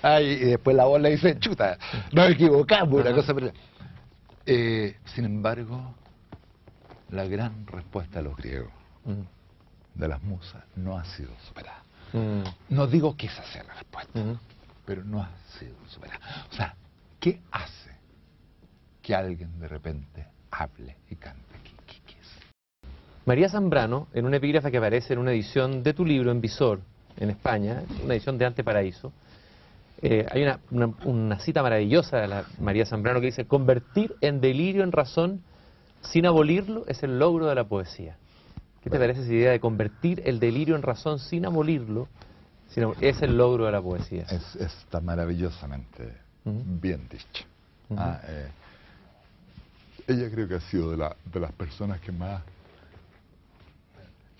Ah, 0.03 0.21
y 0.21 0.37
después 0.37 0.77
la 0.77 0.85
voz 0.85 1.01
le 1.01 1.11
dice, 1.11 1.39
chuta, 1.41 1.77
nos 2.13 2.31
equivocamos, 2.31 3.01
una 3.01 3.13
cosa. 3.13 3.35
Eh, 4.45 4.97
sin 5.07 5.25
embargo, 5.25 5.95
la 7.11 7.25
gran 7.25 7.67
respuesta 7.67 8.19
de 8.19 8.25
los 8.25 8.37
griegos, 8.37 8.71
mm. 9.05 9.99
de 9.99 10.09
las 10.09 10.23
musas, 10.23 10.63
no 10.77 10.97
ha 10.97 11.05
sido 11.05 11.33
superada. 11.49 11.83
Mm. 12.13 12.43
No 12.71 12.87
digo 12.87 13.17
que 13.17 13.27
esa 13.27 13.43
sea 13.45 13.65
la 13.65 13.75
respuesta, 13.75 14.21
mm. 14.21 14.39
pero 14.85 15.03
no 15.05 15.21
ha 15.21 15.31
sido 15.59 15.75
superada. 15.89 16.47
O 16.51 16.55
sea, 16.55 16.77
¿qué 17.19 17.41
hace 17.51 17.91
que 19.03 19.15
alguien 19.15 19.59
de 19.59 19.67
repente 19.67 20.27
hable 20.53 20.97
y 21.11 21.17
cante? 21.17 21.46
María 23.27 23.49
Zambrano, 23.49 24.07
en 24.15 24.25
una 24.25 24.37
epígrafe 24.37 24.71
que 24.71 24.79
aparece 24.79 25.13
en 25.13 25.19
una 25.19 25.33
edición 25.33 25.83
de 25.83 25.93
tu 25.93 26.07
libro 26.07 26.31
en 26.31 26.41
Visor, 26.41 26.79
en 27.17 27.31
España, 27.31 27.83
una 28.05 28.15
edición 28.15 28.39
de 28.39 28.47
Anteparaíso, 28.47 29.13
eh, 30.01 30.25
hay 30.31 30.45
una, 30.45 30.61
una, 31.05 31.39
cita 31.41 31.61
maravillosa 31.61 32.19
de 32.19 32.29
la 32.29 32.45
María 32.61 32.87
Zambrano 32.87 33.19
que 33.19 33.27
dice, 33.27 33.47
convertir 33.47 34.15
en 34.21 34.41
delirio 34.41 34.85
en 34.85 34.93
razón 34.93 35.43
sin 36.03 36.25
abolirlo 36.27 36.85
es 36.87 37.03
el 37.03 37.19
logro 37.19 37.47
de 37.47 37.57
la 37.57 37.65
poesía. 37.65 38.17
¿Qué 38.85 38.91
te 38.91 38.99
parece 38.99 39.23
esa 39.23 39.33
idea 39.33 39.51
de 39.51 39.59
convertir 39.59 40.23
el 40.25 40.39
delirio 40.39 40.77
en 40.77 40.83
razón 40.83 41.19
sin 41.19 41.47
abolirlo? 41.47 42.09
es 43.01 43.23
el 43.23 43.37
logro 43.37 43.65
de 43.67 43.73
la 43.73 43.81
poesía. 43.83 44.25
Es, 44.31 44.55
está 44.57 45.01
maravillosamente 45.01 46.13
bien 46.45 47.09
dicho. 47.09 47.45
Ah, 47.97 48.21
eh, 48.29 48.49
ella 50.07 50.31
creo 50.31 50.47
que 50.47 50.55
ha 50.57 50.61
sido 50.61 50.91
de, 50.91 50.99
la, 50.99 51.17
de 51.25 51.41
las 51.41 51.53
personas 51.53 52.01
que 52.01 52.13
más 52.13 52.43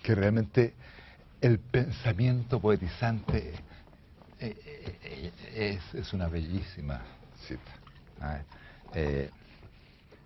que 0.07 0.15
realmente 0.15 0.73
el 1.41 1.59
pensamiento 1.59 2.61
poetizante 2.61 3.51
eh, 4.39 4.55
eh, 5.53 5.79
es, 5.93 6.13
una 6.13 6.29
bellísima 6.29 7.01
cita. 7.45 7.71
¿ah? 8.21 8.39
Eh, 8.95 9.29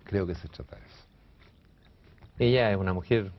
creo 0.04 0.24
que 0.24 0.36
se 0.36 0.46
trata 0.46 0.76
de 0.76 0.82
eso. 0.82 1.04
Ella 2.38 2.70
es 2.70 2.76
una 2.76 2.92
mujer, 2.92 3.32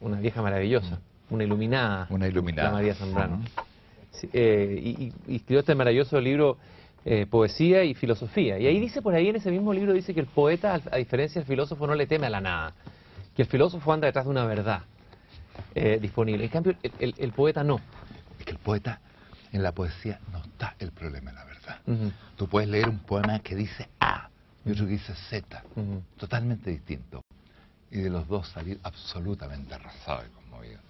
una 0.00 0.20
vieja 0.20 0.40
maravillosa, 0.40 1.00
una 1.30 1.42
iluminada. 1.42 2.06
Una 2.10 2.28
iluminada. 2.28 2.70
María 2.70 2.94
Zambrano. 2.94 3.42
y, 4.22 5.12
escribió 5.26 5.58
este 5.58 5.74
maravilloso 5.74 6.20
libro 6.20 6.58
Poesía 7.28 7.82
y 7.82 7.94
Filosofía. 7.94 8.56
Y 8.60 8.68
ahí 8.68 8.78
dice, 8.78 9.02
por 9.02 9.16
ahí 9.16 9.30
en 9.30 9.34
ese 9.34 9.50
mismo 9.50 9.74
libro, 9.74 9.92
dice 9.94 10.14
que 10.14 10.20
el 10.20 10.26
poeta, 10.26 10.80
a 10.92 10.96
diferencia 10.98 11.40
del 11.40 11.48
filósofo, 11.48 11.88
no 11.88 11.96
le 11.96 12.06
teme 12.06 12.28
a 12.28 12.30
la 12.30 12.40
nada. 12.40 12.72
Que 13.34 13.42
el 13.42 13.48
filósofo 13.48 13.92
anda 13.92 14.06
detrás 14.06 14.26
de 14.26 14.30
una 14.30 14.46
verdad 14.46 14.84
eh, 15.74 15.98
disponible. 16.00 16.44
En 16.44 16.50
cambio, 16.50 16.74
el, 16.82 17.32
poeta 17.32 17.64
no. 17.64 17.80
Es 18.38 18.44
que 18.44 18.52
el 18.52 18.58
poeta, 18.58 19.00
en 19.52 19.62
la 19.62 19.72
poesía, 19.72 20.20
no 20.32 20.38
está 20.38 20.74
el 20.78 20.92
problema 20.92 21.32
la 21.32 21.44
verdad. 21.44 21.78
Tú 22.36 22.48
puedes 22.48 22.68
leer 22.68 22.88
un 22.88 22.98
poema 22.98 23.38
que 23.40 23.54
dice 23.54 23.88
A 24.00 24.28
y 24.64 24.72
otro 24.72 24.86
que 24.86 24.92
dice 24.92 25.14
Z, 25.30 25.62
totalmente 26.16 26.70
distinto. 26.70 27.24
Y 27.90 27.98
de 27.98 28.10
los 28.10 28.26
dos 28.26 28.48
salir 28.48 28.80
absolutamente 28.82 29.74
arrasado 29.74 30.22
y 30.24 30.30
conmovido. 30.30 30.80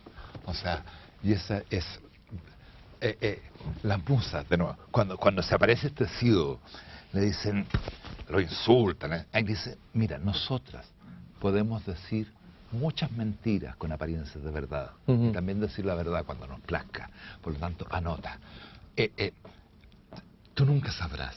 O 0.45 0.55
sea, 0.55 0.85
y 1.23 1.33
esa 1.33 1.63
es 1.71 1.85
eh, 3.01 3.19
eh, 3.21 3.43
la 3.83 3.99
musa, 3.99 4.45
de 4.45 4.57
nuevo, 4.57 4.77
cuando, 4.93 5.17
cuando 5.17 5.43
se 5.43 5.55
aparece 5.55 5.89
este 5.89 6.07
ciego, 6.07 6.61
le 7.13 7.23
dicen, 7.23 7.67
lo 8.29 8.41
insultan, 8.41 9.13
¿eh? 9.13 9.27
ahí 9.33 9.43
dice, 9.43 9.77
mira, 9.93 10.19
nosotras 10.19 10.87
podemos 11.41 11.85
decir 11.85 12.33
muchas 12.73 13.11
mentiras 13.13 13.77
con 13.77 13.93
apariencias 13.93 14.43
de 14.43 14.51
verdad. 14.51 14.91
Y 15.07 15.31
también 15.33 15.61
decir 15.61 15.85
la 15.85 15.95
verdad 15.95 16.25
cuando 16.25 16.47
nos 16.47 16.61
plazca. 16.61 17.11
Por 17.41 17.53
lo 17.53 17.59
tanto, 17.59 17.87
anota. 17.91 18.39
Eh, 18.97 19.13
eh, 19.17 19.33
tú 20.55 20.65
nunca 20.65 20.93
sabrás 20.93 21.37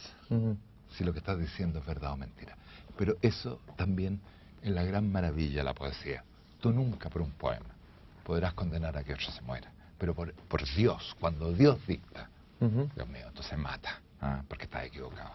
si 0.96 1.04
lo 1.04 1.14
que 1.14 1.20
estás 1.20 1.40
diciendo 1.40 1.80
es 1.80 1.86
verdad 1.86 2.14
o 2.14 2.18
mentira. 2.18 2.56
Pero 2.98 3.18
eso 3.22 3.60
también 3.76 4.20
es 4.62 4.72
la 4.72 4.84
gran 4.84 5.12
maravilla 5.12 5.58
de 5.58 5.64
la 5.64 5.74
poesía. 5.74 6.24
tú 6.60 6.72
nunca 6.72 7.10
por 7.10 7.22
un 7.22 7.32
poema 7.32 7.76
podrás 8.26 8.54
condenar 8.54 8.98
a 8.98 9.04
que 9.04 9.14
otro 9.14 9.32
se 9.32 9.42
muera, 9.44 9.72
pero 10.00 10.16
por, 10.16 10.34
por 10.34 10.66
Dios, 10.76 11.16
cuando 11.20 11.54
Dios 11.54 11.78
dicta, 11.86 12.28
Dios 12.60 13.08
mío, 13.08 13.28
entonces 13.28 13.58
mata, 13.58 14.02
¿ah? 14.20 14.42
porque 14.48 14.64
estás 14.64 14.86
equivocado. 14.86 15.30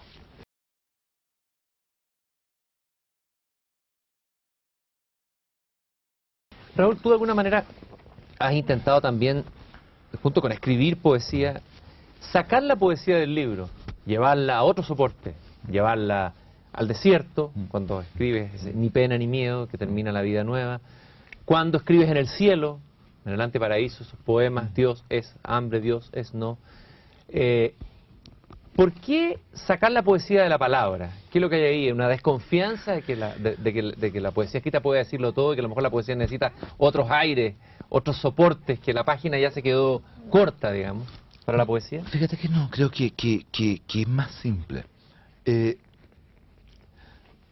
Raúl, 6.81 6.97
tú 6.97 7.11
de 7.11 7.15
alguna 7.15 7.35
manera 7.35 7.65
has 8.39 8.55
intentado 8.55 9.01
también, 9.01 9.45
junto 10.23 10.41
con 10.41 10.51
escribir 10.51 10.97
poesía, 10.97 11.61
sacar 12.21 12.63
la 12.63 12.77
poesía 12.77 13.17
del 13.19 13.35
libro, 13.35 13.69
llevarla 14.07 14.57
a 14.57 14.63
otro 14.63 14.83
soporte, 14.83 15.35
llevarla 15.71 16.33
al 16.73 16.89
desierto, 16.89 17.53
Mm. 17.55 17.65
cuando 17.67 18.01
escribes 18.01 18.63
Ni 18.75 18.89
pena 18.89 19.19
ni 19.19 19.27
miedo, 19.27 19.67
que 19.67 19.77
termina 19.77 20.11
la 20.11 20.23
vida 20.23 20.43
nueva, 20.43 20.81
cuando 21.45 21.79
escribes 21.79 22.09
en 22.09 22.17
el 22.17 22.29
cielo, 22.29 22.79
en 23.27 23.33
el 23.35 23.41
anteparaíso, 23.43 24.05
Mm. 24.05 24.25
poemas, 24.25 24.75
Dios 24.75 25.05
es 25.11 25.35
hambre, 25.43 25.81
Dios 25.81 26.09
es 26.13 26.33
no. 26.33 26.57
Eh, 27.29 27.75
¿Por 28.77 28.93
qué 28.93 29.39
sacar 29.53 29.93
la 29.93 30.03
poesía 30.03 30.43
de 30.43 30.49
la 30.49 30.59
palabra? 30.59 31.13
¿Qué 31.31 31.39
es 31.39 31.43
lo 31.43 31.51
que 31.51 31.57
hay 31.57 31.63
ahí? 31.63 31.93
¿Una 31.93 32.09
desconfianza 32.09 32.93
de 32.93 33.03
que, 33.03 33.17
la, 33.17 33.35
de, 33.35 33.57
de 33.57 33.73
que, 33.73 33.83
de 34.11 34.21
la 34.21 34.31
poesía 34.31 34.59
escrita 34.59 34.81
puede 34.81 35.01
decirlo 35.01 35.33
todo 35.33 35.53
y 35.53 35.57
que 35.57 35.61
a 35.61 35.63
lo 35.63 35.69
mejor 35.69 35.83
la 35.83 35.91
poesía 35.91 36.15
necesita 36.15 36.53
otros 36.79 37.11
aires, 37.11 37.57
otros 37.89 38.17
soportes, 38.19 38.79
que 38.81 38.93
la 38.93 39.05
página 39.05 39.39
ya 39.39 39.51
se 39.51 39.63
quedó 39.63 40.03
corta, 40.31 40.73
digamos, 40.73 41.09
para 41.45 41.59
la 41.59 41.67
poesía? 41.67 42.05
Fíjate 42.05 42.37
que 42.37 42.49
no, 42.49 42.71
creo 42.71 42.91
que, 42.91 43.13
es 43.93 44.09
más 44.09 44.31
simple. 44.37 44.85
Eh, 45.45 45.77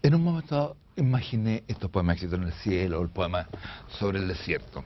en 0.02 0.14
un 0.14 0.22
momento 0.22 0.76
imaginé 0.96 1.64
estos 1.68 1.90
poemas 1.90 2.16
escritos 2.16 2.38
en 2.38 2.46
el 2.46 2.52
cielo, 2.54 3.02
el 3.02 3.08
poema 3.08 3.48
sobre 3.98 4.18
el 4.18 4.28
desierto. 4.28 4.84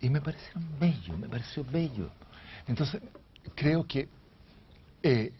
Y 0.00 0.10
me 0.10 0.20
parecieron 0.20 0.66
bellos, 0.78 1.18
me 1.18 1.28
pareció 1.28 1.64
bello. 1.64 2.10
Entonces, 2.66 3.00
creo 3.54 3.86
que 3.86 4.08
eh, 5.04 5.32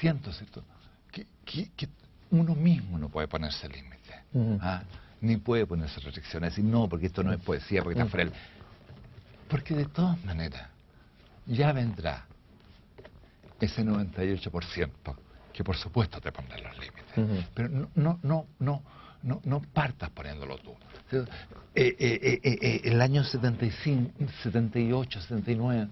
siento, 0.00 0.32
¿cierto? 0.32 0.64
Que, 1.12 1.26
que, 1.44 1.70
que 1.76 1.88
uno 2.30 2.54
mismo 2.54 2.98
no 2.98 3.08
puede 3.08 3.28
ponerse 3.28 3.68
límites. 3.68 4.16
Ujú. 4.32 4.58
¿ah? 4.60 4.82
Ni 5.20 5.36
puede 5.36 5.66
ponerse 5.66 6.00
restricciones. 6.00 6.52
Decir, 6.52 6.64
no, 6.64 6.88
porque 6.88 7.06
esto 7.06 7.22
no 7.22 7.32
es 7.32 7.40
poesía, 7.40 7.82
porque 7.82 7.98
está 8.00 8.10
fuera. 8.10 8.30
Porque 9.48 9.74
de 9.74 9.84
todas 9.84 10.22
maneras, 10.24 10.68
ya 11.46 11.72
vendrá 11.72 12.26
ese 13.60 13.84
98% 13.84 14.90
que 15.52 15.64
por 15.64 15.76
supuesto 15.76 16.20
te 16.20 16.32
pondrá 16.32 16.58
los 16.58 16.78
límites. 16.78 17.46
Pero 17.54 17.68
no, 17.68 17.88
no, 17.94 18.18
no, 18.22 18.46
no, 18.58 18.82
no, 19.22 19.40
no 19.44 19.60
partas 19.60 20.10
poniéndolo 20.10 20.58
tú. 20.58 20.74
Eh, 21.12 21.24
eh, 21.74 21.96
eh, 21.98 22.40
eh, 22.42 22.58
eh, 22.60 22.80
el 22.84 23.00
año 23.00 23.24
75, 23.24 24.12
78, 24.42 25.20
79, 25.20 25.88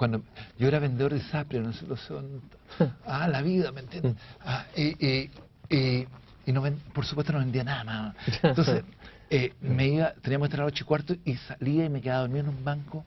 cuando 0.00 0.22
yo 0.58 0.66
era 0.66 0.78
vendedor 0.78 1.12
de 1.12 1.20
sapio, 1.24 1.60
no 1.60 1.74
sé, 1.74 1.80
sé 1.94 2.14
dónde- 2.14 2.40
Ah, 3.04 3.28
la 3.28 3.42
vida, 3.42 3.70
¿me 3.70 3.80
entiendes? 3.80 4.14
Ah, 4.40 4.64
y, 4.74 5.06
y- 5.06 5.30
y- 5.68 6.08
y 6.46 6.52
no 6.52 6.62
ven- 6.62 6.80
por 6.94 7.04
supuesto 7.04 7.34
no 7.34 7.38
vendía 7.40 7.64
nada 7.64 7.84
más. 7.84 8.16
Entonces, 8.42 8.82
eh, 9.28 9.52
me 9.60 9.88
iba, 9.88 10.14
teníamos 10.22 10.48
que 10.48 10.52
estar 10.54 10.60
a 10.60 10.64
las 10.64 10.72
ocho 10.72 10.84
y 10.84 10.86
cuarto 10.86 11.14
y 11.26 11.36
salía 11.36 11.84
y 11.84 11.90
me 11.90 12.00
quedaba 12.00 12.22
dormido 12.22 12.40
en 12.48 12.48
un 12.48 12.64
banco 12.64 13.04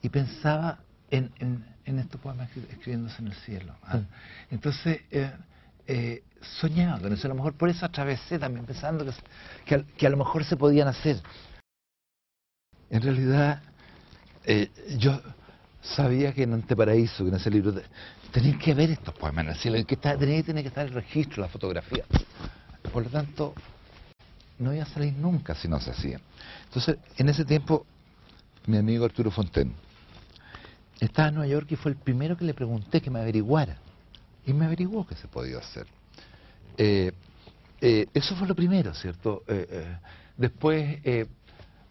y 0.00 0.08
pensaba 0.10 0.78
en, 1.10 1.32
en, 1.40 1.64
en 1.86 1.98
estos 1.98 2.20
poemas 2.20 2.48
escri- 2.50 2.70
escribiéndose 2.70 3.20
en 3.20 3.26
el 3.28 3.34
cielo. 3.34 3.74
¿ah? 3.82 3.98
Entonces, 4.52 5.00
eh, 5.10 5.32
eh, 5.88 6.22
soñaba 6.60 7.00
con 7.00 7.12
eso. 7.12 7.26
A 7.26 7.30
lo 7.30 7.34
mejor 7.34 7.54
por 7.54 7.68
eso 7.68 7.84
atravesé 7.84 8.38
también 8.38 8.64
pensando 8.64 9.04
que, 9.04 9.10
que, 9.64 9.74
a- 9.74 9.82
que 9.96 10.06
a 10.06 10.10
lo 10.10 10.16
mejor 10.16 10.44
se 10.44 10.56
podían 10.56 10.86
hacer. 10.86 11.20
En 12.90 13.02
realidad, 13.02 13.60
eh, 14.44 14.70
yo 14.98 15.20
sabía 15.82 16.32
que 16.32 16.42
en 16.42 16.54
Anteparaíso, 16.54 17.24
que 17.24 17.30
en 17.30 17.36
ese 17.36 17.50
libro, 17.50 17.72
te- 17.72 17.84
tenía 18.32 18.58
que 18.58 18.74
ver 18.74 18.90
estos 18.90 19.14
poemas 19.14 19.64
en 19.64 19.84
que 19.84 19.96
tenía, 19.96 20.42
que 20.42 20.68
estar 20.68 20.86
el 20.86 20.92
registro, 20.92 21.42
la 21.42 21.48
fotografía. 21.48 22.04
Por 22.92 23.04
lo 23.04 23.10
tanto, 23.10 23.54
no 24.58 24.74
iba 24.74 24.82
a 24.82 24.86
salir 24.86 25.12
nunca 25.14 25.54
si 25.54 25.68
no 25.68 25.80
se 25.80 25.90
hacía. 25.90 26.20
Entonces, 26.64 26.96
en 27.16 27.28
ese 27.28 27.44
tiempo, 27.44 27.86
mi 28.66 28.76
amigo 28.76 29.04
Arturo 29.04 29.30
Fonten 29.30 29.72
estaba 31.00 31.28
en 31.28 31.34
Nueva 31.36 31.48
York 31.48 31.66
y 31.70 31.76
fue 31.76 31.92
el 31.92 31.96
primero 31.96 32.36
que 32.36 32.44
le 32.44 32.54
pregunté 32.54 33.00
que 33.00 33.10
me 33.10 33.20
averiguara. 33.20 33.78
Y 34.46 34.52
me 34.52 34.64
averiguó 34.66 35.06
que 35.06 35.14
se 35.14 35.28
podía 35.28 35.58
hacer. 35.58 35.86
Eh, 36.76 37.12
eh, 37.80 38.06
eso 38.14 38.34
fue 38.34 38.48
lo 38.48 38.54
primero, 38.54 38.94
¿cierto? 38.94 39.44
Eh, 39.46 39.66
eh, 39.70 39.96
después 40.36 40.98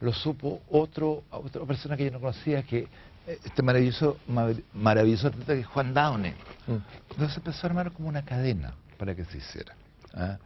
lo 0.01 0.13
supo 0.13 0.61
otro, 0.69 1.23
otra 1.29 1.65
persona 1.65 1.95
que 1.95 2.05
yo 2.05 2.11
no 2.11 2.19
conocía, 2.19 2.63
que 2.63 2.87
este 3.27 3.61
maravilloso, 3.61 4.17
mar- 4.27 4.55
maravilloso 4.73 5.27
artista 5.27 5.53
que 5.53 5.59
es 5.61 5.67
Juan 5.67 5.93
Downey. 5.93 6.33
Entonces 7.11 7.37
empezó 7.37 7.67
a 7.67 7.69
armar 7.69 7.91
como 7.91 8.07
una 8.09 8.23
cadena 8.23 8.73
para 8.97 9.13
que 9.15 9.25
se 9.25 9.37
hiciera. 9.37 9.75
¿ah? 10.13 10.37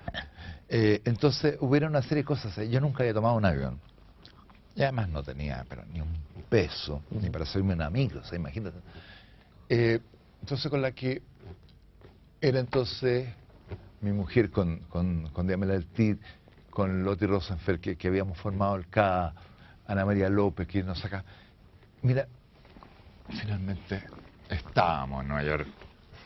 Eh, 0.70 1.02
entonces 1.06 1.58
hubiera 1.60 1.88
una 1.88 2.02
serie 2.02 2.18
de 2.18 2.26
cosas. 2.26 2.58
eh, 2.58 2.70
Yo 2.70 2.80
nunca 2.80 3.04
había 3.04 3.14
tomado 3.14 3.36
un 3.36 3.46
avión. 3.46 3.80
Y 4.76 4.84
además 4.84 5.10
no 5.10 5.22
tenía 5.22 5.66
pero 5.70 5.84
ni 5.86 6.02
un 6.02 6.16
peso, 6.50 7.02
ni 7.12 7.30
para 7.30 7.44
hacerme 7.44 7.74
un 7.74 7.82
amigo, 7.82 8.20
o 8.20 8.24
sea, 8.24 8.38
imagínate. 8.38 8.78
Eh, 9.70 10.00
entonces 10.42 10.70
con 10.70 10.82
la 10.82 10.92
que 10.92 11.22
era 12.42 12.60
entonces 12.60 13.30
mi 14.02 14.12
mujer 14.12 14.50
con, 14.50 14.80
con, 14.90 15.28
con 15.30 15.46
Diamela 15.46 15.74
del 15.74 15.86
Tid, 15.86 16.18
con 16.70 17.04
Loti 17.04 17.26
Rosenfeld, 17.26 17.80
que, 17.82 17.96
que 17.98 18.08
habíamos 18.08 18.38
formado 18.40 18.76
el 18.76 18.88
CA, 18.88 19.34
Ana 19.86 20.06
María 20.06 20.30
López, 20.30 20.68
que 20.68 20.82
nos 20.84 21.00
saca. 21.00 21.24
Mira, 22.02 22.28
finalmente 23.32 24.04
estábamos 24.50 25.22
en 25.22 25.28
Nueva 25.30 25.44
York, 25.44 25.68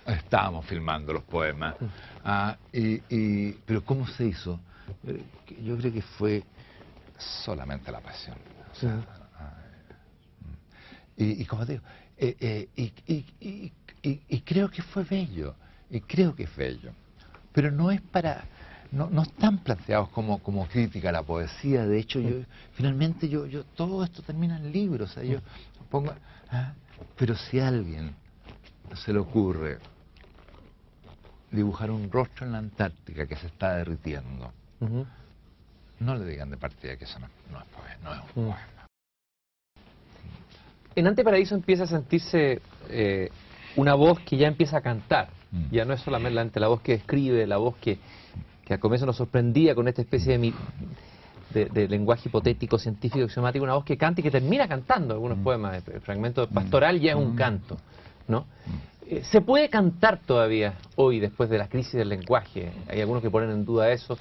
estábamos 0.06 0.66
filmando 0.66 1.14
los 1.14 1.24
poemas. 1.24 1.76
Ah, 2.24 2.58
y, 2.72 3.02
y- 3.10 3.52
pero 3.66 3.84
¿cómo 3.84 4.08
se 4.08 4.26
hizo? 4.26 4.60
Eh, 5.08 5.24
Yo 5.64 5.78
creo 5.78 5.94
que 5.94 6.02
fue 6.02 6.44
solamente 7.44 7.92
la 7.92 8.02
pasión. 8.02 8.38
O 8.72 8.76
sea, 8.76 8.96
mm. 10.42 11.24
y, 11.24 11.42
y 11.42 11.46
como 11.46 11.66
te 11.66 11.74
digo, 11.74 11.84
eh, 12.18 12.36
eh, 12.40 13.72
y, 14.30 14.40
creo 14.42 14.70
que 14.70 14.82
fue 14.82 15.04
bello, 15.04 15.56
y 15.90 16.00
creo 16.02 16.36
que 16.36 16.44
es 16.44 16.56
bello, 16.56 16.92
pero 17.54 17.72
no 17.72 17.92
es 17.92 18.02
para, 18.02 18.44
no, 18.92 19.10
no 19.10 19.24
están 19.24 19.60
planteados 19.60 20.10
como, 20.10 20.40
como 20.40 20.68
crítica 20.68 21.10
a 21.10 21.12
la 21.12 21.24
poesía, 21.24 21.86
de 21.86 22.00
hecho 22.00 22.20
yo, 22.20 22.42
finalmente 22.74 23.30
yo, 23.30 23.46
yo, 23.46 23.64
todo 23.64 24.04
esto 24.04 24.22
termina 24.24 24.58
en 24.58 24.72
libros, 24.72 25.12
o 25.12 25.14
sea, 25.14 25.24
yo 25.24 25.40
pongo, 25.90 26.14
ah, 26.50 26.74
pero 27.18 27.36
si 27.36 27.60
a 27.60 27.68
alguien 27.68 28.16
se 28.96 29.12
le 29.14 29.20
ocurre 29.20 29.78
dibujar 31.52 31.92
un 31.92 32.12
rostro 32.12 32.46
en 32.46 32.52
la 32.52 32.58
Antártica 32.60 33.26
que 33.26 33.36
se 33.36 33.48
está 33.48 33.76
derritiendo, 33.76 34.52
no 36.00 36.16
le 36.16 36.26
digan 36.26 36.50
de 36.50 36.58
partida 36.58 36.98
que 36.98 37.06
eso 37.06 37.18
no, 37.20 37.28
no 37.52 37.60
es 37.60 37.66
poema, 37.66 37.98
no 38.04 38.14
es 38.14 38.20
un 38.36 38.44
Mm. 38.44 38.48
poema. 38.52 38.60
En 40.96 41.08
Anteparaíso 41.08 41.56
empieza 41.56 41.84
a 41.84 41.88
sentirse 41.88 42.62
eh, 42.90 43.30
una 43.76 43.96
voz 43.96 44.20
que 44.22 44.38
ya 44.38 44.48
empieza 44.48 44.78
a 44.78 44.82
cantar. 44.82 45.28
Mm. 45.52 45.66
Ya 45.72 45.84
no 45.86 45.94
es 45.94 46.02
solamente 46.02 46.60
la 46.60 46.68
voz 46.70 46.82
que 46.82 46.94
escribe, 46.94 47.46
la 47.46 47.58
voz 47.58 47.76
que, 47.78 47.98
que 48.66 48.74
al 48.74 48.80
comienzo 48.80 49.06
nos 49.06 49.18
sorprendía 49.18 49.76
con 49.76 49.88
esta 49.90 50.02
especie 50.02 50.34
de, 50.34 50.38
mi- 50.38 50.54
de, 51.56 51.66
de 51.66 51.88
lenguaje 51.88 52.30
hipotético, 52.30 52.78
científico, 52.78 53.26
axiomático, 53.26 53.64
una 53.64 53.74
voz 53.74 53.86
que 53.86 53.98
canta 53.98 54.22
y 54.22 54.24
que 54.24 54.32
termina 54.32 54.68
cantando 54.68 55.14
algunos 55.14 55.40
poemas. 55.40 55.82
El 55.88 56.02
fragmento 56.02 56.48
pastoral 56.48 57.00
ya 57.00 57.12
es 57.12 57.18
un 57.18 57.36
canto. 57.36 57.78
¿no? 58.28 58.46
Eh, 59.08 59.24
¿Se 59.24 59.42
puede 59.42 59.70
cantar 59.70 60.20
todavía 60.26 60.76
hoy 60.96 61.20
después 61.20 61.50
de 61.50 61.58
la 61.58 61.68
crisis 61.68 61.94
del 61.94 62.10
lenguaje? 62.10 62.72
Hay 62.88 63.02
algunos 63.02 63.22
que 63.24 63.30
ponen 63.30 63.52
en 63.52 63.66
duda 63.66 63.92
eso. 63.92 64.18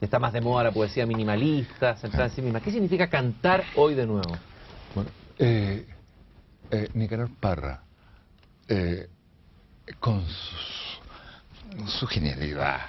Está 0.00 0.18
más 0.18 0.32
de 0.32 0.40
moda 0.40 0.64
la 0.64 0.72
poesía 0.72 1.06
minimalista, 1.06 1.96
centrada 1.96 2.26
en 2.26 2.32
sí 2.32 2.42
misma. 2.42 2.60
¿Qué 2.60 2.70
significa 2.70 3.08
cantar 3.08 3.64
hoy 3.76 3.94
de 3.94 4.06
nuevo? 4.06 4.36
Bueno, 4.94 5.10
eh, 5.38 5.86
eh, 6.70 6.88
Nicanor 6.94 7.30
Parra, 7.40 7.82
eh, 8.68 9.08
con 10.00 10.24
su, 10.26 11.86
su 11.86 12.06
genialidad, 12.06 12.80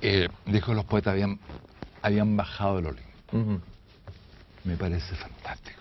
eh, 0.00 0.28
dijo 0.46 0.72
que 0.72 0.74
los 0.74 0.84
poetas 0.84 1.12
habían, 1.12 1.38
habían 2.02 2.36
bajado 2.36 2.76
del 2.76 2.86
Me 4.64 4.76
parece 4.76 5.14
fantástico. 5.16 5.78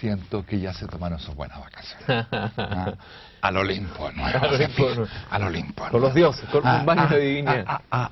Siento 0.00 0.44
que 0.46 0.60
ya 0.60 0.72
se 0.72 0.86
tomaron 0.86 1.18
sus 1.18 1.34
buenas 1.34 1.58
vacaciones. 1.58 2.26
Ah, 2.56 2.92
Al 3.40 3.56
Olimpo, 3.56 4.10
¿no? 4.12 4.24
Al 4.26 4.54
Olimpo, 4.54 4.90
no. 4.96 5.06
Al 5.30 5.42
Olimpo. 5.44 5.88
Con 5.90 6.00
los 6.00 6.14
dioses, 6.14 6.48
con 6.50 6.66
un 6.66 6.86
baño 6.86 7.06
de 7.08 7.18
divinidad. 7.20 7.80
A, 7.90 8.10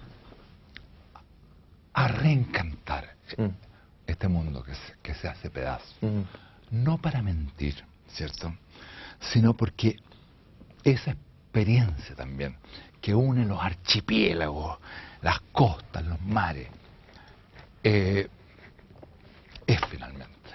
reencantar 2.08 3.14
Mm. 3.38 3.48
este 4.06 4.28
mundo 4.28 4.62
que 4.62 4.72
se, 4.74 4.94
que 5.02 5.14
se 5.14 5.26
hace 5.28 5.50
pedazos. 5.50 5.96
Ujú. 6.00 6.24
no 6.70 6.98
para 6.98 7.22
mentir, 7.22 7.82
¿cierto? 8.08 8.54
Sino 9.18 9.54
porque 9.54 9.96
esa 10.84 11.10
experiencia 11.12 12.14
también 12.14 12.56
que 13.00 13.14
une 13.16 13.44
los 13.46 13.60
archipiélagos, 13.60 14.78
las 15.22 15.40
costas, 15.52 16.04
los 16.04 16.20
mares, 16.20 16.68
eh, 17.88 18.28
es 19.64 19.80
finalmente 19.88 20.50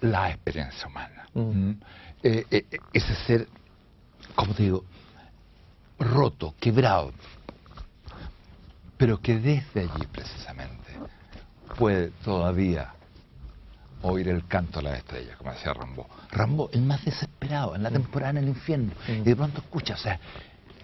la, 0.00 0.30
experiencia 0.30 0.88
humana. 0.88 1.28
Eh, 2.24 2.44
eh, 2.50 2.66
ese 2.92 3.14
ser, 3.24 3.46
como 4.34 4.52
te 4.52 4.64
digo, 4.64 4.84
roto, 6.00 6.56
quebrado, 6.58 7.12
pero 8.96 9.20
que 9.20 9.38
desde 9.38 9.82
allí 9.82 10.06
precisamente 10.10 10.92
puede 11.78 12.08
todavía 12.24 12.92
oír 14.02 14.28
el 14.28 14.44
canto 14.48 14.80
de 14.80 14.86
las 14.86 14.98
estrellas, 14.98 15.36
como 15.36 15.52
decía 15.52 15.72
Rambo. 15.72 16.08
Rambo, 16.32 16.68
el 16.72 16.82
más 16.82 17.04
desesperado 17.04 17.76
en 17.76 17.84
la 17.84 17.92
temporada 17.92 18.30
en 18.30 18.38
el 18.38 18.48
infierno, 18.48 18.90
y 19.06 19.20
de 19.20 19.36
pronto 19.36 19.60
escucha, 19.60 19.94
o 19.94 19.98
sea, 19.98 20.18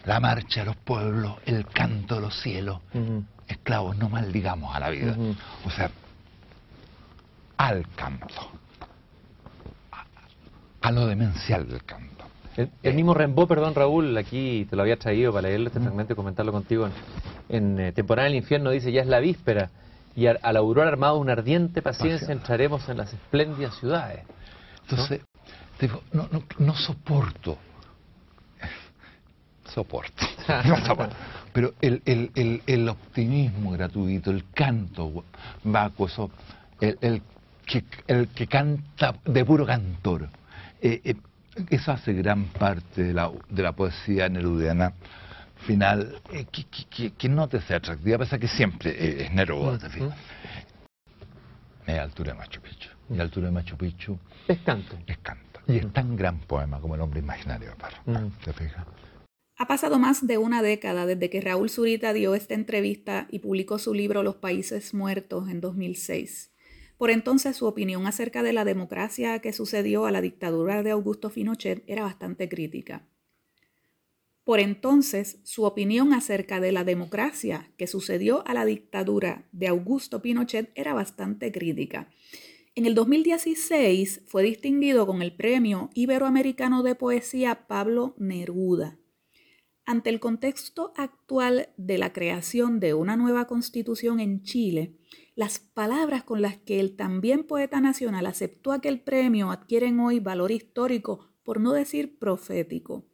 la 0.05 0.21
marcha 0.21 0.61
de 0.61 0.67
los 0.67 0.77
pueblos, 0.77 1.39
el 1.45 1.67
canto 1.67 2.17
de 2.17 2.21
los 2.21 2.41
cielos, 2.41 2.81
esclavos, 3.53 3.97
no 3.97 4.09
maldigamos 4.09 4.75
a 4.75 4.81
la 4.81 4.91
vida. 4.91 5.17
O 5.65 5.71
sea, 5.71 5.91
al 7.57 7.87
canto, 7.95 8.51
a, 10.81 10.91
lo 10.91 11.07
demencial 11.07 11.69
del 11.69 11.85
canto. 11.85 12.25
El, 12.57 12.95
mismo 12.95 13.15
Rambo, 13.15 13.47
perdón 13.47 13.75
Raúl, 13.75 14.17
aquí 14.19 14.67
te 14.69 14.77
lo 14.77 14.83
había 14.83 14.97
traído 14.97 15.33
para 15.33 15.49
leerlo 15.49 15.69
este 15.69 15.81
fragmento 15.81 16.13
y 16.13 16.17
comentarlo 16.17 16.53
contigo 16.53 16.89
en, 17.49 17.81
eh, 17.81 17.93
Temporada 17.93 18.29
del 18.29 18.37
Infierno, 18.37 18.71
dice, 18.71 18.93
ya 18.93 19.01
es 19.01 19.07
la 19.07 19.21
víspera, 19.21 19.71
y 20.15 20.27
al, 20.27 20.39
aurora 20.43 20.89
armado 20.89 21.19
una 21.19 21.33
ardiente 21.33 21.81
paciencia 21.81 22.33
entraremos 22.33 22.89
en 22.89 22.99
las 22.99 23.13
espléndidas 23.13 23.75
ciudades. 23.77 24.25
Entonces, 24.83 25.23
digo, 25.81 26.03
no, 26.13 26.29
no, 26.31 26.43
no 26.59 26.75
soporto 26.75 27.57
soporto. 29.73 30.27
Pero 31.53 31.75
el, 31.81 32.01
el, 32.07 32.31
el, 32.35 32.63
el, 32.67 32.89
optimismo 32.89 33.73
gratuito, 33.73 34.31
el 34.31 34.45
canto 34.55 35.25
vacuo, 35.65 36.31
el, 36.81 36.99
el, 37.01 37.23
que, 37.67 37.85
el 38.07 38.29
que 38.29 38.47
canta 38.47 39.15
de 39.25 39.45
puro 39.45 39.67
cantor, 39.67 40.29
eh, 40.81 41.01
eh, 41.05 41.15
eso 41.69 41.93
hace 41.93 42.15
gran 42.15 42.45
parte 42.45 43.05
de 43.05 43.13
la, 43.13 43.31
de 43.51 43.63
la 43.63 43.73
poesía 43.73 44.29
nerudiana 44.29 44.95
final, 45.67 46.21
eh, 46.33 46.47
que, 46.51 46.65
que, 46.65 47.13
que, 47.13 47.29
no 47.29 47.49
te 47.49 47.61
sea 47.61 47.77
atractiva, 47.77 48.19
pese 48.19 48.37
a 48.37 48.39
que 48.39 48.49
siempre 48.49 49.25
es 49.25 49.33
Neruda. 49.33 49.73
Uh 49.73 50.11
-huh. 51.87 52.01
altura 52.01 52.33
de 52.33 52.39
Machu 52.39 52.61
Picchu. 52.61 52.89
Y 53.11 53.21
altura 53.21 53.47
de 53.47 53.53
Machu 53.53 53.77
Picchu... 53.77 54.19
Es 54.49 54.59
canto. 54.61 54.97
Es 55.07 55.19
canto. 55.19 55.61
Y 55.69 55.77
es 55.77 55.93
tan 55.93 56.17
gran 56.17 56.39
poema 56.41 56.81
como 56.81 56.95
El 56.95 57.03
hombre 57.03 57.21
imaginario, 57.21 57.77
para, 57.77 58.03
¿te 58.45 58.53
fijas? 58.53 58.85
Ha 59.57 59.67
pasado 59.67 59.99
más 59.99 60.27
de 60.27 60.39
una 60.39 60.63
década 60.63 61.07
desde 61.07 61.31
que 61.31 61.41
Raúl 61.41 61.71
Zurita 61.71 62.13
dio 62.13 62.35
esta 62.35 62.55
entrevista 62.55 63.29
y 63.31 63.41
publicó 63.41 63.79
su 63.79 63.95
libro 63.95 64.23
Los 64.23 64.37
Países 64.37 64.95
Muertos 64.95 65.49
en 65.49 65.61
2006. 65.61 66.53
Por 66.97 67.11
entonces 67.11 67.57
su 67.57 67.67
opinión 67.67 68.07
acerca 68.07 68.43
de 68.43 68.53
la 68.53 68.65
democracia 68.65 69.41
que 69.41 69.53
sucedió 69.53 70.07
a 70.07 70.11
la 70.11 70.21
dictadura 70.21 70.83
de 70.83 70.93
Augusto 70.93 71.31
Pinochet 71.31 71.83
era 71.87 72.03
bastante 72.05 72.49
crítica. 72.49 73.09
Por 74.45 74.59
entonces 74.59 75.39
su 75.45 75.65
opinión 75.65 76.13
acerca 76.13 76.61
de 76.61 76.73
la 76.73 76.85
democracia 76.85 77.71
que 77.77 77.87
sucedió 77.87 78.47
a 78.47 78.55
la 78.55 78.65
dictadura 78.65 79.49
de 79.53 79.69
Augusto 79.69 80.23
Pinochet 80.23 80.73
era 80.75 80.95
bastante 80.95 81.53
crítica. 81.53 82.09
En 82.75 82.87
el 82.87 82.95
2016 82.95 84.23
fue 84.27 84.43
distinguido 84.43 85.07
con 85.07 85.23
el 85.23 85.37
Premio 85.37 85.91
Iberoamericano 85.95 86.83
de 86.83 86.95
Poesía 86.95 87.67
Pablo 87.67 88.15
Neruda. 88.17 88.99
Ante 89.93 90.09
el 90.09 90.21
contexto 90.21 90.95
actual 90.97 91.69
de 91.77 91.99
la 91.99 92.15
creación 92.15 92.81
de 92.81 92.95
una 92.95 93.15
nueva 93.15 93.47
constitución 93.47 94.21
en 94.21 94.43
Chile, 94.43 94.97
las 95.35 95.59
palabras 95.59 96.25
con 96.25 96.41
las 96.41 96.57
que 96.57 96.81
el 96.81 96.97
también 96.97 97.45
poeta 97.45 97.79
nacional 97.79 98.25
aceptó 98.25 98.73
aquel 98.73 99.03
premio 99.03 99.51
adquieren 99.51 100.01
hoy 100.01 100.19
valor 100.19 100.51
histórico, 100.51 101.29
por 101.43 101.61
no 101.61 101.75
decir 101.75 102.19
profético. 102.19 103.05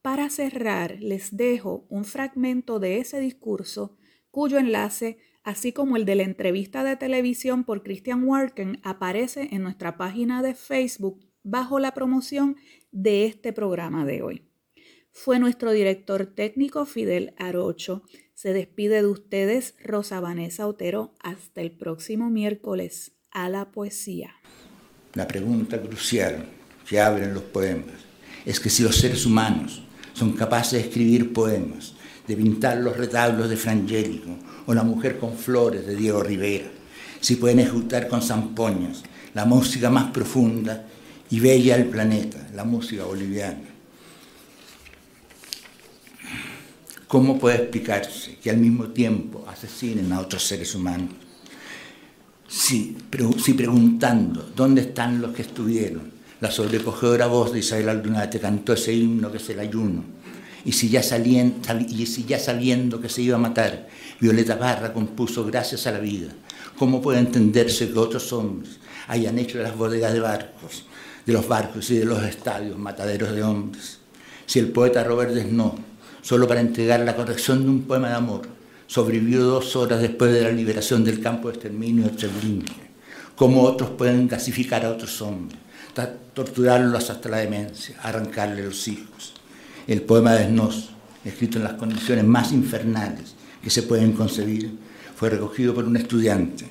Para 0.00 0.30
cerrar, 0.30 0.96
les 0.98 1.36
dejo 1.36 1.84
un 1.90 2.06
fragmento 2.06 2.78
de 2.80 3.00
ese 3.00 3.20
discurso 3.20 3.98
cuyo 4.30 4.56
enlace, 4.56 5.18
así 5.42 5.74
como 5.74 5.98
el 5.98 6.06
de 6.06 6.14
la 6.14 6.22
entrevista 6.22 6.84
de 6.84 6.96
televisión 6.96 7.64
por 7.64 7.82
Christian 7.82 8.24
Warken, 8.24 8.80
aparece 8.82 9.50
en 9.52 9.62
nuestra 9.62 9.98
página 9.98 10.40
de 10.40 10.54
Facebook 10.54 11.20
bajo 11.42 11.78
la 11.80 11.92
promoción 11.92 12.56
de 12.92 13.26
este 13.26 13.52
programa 13.52 14.06
de 14.06 14.22
hoy 14.22 14.53
fue 15.14 15.38
nuestro 15.38 15.70
director 15.70 16.26
técnico 16.26 16.84
Fidel 16.86 17.34
Arocho. 17.38 18.02
Se 18.34 18.52
despide 18.52 19.00
de 19.00 19.06
ustedes 19.06 19.74
Rosa 19.82 20.18
Vanessa 20.20 20.66
Otero 20.66 21.14
hasta 21.22 21.62
el 21.62 21.70
próximo 21.70 22.30
miércoles 22.30 23.12
a 23.30 23.48
la 23.48 23.70
poesía. 23.70 24.34
La 25.14 25.28
pregunta 25.28 25.80
crucial 25.80 26.44
que 26.86 27.00
abren 27.00 27.32
los 27.32 27.44
poemas 27.44 27.94
es 28.44 28.58
que 28.58 28.68
si 28.68 28.82
los 28.82 28.96
seres 28.96 29.24
humanos 29.24 29.84
son 30.12 30.32
capaces 30.32 30.72
de 30.72 30.88
escribir 30.88 31.32
poemas, 31.32 31.94
de 32.26 32.36
pintar 32.36 32.78
los 32.78 32.96
retablos 32.96 33.48
de 33.48 33.56
Frangélico 33.56 34.36
o 34.66 34.74
La 34.74 34.82
mujer 34.82 35.18
con 35.18 35.34
flores 35.34 35.86
de 35.86 35.94
Diego 35.94 36.22
Rivera, 36.24 36.66
si 37.20 37.36
pueden 37.36 37.60
ejecutar 37.60 38.08
con 38.08 38.20
zampoñas 38.20 39.04
la 39.32 39.44
música 39.44 39.90
más 39.90 40.10
profunda 40.10 40.86
y 41.30 41.38
bella 41.38 41.76
del 41.76 41.86
planeta, 41.86 42.48
la 42.52 42.64
música 42.64 43.04
boliviana, 43.04 43.73
¿Cómo 47.08 47.38
puede 47.38 47.56
explicarse 47.56 48.36
que 48.42 48.50
al 48.50 48.56
mismo 48.56 48.88
tiempo 48.88 49.44
asesinen 49.46 50.12
a 50.12 50.20
otros 50.20 50.42
seres 50.42 50.74
humanos? 50.74 51.10
Si, 52.48 52.96
preguntando 53.10 54.50
dónde 54.54 54.82
están 54.82 55.20
los 55.20 55.34
que 55.34 55.42
estuvieron, 55.42 56.12
la 56.40 56.50
sobrecogedora 56.50 57.26
voz 57.26 57.52
de 57.52 57.60
Isabel 57.60 57.88
Aldunate 57.88 58.40
cantó 58.40 58.72
ese 58.72 58.92
himno 58.94 59.30
que 59.30 59.38
es 59.38 59.50
el 59.50 59.60
ayuno, 59.60 60.04
y 60.64 60.72
si, 60.72 60.88
ya 60.88 61.00
y 61.00 62.06
si 62.06 62.24
ya 62.24 62.38
sabiendo 62.38 63.00
que 63.00 63.08
se 63.10 63.22
iba 63.22 63.36
a 63.36 63.40
matar, 63.40 63.88
Violeta 64.18 64.58
Parra 64.58 64.92
compuso 64.92 65.44
Gracias 65.44 65.86
a 65.86 65.92
la 65.92 65.98
vida, 65.98 66.28
¿cómo 66.78 67.02
puede 67.02 67.18
entenderse 67.18 67.90
que 67.90 67.98
otros 67.98 68.32
hombres 68.32 68.78
hayan 69.08 69.38
hecho 69.38 69.58
las 69.58 69.76
bodegas 69.76 70.14
de 70.14 70.20
barcos, 70.20 70.84
de 71.26 71.32
los 71.34 71.46
barcos 71.46 71.90
y 71.90 71.98
de 71.98 72.06
los 72.06 72.22
estadios 72.22 72.78
mataderos 72.78 73.32
de 73.32 73.42
hombres? 73.42 73.98
Si 74.46 74.58
el 74.58 74.68
poeta 74.68 75.04
Robert 75.04 75.32
Desnaux 75.32 75.74
solo 76.24 76.48
para 76.48 76.60
entregar 76.60 77.00
la 77.00 77.14
corrección 77.14 77.62
de 77.62 77.68
un 77.68 77.82
poema 77.82 78.08
de 78.08 78.14
amor. 78.14 78.42
Sobrevivió 78.86 79.44
dos 79.44 79.76
horas 79.76 80.00
después 80.00 80.32
de 80.32 80.40
la 80.40 80.50
liberación 80.50 81.04
del 81.04 81.20
campo 81.20 81.48
de 81.48 81.54
exterminio 81.54 82.04
de 82.04 82.10
Treblinka. 82.10 82.72
Cómo 83.36 83.62
otros 83.62 83.90
pueden 83.90 84.26
gasificar 84.26 84.86
a 84.86 84.90
otros 84.90 85.20
hombres, 85.20 85.58
torturarlos 86.32 87.10
hasta 87.10 87.28
la 87.28 87.38
demencia, 87.38 87.96
arrancarle 88.02 88.64
los 88.64 88.88
hijos. 88.88 89.34
El 89.86 90.00
poema 90.00 90.32
de 90.32 90.46
Snoz, 90.46 90.88
escrito 91.26 91.58
en 91.58 91.64
las 91.64 91.74
condiciones 91.74 92.24
más 92.24 92.52
infernales 92.52 93.34
que 93.62 93.68
se 93.68 93.82
pueden 93.82 94.12
concebir, 94.12 94.78
fue 95.14 95.28
recogido 95.28 95.74
por 95.74 95.84
un 95.84 95.96
estudiante, 95.96 96.66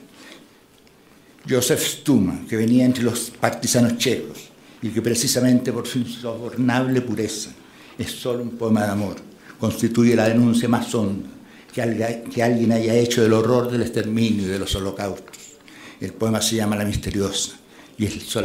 Josef 1.47 1.85
Stuma, 1.85 2.45
que 2.49 2.55
venía 2.55 2.85
entre 2.85 3.03
los 3.03 3.29
partisanos 3.29 3.97
checos 3.97 4.49
y 4.81 4.89
que 4.89 5.01
precisamente 5.01 5.71
por 5.71 5.85
su 5.85 5.99
insobornable 5.99 7.01
pureza 7.01 7.51
es 7.97 8.11
solo 8.11 8.41
un 8.41 8.51
poema 8.51 8.85
de 8.85 8.91
amor 8.91 9.32
constituye 9.63 10.13
la 10.13 10.27
denuncia 10.27 10.67
más 10.67 10.93
honda 10.93 11.29
que, 11.73 12.43
alguien 12.43 12.73
haya 12.73 12.95
hecho 12.95 13.23
del 13.23 13.31
horror 13.31 13.71
del 13.71 13.83
exterminio 13.83 14.43
y 14.43 14.47
de 14.47 14.59
los 14.59 14.75
holocaustos. 14.75 15.37
El 16.01 16.11
poema 16.11 16.41
se 16.41 16.57
llama 16.57 16.75
La 16.75 16.83
Misteriosa 16.83 17.53
y 17.97 18.07
es, 18.07 18.35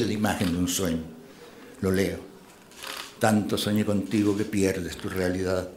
la 0.00 0.12
imagen 0.14 0.50
de 0.50 0.58
un 0.58 0.68
sueño. 0.68 1.02
Lo 1.82 1.92
leo. 1.92 2.16
Tanto 3.18 3.58
soñé 3.58 3.84
contigo 3.84 4.34
que 4.34 4.46
pierdes 4.46 4.96
tu 4.96 5.10
realidad. 5.10 5.68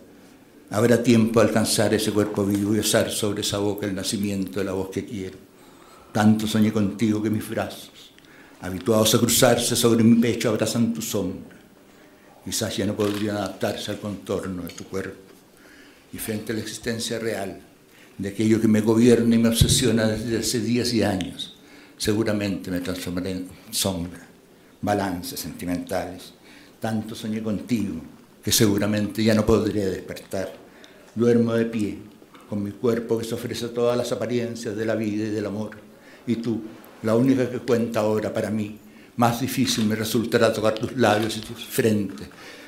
Habrá 0.69 1.03
tiempo 1.03 1.41
de 1.41 1.47
alcanzar 1.47 1.93
ese 1.93 2.13
cuerpo 2.13 2.45
vivo 2.45 2.73
y 2.73 2.79
osar 2.79 3.11
sobre 3.11 3.41
esa 3.41 3.57
boca 3.57 3.85
el 3.85 3.95
nacimiento 3.95 4.59
de 4.59 4.65
la 4.65 4.71
voz 4.71 4.91
que 4.91 5.03
quiero. 5.03 5.37
Tanto 6.13 6.47
soñé 6.47 6.71
contigo 6.71 7.21
que 7.21 7.29
mis 7.29 7.49
brazos, 7.49 8.13
habituados 8.61 9.13
a 9.13 9.19
cruzarse 9.19 9.75
sobre 9.75 10.05
mi 10.05 10.21
pecho, 10.21 10.47
abrazan 10.47 10.93
tu 10.93 11.01
sombra 11.01 11.54
quizás 12.45 12.77
ya 12.77 12.85
no 12.85 12.95
podrían 12.95 13.37
adaptarse 13.37 13.91
al 13.91 13.99
contorno 13.99 14.63
de 14.63 14.73
tu 14.73 14.85
cuerpo. 14.85 15.19
Y 16.13 16.17
frente 16.19 16.53
a 16.53 16.55
la 16.55 16.61
existencia 16.61 17.19
real 17.19 17.59
de 18.17 18.29
aquello 18.29 18.61
que 18.61 18.67
me 18.67 18.81
gobierna 18.81 19.35
y 19.35 19.39
me 19.39 19.49
obsesiona 19.49 20.07
desde 20.07 20.37
hace 20.37 20.59
días 20.61 20.93
y 20.93 21.03
años, 21.03 21.57
seguramente 21.97 22.71
me 22.71 22.79
transformaré 22.79 23.31
en 23.31 23.49
sombra, 23.71 24.25
balances 24.81 25.39
sentimentales. 25.39 26.33
Tanto 26.79 27.15
soñé 27.15 27.41
contigo 27.41 27.95
que 28.43 28.51
seguramente 28.51 29.23
ya 29.23 29.33
no 29.33 29.45
podría 29.45 29.87
despertar. 29.87 30.53
Duermo 31.15 31.53
de 31.53 31.65
pie, 31.65 31.97
con 32.47 32.63
mi 32.63 32.71
cuerpo 32.71 33.17
que 33.17 33.25
se 33.25 33.33
ofrece 33.33 33.69
todas 33.69 33.97
las 33.97 34.11
apariencias 34.11 34.75
de 34.75 34.85
la 34.85 34.95
vida 34.95 35.25
y 35.25 35.31
del 35.31 35.47
amor. 35.47 35.71
Y 36.27 36.35
tú, 36.35 36.61
la 37.01 37.15
única 37.15 37.49
que 37.49 37.59
cuenta 37.59 38.01
ahora 38.01 38.31
para 38.31 38.51
mí, 38.51 38.77
más 39.17 39.41
difícil 39.41 39.85
me 39.85 39.95
resultará 39.95 40.51
tocar 40.51 40.75
tus 40.75 40.93
labios 40.97 41.37
y 41.37 41.41
tus 41.41 41.65
frentes 41.65 42.27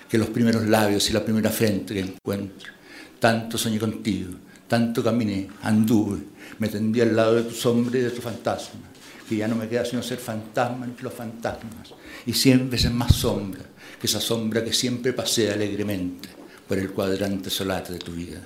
que 0.10 0.18
los 0.18 0.30
primeros 0.30 0.66
labios 0.66 1.10
y 1.10 1.14
la 1.14 1.24
primera 1.24 1.50
frente 1.50 1.94
que 1.94 2.00
encuentro. 2.00 2.72
Tanto 3.20 3.58
soñé 3.58 3.80
contigo, 3.80 4.32
Tanto 4.68 5.02
caminé, 5.02 5.48
anduve, 5.64 6.20
me 6.60 6.68
tendí 6.68 7.00
al 7.00 7.16
lado 7.16 7.36
de 7.36 7.44
tu 7.44 7.56
sombra 7.56 8.00
y 8.00 8.02
de 8.02 8.10
tu 8.10 8.22
fantasma, 8.22 8.82
que 9.28 9.38
ya 9.38 9.48
no 9.48 9.56
me 9.56 9.70
queda 9.70 9.86
sino 9.86 10.04
ser 10.04 10.18
fantasma 10.18 10.86
entre 10.86 11.04
los 11.04 11.14
fantasmas, 11.14 11.94
y 12.26 12.34
cien 12.34 12.70
veces 12.70 12.92
más 12.92 13.16
sombra 13.16 13.62
que 14.00 14.08
esa 14.08 14.20
sombra 14.20 14.64
que 14.64 14.74
siempre 14.74 15.14
pasea 15.14 15.54
alegremente 15.54 16.28
por 16.68 16.78
el 16.78 16.92
cuadrante 16.92 17.50
solar 17.50 17.88
de 17.88 17.98
tu 17.98 18.12
vida. 18.12 18.42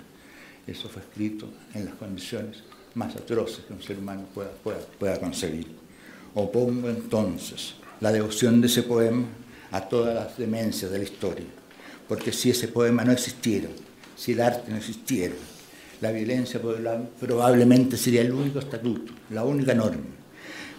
Eso 0.68 0.89
fue 0.89 1.02
escrito 1.02 1.49
en 1.74 1.86
las 1.86 1.95
condiciones 1.95 2.58
más 2.93 3.16
atroces 3.16 3.66
que 3.66 3.74
un 3.74 3.82
ser 3.82 3.97
humano 3.97 4.26
pueda, 4.32 4.52
pueda, 4.52 4.80
pueda 4.99 5.20
concebir. 5.20 5.68
Opongo 6.36 6.88
entonces 6.88 7.74
la 8.02 8.12
devoción 8.12 8.60
de 8.60 8.68
ese 8.68 8.84
poema 8.84 9.26
a 9.72 9.82
todas 9.88 10.14
las 10.14 10.38
demencias 10.38 10.91
de 10.91 10.97
la 10.97 11.04
historia, 11.04 11.45
porque 12.08 12.32
si 12.32 12.49
ese 12.49 12.68
poema 12.68 13.06
no 13.06 13.12
existiera, 13.12 13.70
si 14.18 14.34
el 14.34 14.41
arte 14.41 14.72
no 14.72 14.78
existiera, 14.78 15.36
la 16.02 16.12
violencia 16.12 16.60
probablemente 17.20 17.95
sería 17.95 18.22
el 18.22 18.32
único 18.32 18.60
estatuto, 18.60 19.14
la 19.30 19.43
única 19.43 19.74
norma, 19.74 20.02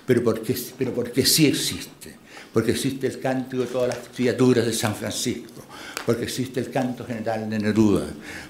pero 0.05 0.23
porque, 0.23 0.57
pero 0.77 0.93
porque 0.93 1.25
sí 1.25 1.47
existe, 1.47 2.16
porque 2.53 2.73
existe 2.73 3.07
el 3.07 3.20
cántico 3.20 3.62
de 3.62 3.68
todas 3.68 3.89
las 3.89 4.09
criaturas 4.14 4.66
de 4.66 4.73
San 4.73 4.95
Francisco, 4.97 5.62
porque 6.05 6.25
existe 6.25 6.59
el 6.59 6.70
canto 6.70 7.05
general 7.07 7.49
de 7.49 7.59
Neruda, 7.61 8.07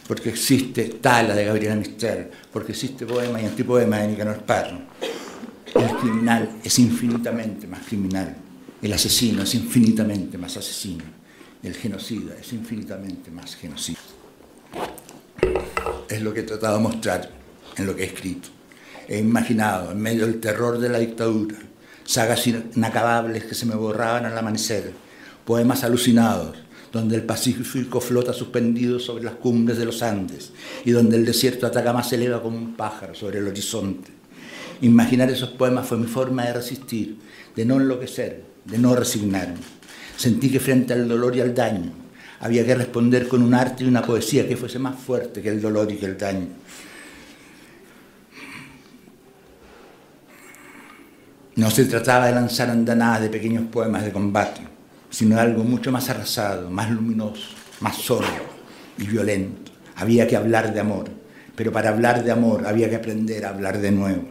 porque 0.08 0.30
existe 0.30 0.84
Tala 1.00 1.34
de 1.34 1.44
Gabriela 1.44 1.76
Mistral, 1.76 2.30
porque 2.50 2.72
existe 2.72 3.04
poema 3.04 3.40
y 3.40 3.44
antipoema 3.44 3.98
de 3.98 4.08
Nicanor 4.08 4.42
Parro. 4.44 4.78
El 5.74 5.96
criminal 5.98 6.56
es 6.64 6.78
infinitamente 6.78 7.66
más 7.66 7.86
criminal, 7.86 8.34
el 8.82 8.92
asesino 8.92 9.44
es 9.44 9.54
infinitamente 9.54 10.36
más 10.36 10.56
asesino, 10.56 11.04
el 11.62 11.74
genocida 11.74 12.34
es 12.38 12.52
infinitamente 12.52 13.30
más 13.30 13.54
genocida. 13.54 14.00
Es 16.08 16.20
lo 16.20 16.34
que 16.34 16.40
he 16.40 16.42
tratado 16.42 16.78
de 16.78 16.82
mostrar 16.82 17.30
en 17.76 17.86
lo 17.86 17.94
que 17.94 18.02
he 18.02 18.06
escrito. 18.06 18.48
He 19.08 19.18
imaginado, 19.18 19.92
en 19.92 20.00
medio 20.00 20.26
del 20.26 20.40
terror 20.40 20.78
de 20.78 20.88
la 20.88 20.98
dictadura, 20.98 21.56
sagas 22.04 22.44
inacabables 22.46 23.44
que 23.44 23.54
se 23.54 23.66
me 23.66 23.76
borraban 23.76 24.26
al 24.26 24.36
amanecer, 24.36 24.92
poemas 25.44 25.84
alucinados, 25.84 26.56
donde 26.90 27.14
el 27.14 27.22
Pacífico 27.22 28.00
flota 28.00 28.32
suspendido 28.32 28.98
sobre 28.98 29.24
las 29.24 29.34
cumbres 29.34 29.78
de 29.78 29.84
los 29.84 30.02
Andes 30.02 30.50
y 30.84 30.90
donde 30.90 31.16
el 31.16 31.24
desierto 31.24 31.60
de 31.60 31.68
Atacama 31.68 32.02
se 32.02 32.16
eleva 32.16 32.42
como 32.42 32.58
un 32.58 32.74
pájaro 32.74 33.14
sobre 33.14 33.38
el 33.38 33.46
horizonte. 33.46 34.10
Imaginar 34.82 35.30
esos 35.30 35.50
poemas 35.50 35.86
fue 35.86 35.98
mi 35.98 36.06
forma 36.06 36.44
de 36.44 36.54
resistir, 36.54 37.16
de 37.54 37.64
no 37.64 37.76
enloquecer, 37.76 38.51
de 38.64 38.78
no 38.78 38.94
resignarme. 38.94 39.60
Sentí 40.16 40.50
que 40.50 40.60
frente 40.60 40.92
al 40.92 41.08
dolor 41.08 41.36
y 41.36 41.40
al 41.40 41.54
daño 41.54 41.92
había 42.40 42.66
que 42.66 42.74
responder 42.74 43.28
con 43.28 43.42
un 43.42 43.54
arte 43.54 43.84
y 43.84 43.86
una 43.86 44.02
poesía 44.02 44.48
que 44.48 44.56
fuese 44.56 44.78
más 44.78 44.98
fuerte 44.98 45.40
que 45.40 45.48
el 45.48 45.60
dolor 45.60 45.90
y 45.90 45.96
que 45.96 46.06
el 46.06 46.18
daño. 46.18 46.48
No 51.54 51.70
se 51.70 51.84
trataba 51.84 52.26
de 52.26 52.32
lanzar 52.32 52.70
andanadas 52.70 53.22
de 53.22 53.28
pequeños 53.28 53.64
poemas 53.70 54.04
de 54.04 54.12
combate, 54.12 54.62
sino 55.10 55.36
de 55.36 55.42
algo 55.42 55.62
mucho 55.62 55.92
más 55.92 56.08
arrasado, 56.08 56.70
más 56.70 56.90
luminoso, 56.90 57.50
más 57.80 57.96
solo 57.96 58.26
y 58.98 59.06
violento. 59.06 59.70
Había 59.96 60.26
que 60.26 60.34
hablar 60.34 60.72
de 60.72 60.80
amor, 60.80 61.10
pero 61.54 61.70
para 61.70 61.90
hablar 61.90 62.24
de 62.24 62.32
amor 62.32 62.66
había 62.66 62.88
que 62.88 62.96
aprender 62.96 63.44
a 63.44 63.50
hablar 63.50 63.78
de 63.78 63.92
nuevo, 63.92 64.24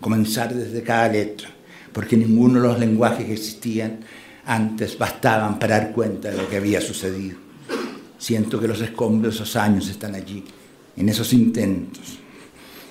comenzar 0.00 0.54
desde 0.54 0.82
cada 0.82 1.08
letra, 1.08 1.48
porque 1.92 2.16
ninguno 2.16 2.60
de 2.60 2.68
los 2.68 2.78
lenguajes 2.78 3.26
que 3.26 3.32
existían 3.32 4.00
antes 4.44 4.98
bastaban 4.98 5.58
para 5.58 5.78
dar 5.78 5.92
cuenta 5.92 6.30
de 6.30 6.36
lo 6.36 6.48
que 6.48 6.56
había 6.56 6.80
sucedido. 6.80 7.38
Siento 8.18 8.60
que 8.60 8.68
los 8.68 8.80
escombros 8.80 9.34
de 9.34 9.42
esos 9.42 9.56
años 9.56 9.88
están 9.88 10.14
allí, 10.14 10.44
en 10.96 11.08
esos 11.08 11.32
intentos, 11.32 12.18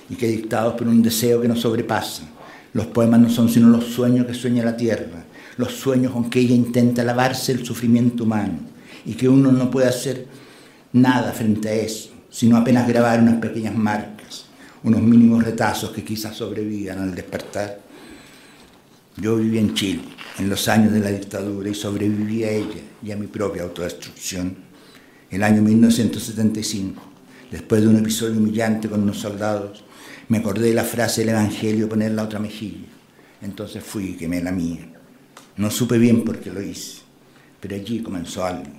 y 0.08 0.16
que 0.16 0.26
dictados 0.26 0.74
por 0.74 0.88
un 0.88 1.02
deseo 1.02 1.40
que 1.40 1.48
nos 1.48 1.60
sobrepasa. 1.60 2.24
Los 2.72 2.86
poemas 2.86 3.20
no 3.20 3.30
son 3.30 3.48
sino 3.48 3.68
los 3.68 3.84
sueños 3.84 4.26
que 4.26 4.34
sueña 4.34 4.64
la 4.64 4.76
tierra, 4.76 5.24
los 5.56 5.72
sueños 5.72 6.12
con 6.12 6.30
que 6.30 6.40
ella 6.40 6.54
intenta 6.54 7.04
lavarse 7.04 7.52
el 7.52 7.64
sufrimiento 7.64 8.24
humano 8.24 8.58
y 9.04 9.14
que 9.14 9.28
uno 9.28 9.52
no 9.52 9.70
puede 9.70 9.88
hacer 9.88 10.26
nada 10.92 11.32
frente 11.32 11.68
a 11.68 11.74
eso, 11.74 12.10
sino 12.30 12.56
apenas 12.56 12.88
grabar 12.88 13.20
unas 13.20 13.36
pequeñas 13.36 13.74
marcas, 13.74 14.46
unos 14.82 15.02
mínimos 15.02 15.44
retazos 15.44 15.90
que 15.90 16.04
quizás 16.04 16.36
sobrevivan 16.36 17.00
al 17.00 17.14
despertar. 17.14 17.89
Yo 19.16 19.36
viví 19.36 19.58
en 19.58 19.74
Chile 19.74 20.02
en 20.38 20.48
los 20.48 20.68
años 20.68 20.92
de 20.92 21.00
la 21.00 21.10
dictadura 21.10 21.68
y 21.68 21.74
sobreviví 21.74 22.44
a 22.44 22.50
ella 22.50 22.80
y 23.02 23.10
a 23.10 23.16
mi 23.16 23.26
propia 23.26 23.64
autodestrucción. 23.64 24.56
El 25.30 25.42
año 25.42 25.62
1975, 25.62 27.02
después 27.50 27.82
de 27.82 27.88
un 27.88 27.96
episodio 27.96 28.38
humillante 28.38 28.88
con 28.88 29.02
unos 29.02 29.18
soldados, 29.18 29.84
me 30.28 30.38
acordé 30.38 30.68
de 30.68 30.74
la 30.74 30.84
frase 30.84 31.22
del 31.22 31.30
Evangelio 31.30 31.88
poner 31.88 32.12
la 32.12 32.22
otra 32.22 32.38
mejilla. 32.38 32.86
Entonces 33.42 33.82
fui 33.82 34.10
y 34.10 34.16
quemé 34.16 34.40
la 34.40 34.52
mía. 34.52 34.88
No 35.56 35.70
supe 35.70 35.98
bien 35.98 36.24
por 36.24 36.38
qué 36.38 36.50
lo 36.50 36.62
hice, 36.62 37.00
pero 37.60 37.74
allí 37.74 38.02
comenzó 38.02 38.44
algo. 38.44 38.70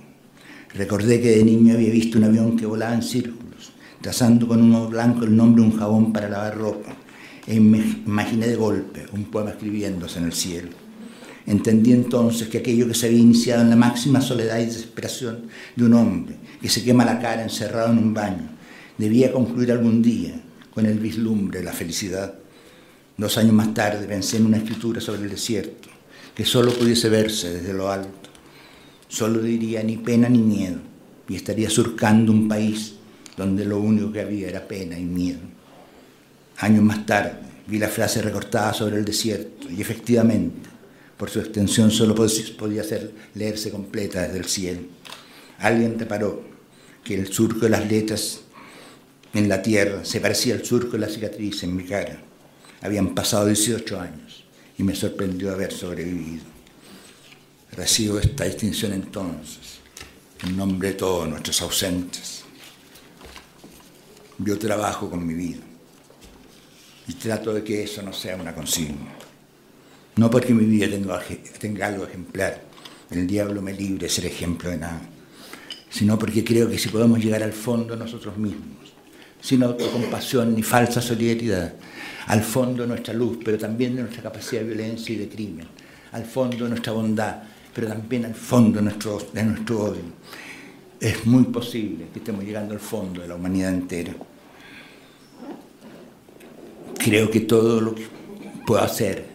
Recordé 0.74 1.20
que 1.20 1.36
de 1.36 1.44
niño 1.44 1.74
había 1.74 1.90
visto 1.90 2.16
un 2.16 2.24
avión 2.24 2.56
que 2.56 2.64
volaba 2.64 2.94
en 2.94 3.02
círculos, 3.02 3.72
trazando 4.00 4.48
con 4.48 4.62
uno 4.62 4.88
blanco 4.88 5.24
el 5.24 5.36
nombre 5.36 5.62
de 5.62 5.68
un 5.68 5.78
jabón 5.78 6.12
para 6.12 6.30
lavar 6.30 6.56
ropa, 6.56 6.96
e 7.46 7.54
imaginé 7.54 8.46
de 8.46 8.56
golpe 8.56 9.06
un 9.12 9.24
poema 9.24 9.50
escribiéndose 9.50 10.18
en 10.18 10.24
el 10.26 10.32
cielo. 10.32 10.70
Entendí 11.46 11.92
entonces 11.92 12.48
que 12.48 12.58
aquello 12.58 12.86
que 12.86 12.94
se 12.94 13.06
había 13.06 13.18
iniciado 13.18 13.62
en 13.62 13.70
la 13.70 13.76
máxima 13.76 14.20
soledad 14.20 14.60
y 14.60 14.66
desesperación 14.66 15.48
de 15.74 15.84
un 15.84 15.94
hombre 15.94 16.36
que 16.60 16.68
se 16.68 16.84
quema 16.84 17.04
la 17.04 17.18
cara 17.18 17.42
encerrado 17.42 17.90
en 17.90 17.98
un 17.98 18.14
baño 18.14 18.48
debía 18.96 19.32
concluir 19.32 19.72
algún 19.72 20.02
día 20.02 20.40
con 20.72 20.86
el 20.86 20.98
vislumbre 20.98 21.58
de 21.58 21.64
la 21.64 21.72
felicidad. 21.72 22.34
Dos 23.16 23.36
años 23.38 23.52
más 23.52 23.74
tarde 23.74 24.06
pensé 24.06 24.36
en 24.36 24.46
una 24.46 24.58
escritura 24.58 25.00
sobre 25.00 25.22
el 25.22 25.30
desierto, 25.30 25.88
que 26.34 26.44
solo 26.44 26.72
pudiese 26.72 27.08
verse 27.08 27.52
desde 27.52 27.74
lo 27.74 27.90
alto. 27.90 28.30
Solo 29.08 29.40
diría 29.40 29.82
ni 29.82 29.96
pena 29.96 30.28
ni 30.28 30.38
miedo, 30.38 30.78
y 31.28 31.36
estaría 31.36 31.68
surcando 31.68 32.32
un 32.32 32.48
país 32.48 32.94
donde 33.36 33.64
lo 33.64 33.80
único 33.80 34.12
que 34.12 34.20
había 34.20 34.48
era 34.48 34.66
pena 34.66 34.98
y 34.98 35.04
miedo. 35.04 35.40
Años 36.58 36.82
más 36.82 37.04
tarde 37.06 37.52
vi 37.66 37.78
la 37.78 37.88
frase 37.88 38.20
recortada 38.22 38.74
sobre 38.74 38.96
el 38.96 39.04
desierto, 39.04 39.70
y 39.70 39.80
efectivamente, 39.80 40.68
por 41.16 41.30
su 41.30 41.40
extensión 41.40 41.90
solo 41.90 42.14
podía 42.14 42.84
ser, 42.84 43.12
leerse 43.34 43.70
completa 43.70 44.22
desde 44.22 44.38
el 44.38 44.44
cielo. 44.44 44.80
Alguien 45.58 45.98
reparó 45.98 46.42
que 47.04 47.14
el 47.14 47.32
surco 47.32 47.60
de 47.60 47.70
las 47.70 47.88
letras 47.88 48.40
en 49.32 49.48
la 49.48 49.62
tierra 49.62 50.04
se 50.04 50.20
parecía 50.20 50.54
al 50.54 50.64
surco 50.64 50.92
de 50.92 50.98
la 50.98 51.08
cicatriz 51.08 51.62
en 51.62 51.76
mi 51.76 51.84
cara. 51.84 52.20
Habían 52.80 53.14
pasado 53.14 53.46
18 53.46 54.00
años 54.00 54.44
y 54.76 54.82
me 54.82 54.94
sorprendió 54.94 55.52
haber 55.52 55.72
sobrevivido. 55.72 56.44
Recibo 57.72 58.18
esta 58.18 58.44
distinción 58.44 58.92
entonces, 58.92 59.78
en 60.42 60.56
nombre 60.56 60.88
de 60.88 60.94
todos 60.94 61.28
nuestros 61.28 61.62
ausentes. 61.62 62.42
Yo 64.38 64.58
trabajo 64.58 65.08
con 65.08 65.24
mi 65.24 65.34
vida 65.34 65.71
y 67.08 67.14
trato 67.14 67.52
de 67.52 67.64
que 67.64 67.82
eso 67.82 68.02
no 68.02 68.12
sea 68.12 68.36
una 68.36 68.54
consigna. 68.54 69.12
No 70.16 70.30
porque 70.30 70.52
mi 70.54 70.64
vida 70.64 70.88
tenga, 70.88 71.20
tenga 71.58 71.86
algo 71.86 72.04
ejemplar, 72.04 72.62
el 73.10 73.26
diablo 73.26 73.62
me 73.62 73.72
libre 73.72 74.08
ser 74.08 74.26
ejemplo 74.26 74.70
de 74.70 74.78
nada, 74.78 75.00
sino 75.90 76.18
porque 76.18 76.44
creo 76.44 76.68
que 76.68 76.78
si 76.78 76.88
podemos 76.88 77.18
llegar 77.18 77.42
al 77.42 77.52
fondo 77.52 77.96
nosotros 77.96 78.36
mismos, 78.36 78.92
sin 79.40 79.62
autocompasión 79.62 80.54
ni 80.54 80.62
falsa 80.62 81.00
solidaridad, 81.00 81.74
al 82.26 82.42
fondo 82.42 82.82
de 82.82 82.88
nuestra 82.88 83.14
luz, 83.14 83.38
pero 83.44 83.58
también 83.58 83.96
de 83.96 84.02
nuestra 84.02 84.22
capacidad 84.22 84.62
de 84.62 84.68
violencia 84.68 85.14
y 85.14 85.18
de 85.18 85.28
crimen, 85.28 85.66
al 86.12 86.24
fondo 86.24 86.64
de 86.64 86.70
nuestra 86.70 86.92
bondad, 86.92 87.42
pero 87.74 87.88
también 87.88 88.26
al 88.26 88.34
fondo 88.34 88.80
nuestro, 88.80 89.18
de 89.32 89.42
nuestro 89.42 89.80
odio. 89.84 90.02
Es 91.00 91.26
muy 91.26 91.44
posible 91.44 92.06
que 92.12 92.20
estemos 92.20 92.44
llegando 92.44 92.74
al 92.74 92.80
fondo 92.80 93.22
de 93.22 93.28
la 93.28 93.34
humanidad 93.34 93.70
entera. 93.70 94.14
Creo 97.04 97.30
que 97.30 97.40
todo 97.40 97.80
lo 97.80 97.94
que 97.94 98.06
puedo 98.66 98.82
hacer, 98.82 99.26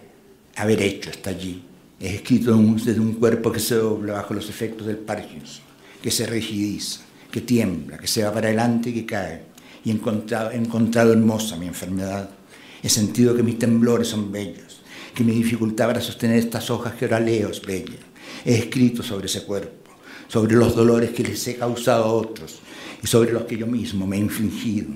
haber 0.55 0.82
hecho, 0.82 1.09
está 1.09 1.32
allí. 1.32 1.63
Es 1.99 2.13
escrito 2.13 2.55
desde 2.55 2.99
un 2.99 3.13
cuerpo 3.13 3.51
que 3.51 3.59
se 3.59 3.76
dobla 3.76 4.13
bajo 4.13 4.34
los 4.34 4.49
efectos 4.49 4.88
del 4.88 4.97
Parkinson, 4.97 5.63
que 6.01 6.11
se 6.11 6.26
rigidiza, 6.26 7.01
que 7.32 7.41
tiembla, 7.41 7.97
que 7.97 8.07
se 8.07 8.24
va 8.24 8.32
para 8.32 8.47
adelante 8.47 8.89
y 8.89 8.93
que 8.93 9.05
cae. 9.05 9.43
Y 9.84 9.89
he 9.89 9.93
encontrado, 9.93 10.51
he 10.51 10.55
encontrado 10.55 11.11
hermosa 11.11 11.57
mi 11.57 11.68
enfermedad 11.68 12.30
He 12.84 12.89
sentido 12.89 13.36
que 13.36 13.43
mis 13.43 13.57
temblores 13.57 14.07
son 14.07 14.32
bellos, 14.32 14.82
que 15.13 15.24
mi 15.24 15.34
dificultad 15.34 15.88
para 15.88 16.01
sostener 16.01 16.38
estas 16.38 16.70
hojas 16.70 16.93
que 16.93 17.05
ahora 17.05 17.20
leo 17.20 17.49
es 17.49 17.61
bella. 17.61 17.97
He 18.45 18.55
escrito 18.55 19.01
sobre 19.01 19.26
ese 19.26 19.43
cuerpo, 19.43 19.91
sobre 20.28 20.55
los 20.55 20.76
dolores 20.76 21.09
que 21.09 21.24
les 21.24 21.47
he 21.47 21.55
causado 21.55 22.03
a 22.03 22.13
otros 22.13 22.59
y 23.03 23.07
sobre 23.07 23.34
los 23.34 23.43
que 23.43 23.57
yo 23.57 23.68
mismo 23.68 24.05
me 24.05 24.18
he 24.18 24.20
infligido. 24.20 24.89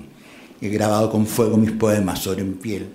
He 0.62 0.68
grabado 0.68 1.10
con 1.10 1.26
fuego 1.26 1.56
mis 1.56 1.72
poemas 1.72 2.20
sobre 2.20 2.44
mi 2.44 2.54
piel. 2.54 2.86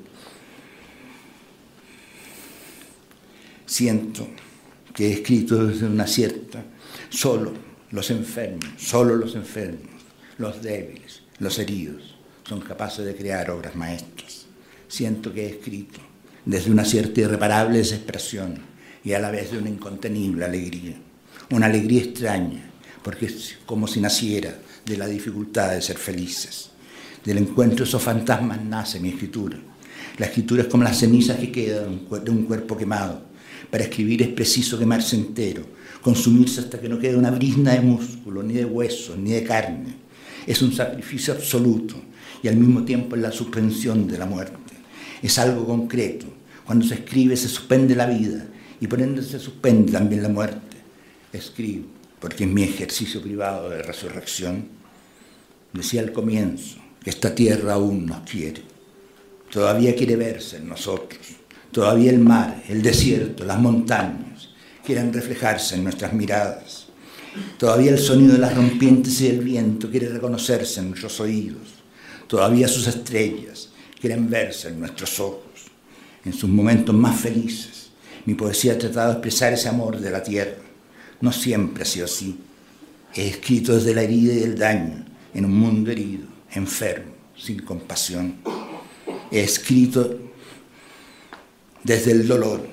Siento 3.65 4.25
que 4.93 5.07
he 5.07 5.13
escrito 5.15 5.65
desde 5.65 5.85
una 5.85 6.07
cierta, 6.07 6.63
solo 7.09 7.51
los 7.91 8.09
enfermos, 8.09 8.69
solo 8.77 9.17
los 9.17 9.35
enfermos, 9.35 9.91
los 10.37 10.61
débiles, 10.61 11.23
los 11.39 11.59
heridos, 11.59 12.15
son 12.47 12.61
capaces 12.61 13.05
de 13.05 13.17
crear 13.17 13.51
obras 13.51 13.75
maestras. 13.75 14.45
Siento 14.87 15.33
que 15.33 15.45
he 15.45 15.49
escrito 15.49 15.99
desde 16.45 16.71
una 16.71 16.85
cierta 16.85 17.19
irreparable 17.19 17.79
desesperación 17.79 18.59
y 19.03 19.11
a 19.11 19.19
la 19.19 19.29
vez 19.29 19.51
de 19.51 19.57
una 19.57 19.69
incontenible 19.69 20.45
alegría. 20.45 20.95
Una 21.51 21.65
alegría 21.65 22.03
extraña, 22.03 22.71
porque 23.03 23.25
es 23.25 23.57
como 23.65 23.89
si 23.89 23.99
naciera 23.99 24.57
de 24.85 24.95
la 24.95 25.07
dificultad 25.07 25.71
de 25.71 25.81
ser 25.81 25.97
felices. 25.97 26.71
Del 27.27 27.39
encuentro 27.39 27.83
esos 27.83 28.01
fantasmas 28.01 28.63
nace 28.63 29.01
mi 29.01 29.09
escritura. 29.09 29.57
La 30.17 30.27
escritura 30.27 30.61
es 30.61 30.69
como 30.69 30.85
las 30.85 30.97
cenizas 30.97 31.37
que 31.37 31.51
quedan 31.51 32.07
de 32.23 32.31
un 32.31 32.43
cuerpo 32.43 32.77
quemado. 32.77 33.21
Para 33.69 33.83
escribir 33.83 34.21
es 34.21 34.29
preciso 34.29 34.79
quemarse 34.79 35.17
entero, 35.17 35.61
consumirse 36.01 36.61
hasta 36.61 36.79
que 36.79 36.87
no 36.87 36.97
quede 36.97 37.17
una 37.17 37.31
brisna 37.31 37.73
de 37.73 37.81
músculo, 37.81 38.43
ni 38.43 38.53
de 38.53 38.63
hueso, 38.63 39.17
ni 39.17 39.31
de 39.31 39.43
carne. 39.43 39.93
Es 40.45 40.61
un 40.61 40.71
sacrificio 40.71 41.33
absoluto 41.33 41.95
y 42.41 42.47
al 42.47 42.55
mismo 42.55 42.85
tiempo 42.85 43.17
es 43.17 43.21
la 43.21 43.33
suspensión 43.33 44.07
de 44.07 44.17
la 44.17 44.25
muerte. 44.25 44.55
Es 45.21 45.37
algo 45.37 45.65
concreto. 45.65 46.27
Cuando 46.65 46.85
se 46.85 46.93
escribe 46.93 47.35
se 47.35 47.49
suspende 47.49 47.93
la 47.93 48.05
vida 48.05 48.47
y 48.79 48.87
por 48.87 49.01
ende 49.01 49.21
se 49.21 49.37
suspende 49.37 49.91
también 49.91 50.23
la 50.23 50.29
muerte. 50.29 50.77
Escribo 51.33 51.87
porque 52.21 52.45
es 52.45 52.49
mi 52.49 52.63
ejercicio 52.63 53.21
privado 53.21 53.69
de 53.69 53.83
resurrección. 53.83 54.69
Decía 55.73 55.99
al 55.99 56.13
comienzo 56.13 56.86
esta 57.09 57.33
tierra 57.33 57.73
aún 57.73 58.05
nos 58.05 58.29
quiere. 58.29 58.61
Todavía 59.49 59.95
quiere 59.95 60.15
verse 60.15 60.57
en 60.57 60.67
nosotros. 60.67 61.21
Todavía 61.71 62.11
el 62.11 62.19
mar, 62.19 62.63
el 62.67 62.81
desierto, 62.81 63.45
las 63.45 63.59
montañas 63.59 64.49
quieren 64.85 65.13
reflejarse 65.13 65.75
en 65.75 65.83
nuestras 65.83 66.13
miradas. 66.13 66.87
Todavía 67.57 67.91
el 67.91 67.99
sonido 67.99 68.33
de 68.33 68.39
las 68.39 68.55
rompientes 68.55 69.21
y 69.21 69.27
del 69.27 69.39
viento 69.39 69.89
quiere 69.89 70.09
reconocerse 70.09 70.79
en 70.79 70.89
nuestros 70.89 71.19
oídos. 71.19 71.75
Todavía 72.27 72.67
sus 72.67 72.87
estrellas 72.87 73.69
quieren 73.99 74.29
verse 74.29 74.69
en 74.69 74.79
nuestros 74.79 75.19
ojos. 75.19 75.43
En 76.25 76.33
sus 76.33 76.49
momentos 76.49 76.93
más 76.93 77.19
felices, 77.19 77.89
mi 78.25 78.33
poesía 78.33 78.73
ha 78.73 78.77
tratado 78.77 79.07
de 79.07 79.13
expresar 79.13 79.53
ese 79.53 79.69
amor 79.69 79.99
de 79.99 80.11
la 80.11 80.21
tierra. 80.21 80.61
No 81.21 81.31
siempre 81.31 81.83
ha 81.83 81.85
sido 81.85 82.05
así. 82.05 82.37
He 83.13 83.27
escrito 83.29 83.75
desde 83.75 83.95
la 83.95 84.03
herida 84.03 84.33
y 84.33 84.43
el 84.43 84.57
daño, 84.57 85.05
en 85.33 85.45
un 85.45 85.57
mundo 85.57 85.89
herido, 85.91 86.26
enfermo, 86.57 87.13
sin 87.35 87.59
compasión. 87.59 88.35
He 89.31 89.41
escrito 89.41 90.17
desde 91.83 92.11
el 92.11 92.27
dolor, 92.27 92.67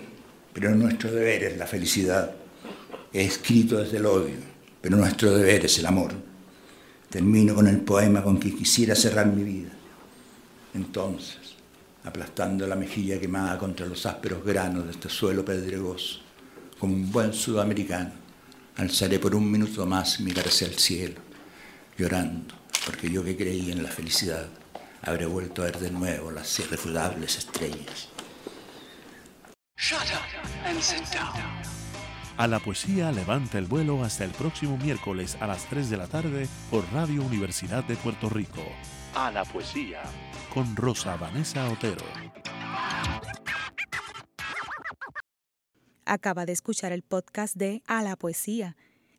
pero 0.52 0.74
nuestro 0.74 1.12
deber 1.12 1.44
es 1.44 1.56
la 1.56 1.66
felicidad. 1.66 2.34
He 3.12 3.24
escrito 3.24 3.78
desde 3.78 3.98
el 3.98 4.06
odio, 4.06 4.36
pero 4.80 4.96
nuestro 4.96 5.36
deber 5.36 5.64
es 5.64 5.78
el 5.78 5.86
amor. 5.86 6.12
Termino 7.08 7.54
con 7.54 7.68
el 7.68 7.80
poema 7.80 8.22
con 8.22 8.40
que 8.40 8.54
quisiera 8.54 8.94
cerrar 8.94 9.26
mi 9.26 9.44
vida. 9.44 9.70
Entonces, 10.74 11.54
aplastando 12.02 12.66
la 12.66 12.74
mejilla 12.74 13.20
quemada 13.20 13.56
contra 13.58 13.86
los 13.86 14.04
ásperos 14.04 14.44
granos 14.44 14.84
de 14.84 14.90
este 14.90 15.08
suelo 15.08 15.44
pedregoso, 15.44 16.20
como 16.78 16.94
un 16.94 17.12
buen 17.12 17.32
sudamericano, 17.32 18.12
alzaré 18.76 19.18
por 19.18 19.34
un 19.34 19.50
minuto 19.50 19.86
más 19.86 20.20
mi 20.20 20.32
cara 20.32 20.48
hacia 20.48 20.66
el 20.66 20.74
cielo, 20.74 21.20
llorando, 21.96 22.54
porque 22.84 23.10
yo 23.10 23.24
que 23.24 23.36
creí 23.36 23.70
en 23.70 23.82
la 23.82 23.90
felicidad, 23.90 24.48
habré 25.02 25.26
vuelto 25.26 25.62
a 25.62 25.66
ver 25.66 25.78
de 25.78 25.90
nuevo 25.90 26.30
las 26.30 26.58
irrefutables 26.58 27.38
estrellas. 27.38 28.08
A 32.36 32.46
la 32.48 32.58
poesía 32.58 33.12
levanta 33.12 33.58
el 33.58 33.66
vuelo 33.66 34.02
hasta 34.02 34.24
el 34.24 34.30
próximo 34.30 34.76
miércoles 34.76 35.36
a 35.40 35.46
las 35.46 35.68
3 35.68 35.90
de 35.90 35.96
la 35.96 36.06
tarde 36.06 36.48
por 36.70 36.84
Radio 36.92 37.22
Universidad 37.22 37.84
de 37.84 37.96
Puerto 37.96 38.28
Rico. 38.28 38.62
A 39.14 39.30
la 39.30 39.44
poesía. 39.44 40.02
Con 40.52 40.74
Rosa 40.74 41.16
Vanessa 41.16 41.68
Otero. 41.70 42.04
Acaba 46.04 46.44
de 46.44 46.52
escuchar 46.52 46.92
el 46.92 47.02
podcast 47.02 47.56
de 47.56 47.82
A 47.86 48.02
la 48.02 48.16
poesía. 48.16 48.76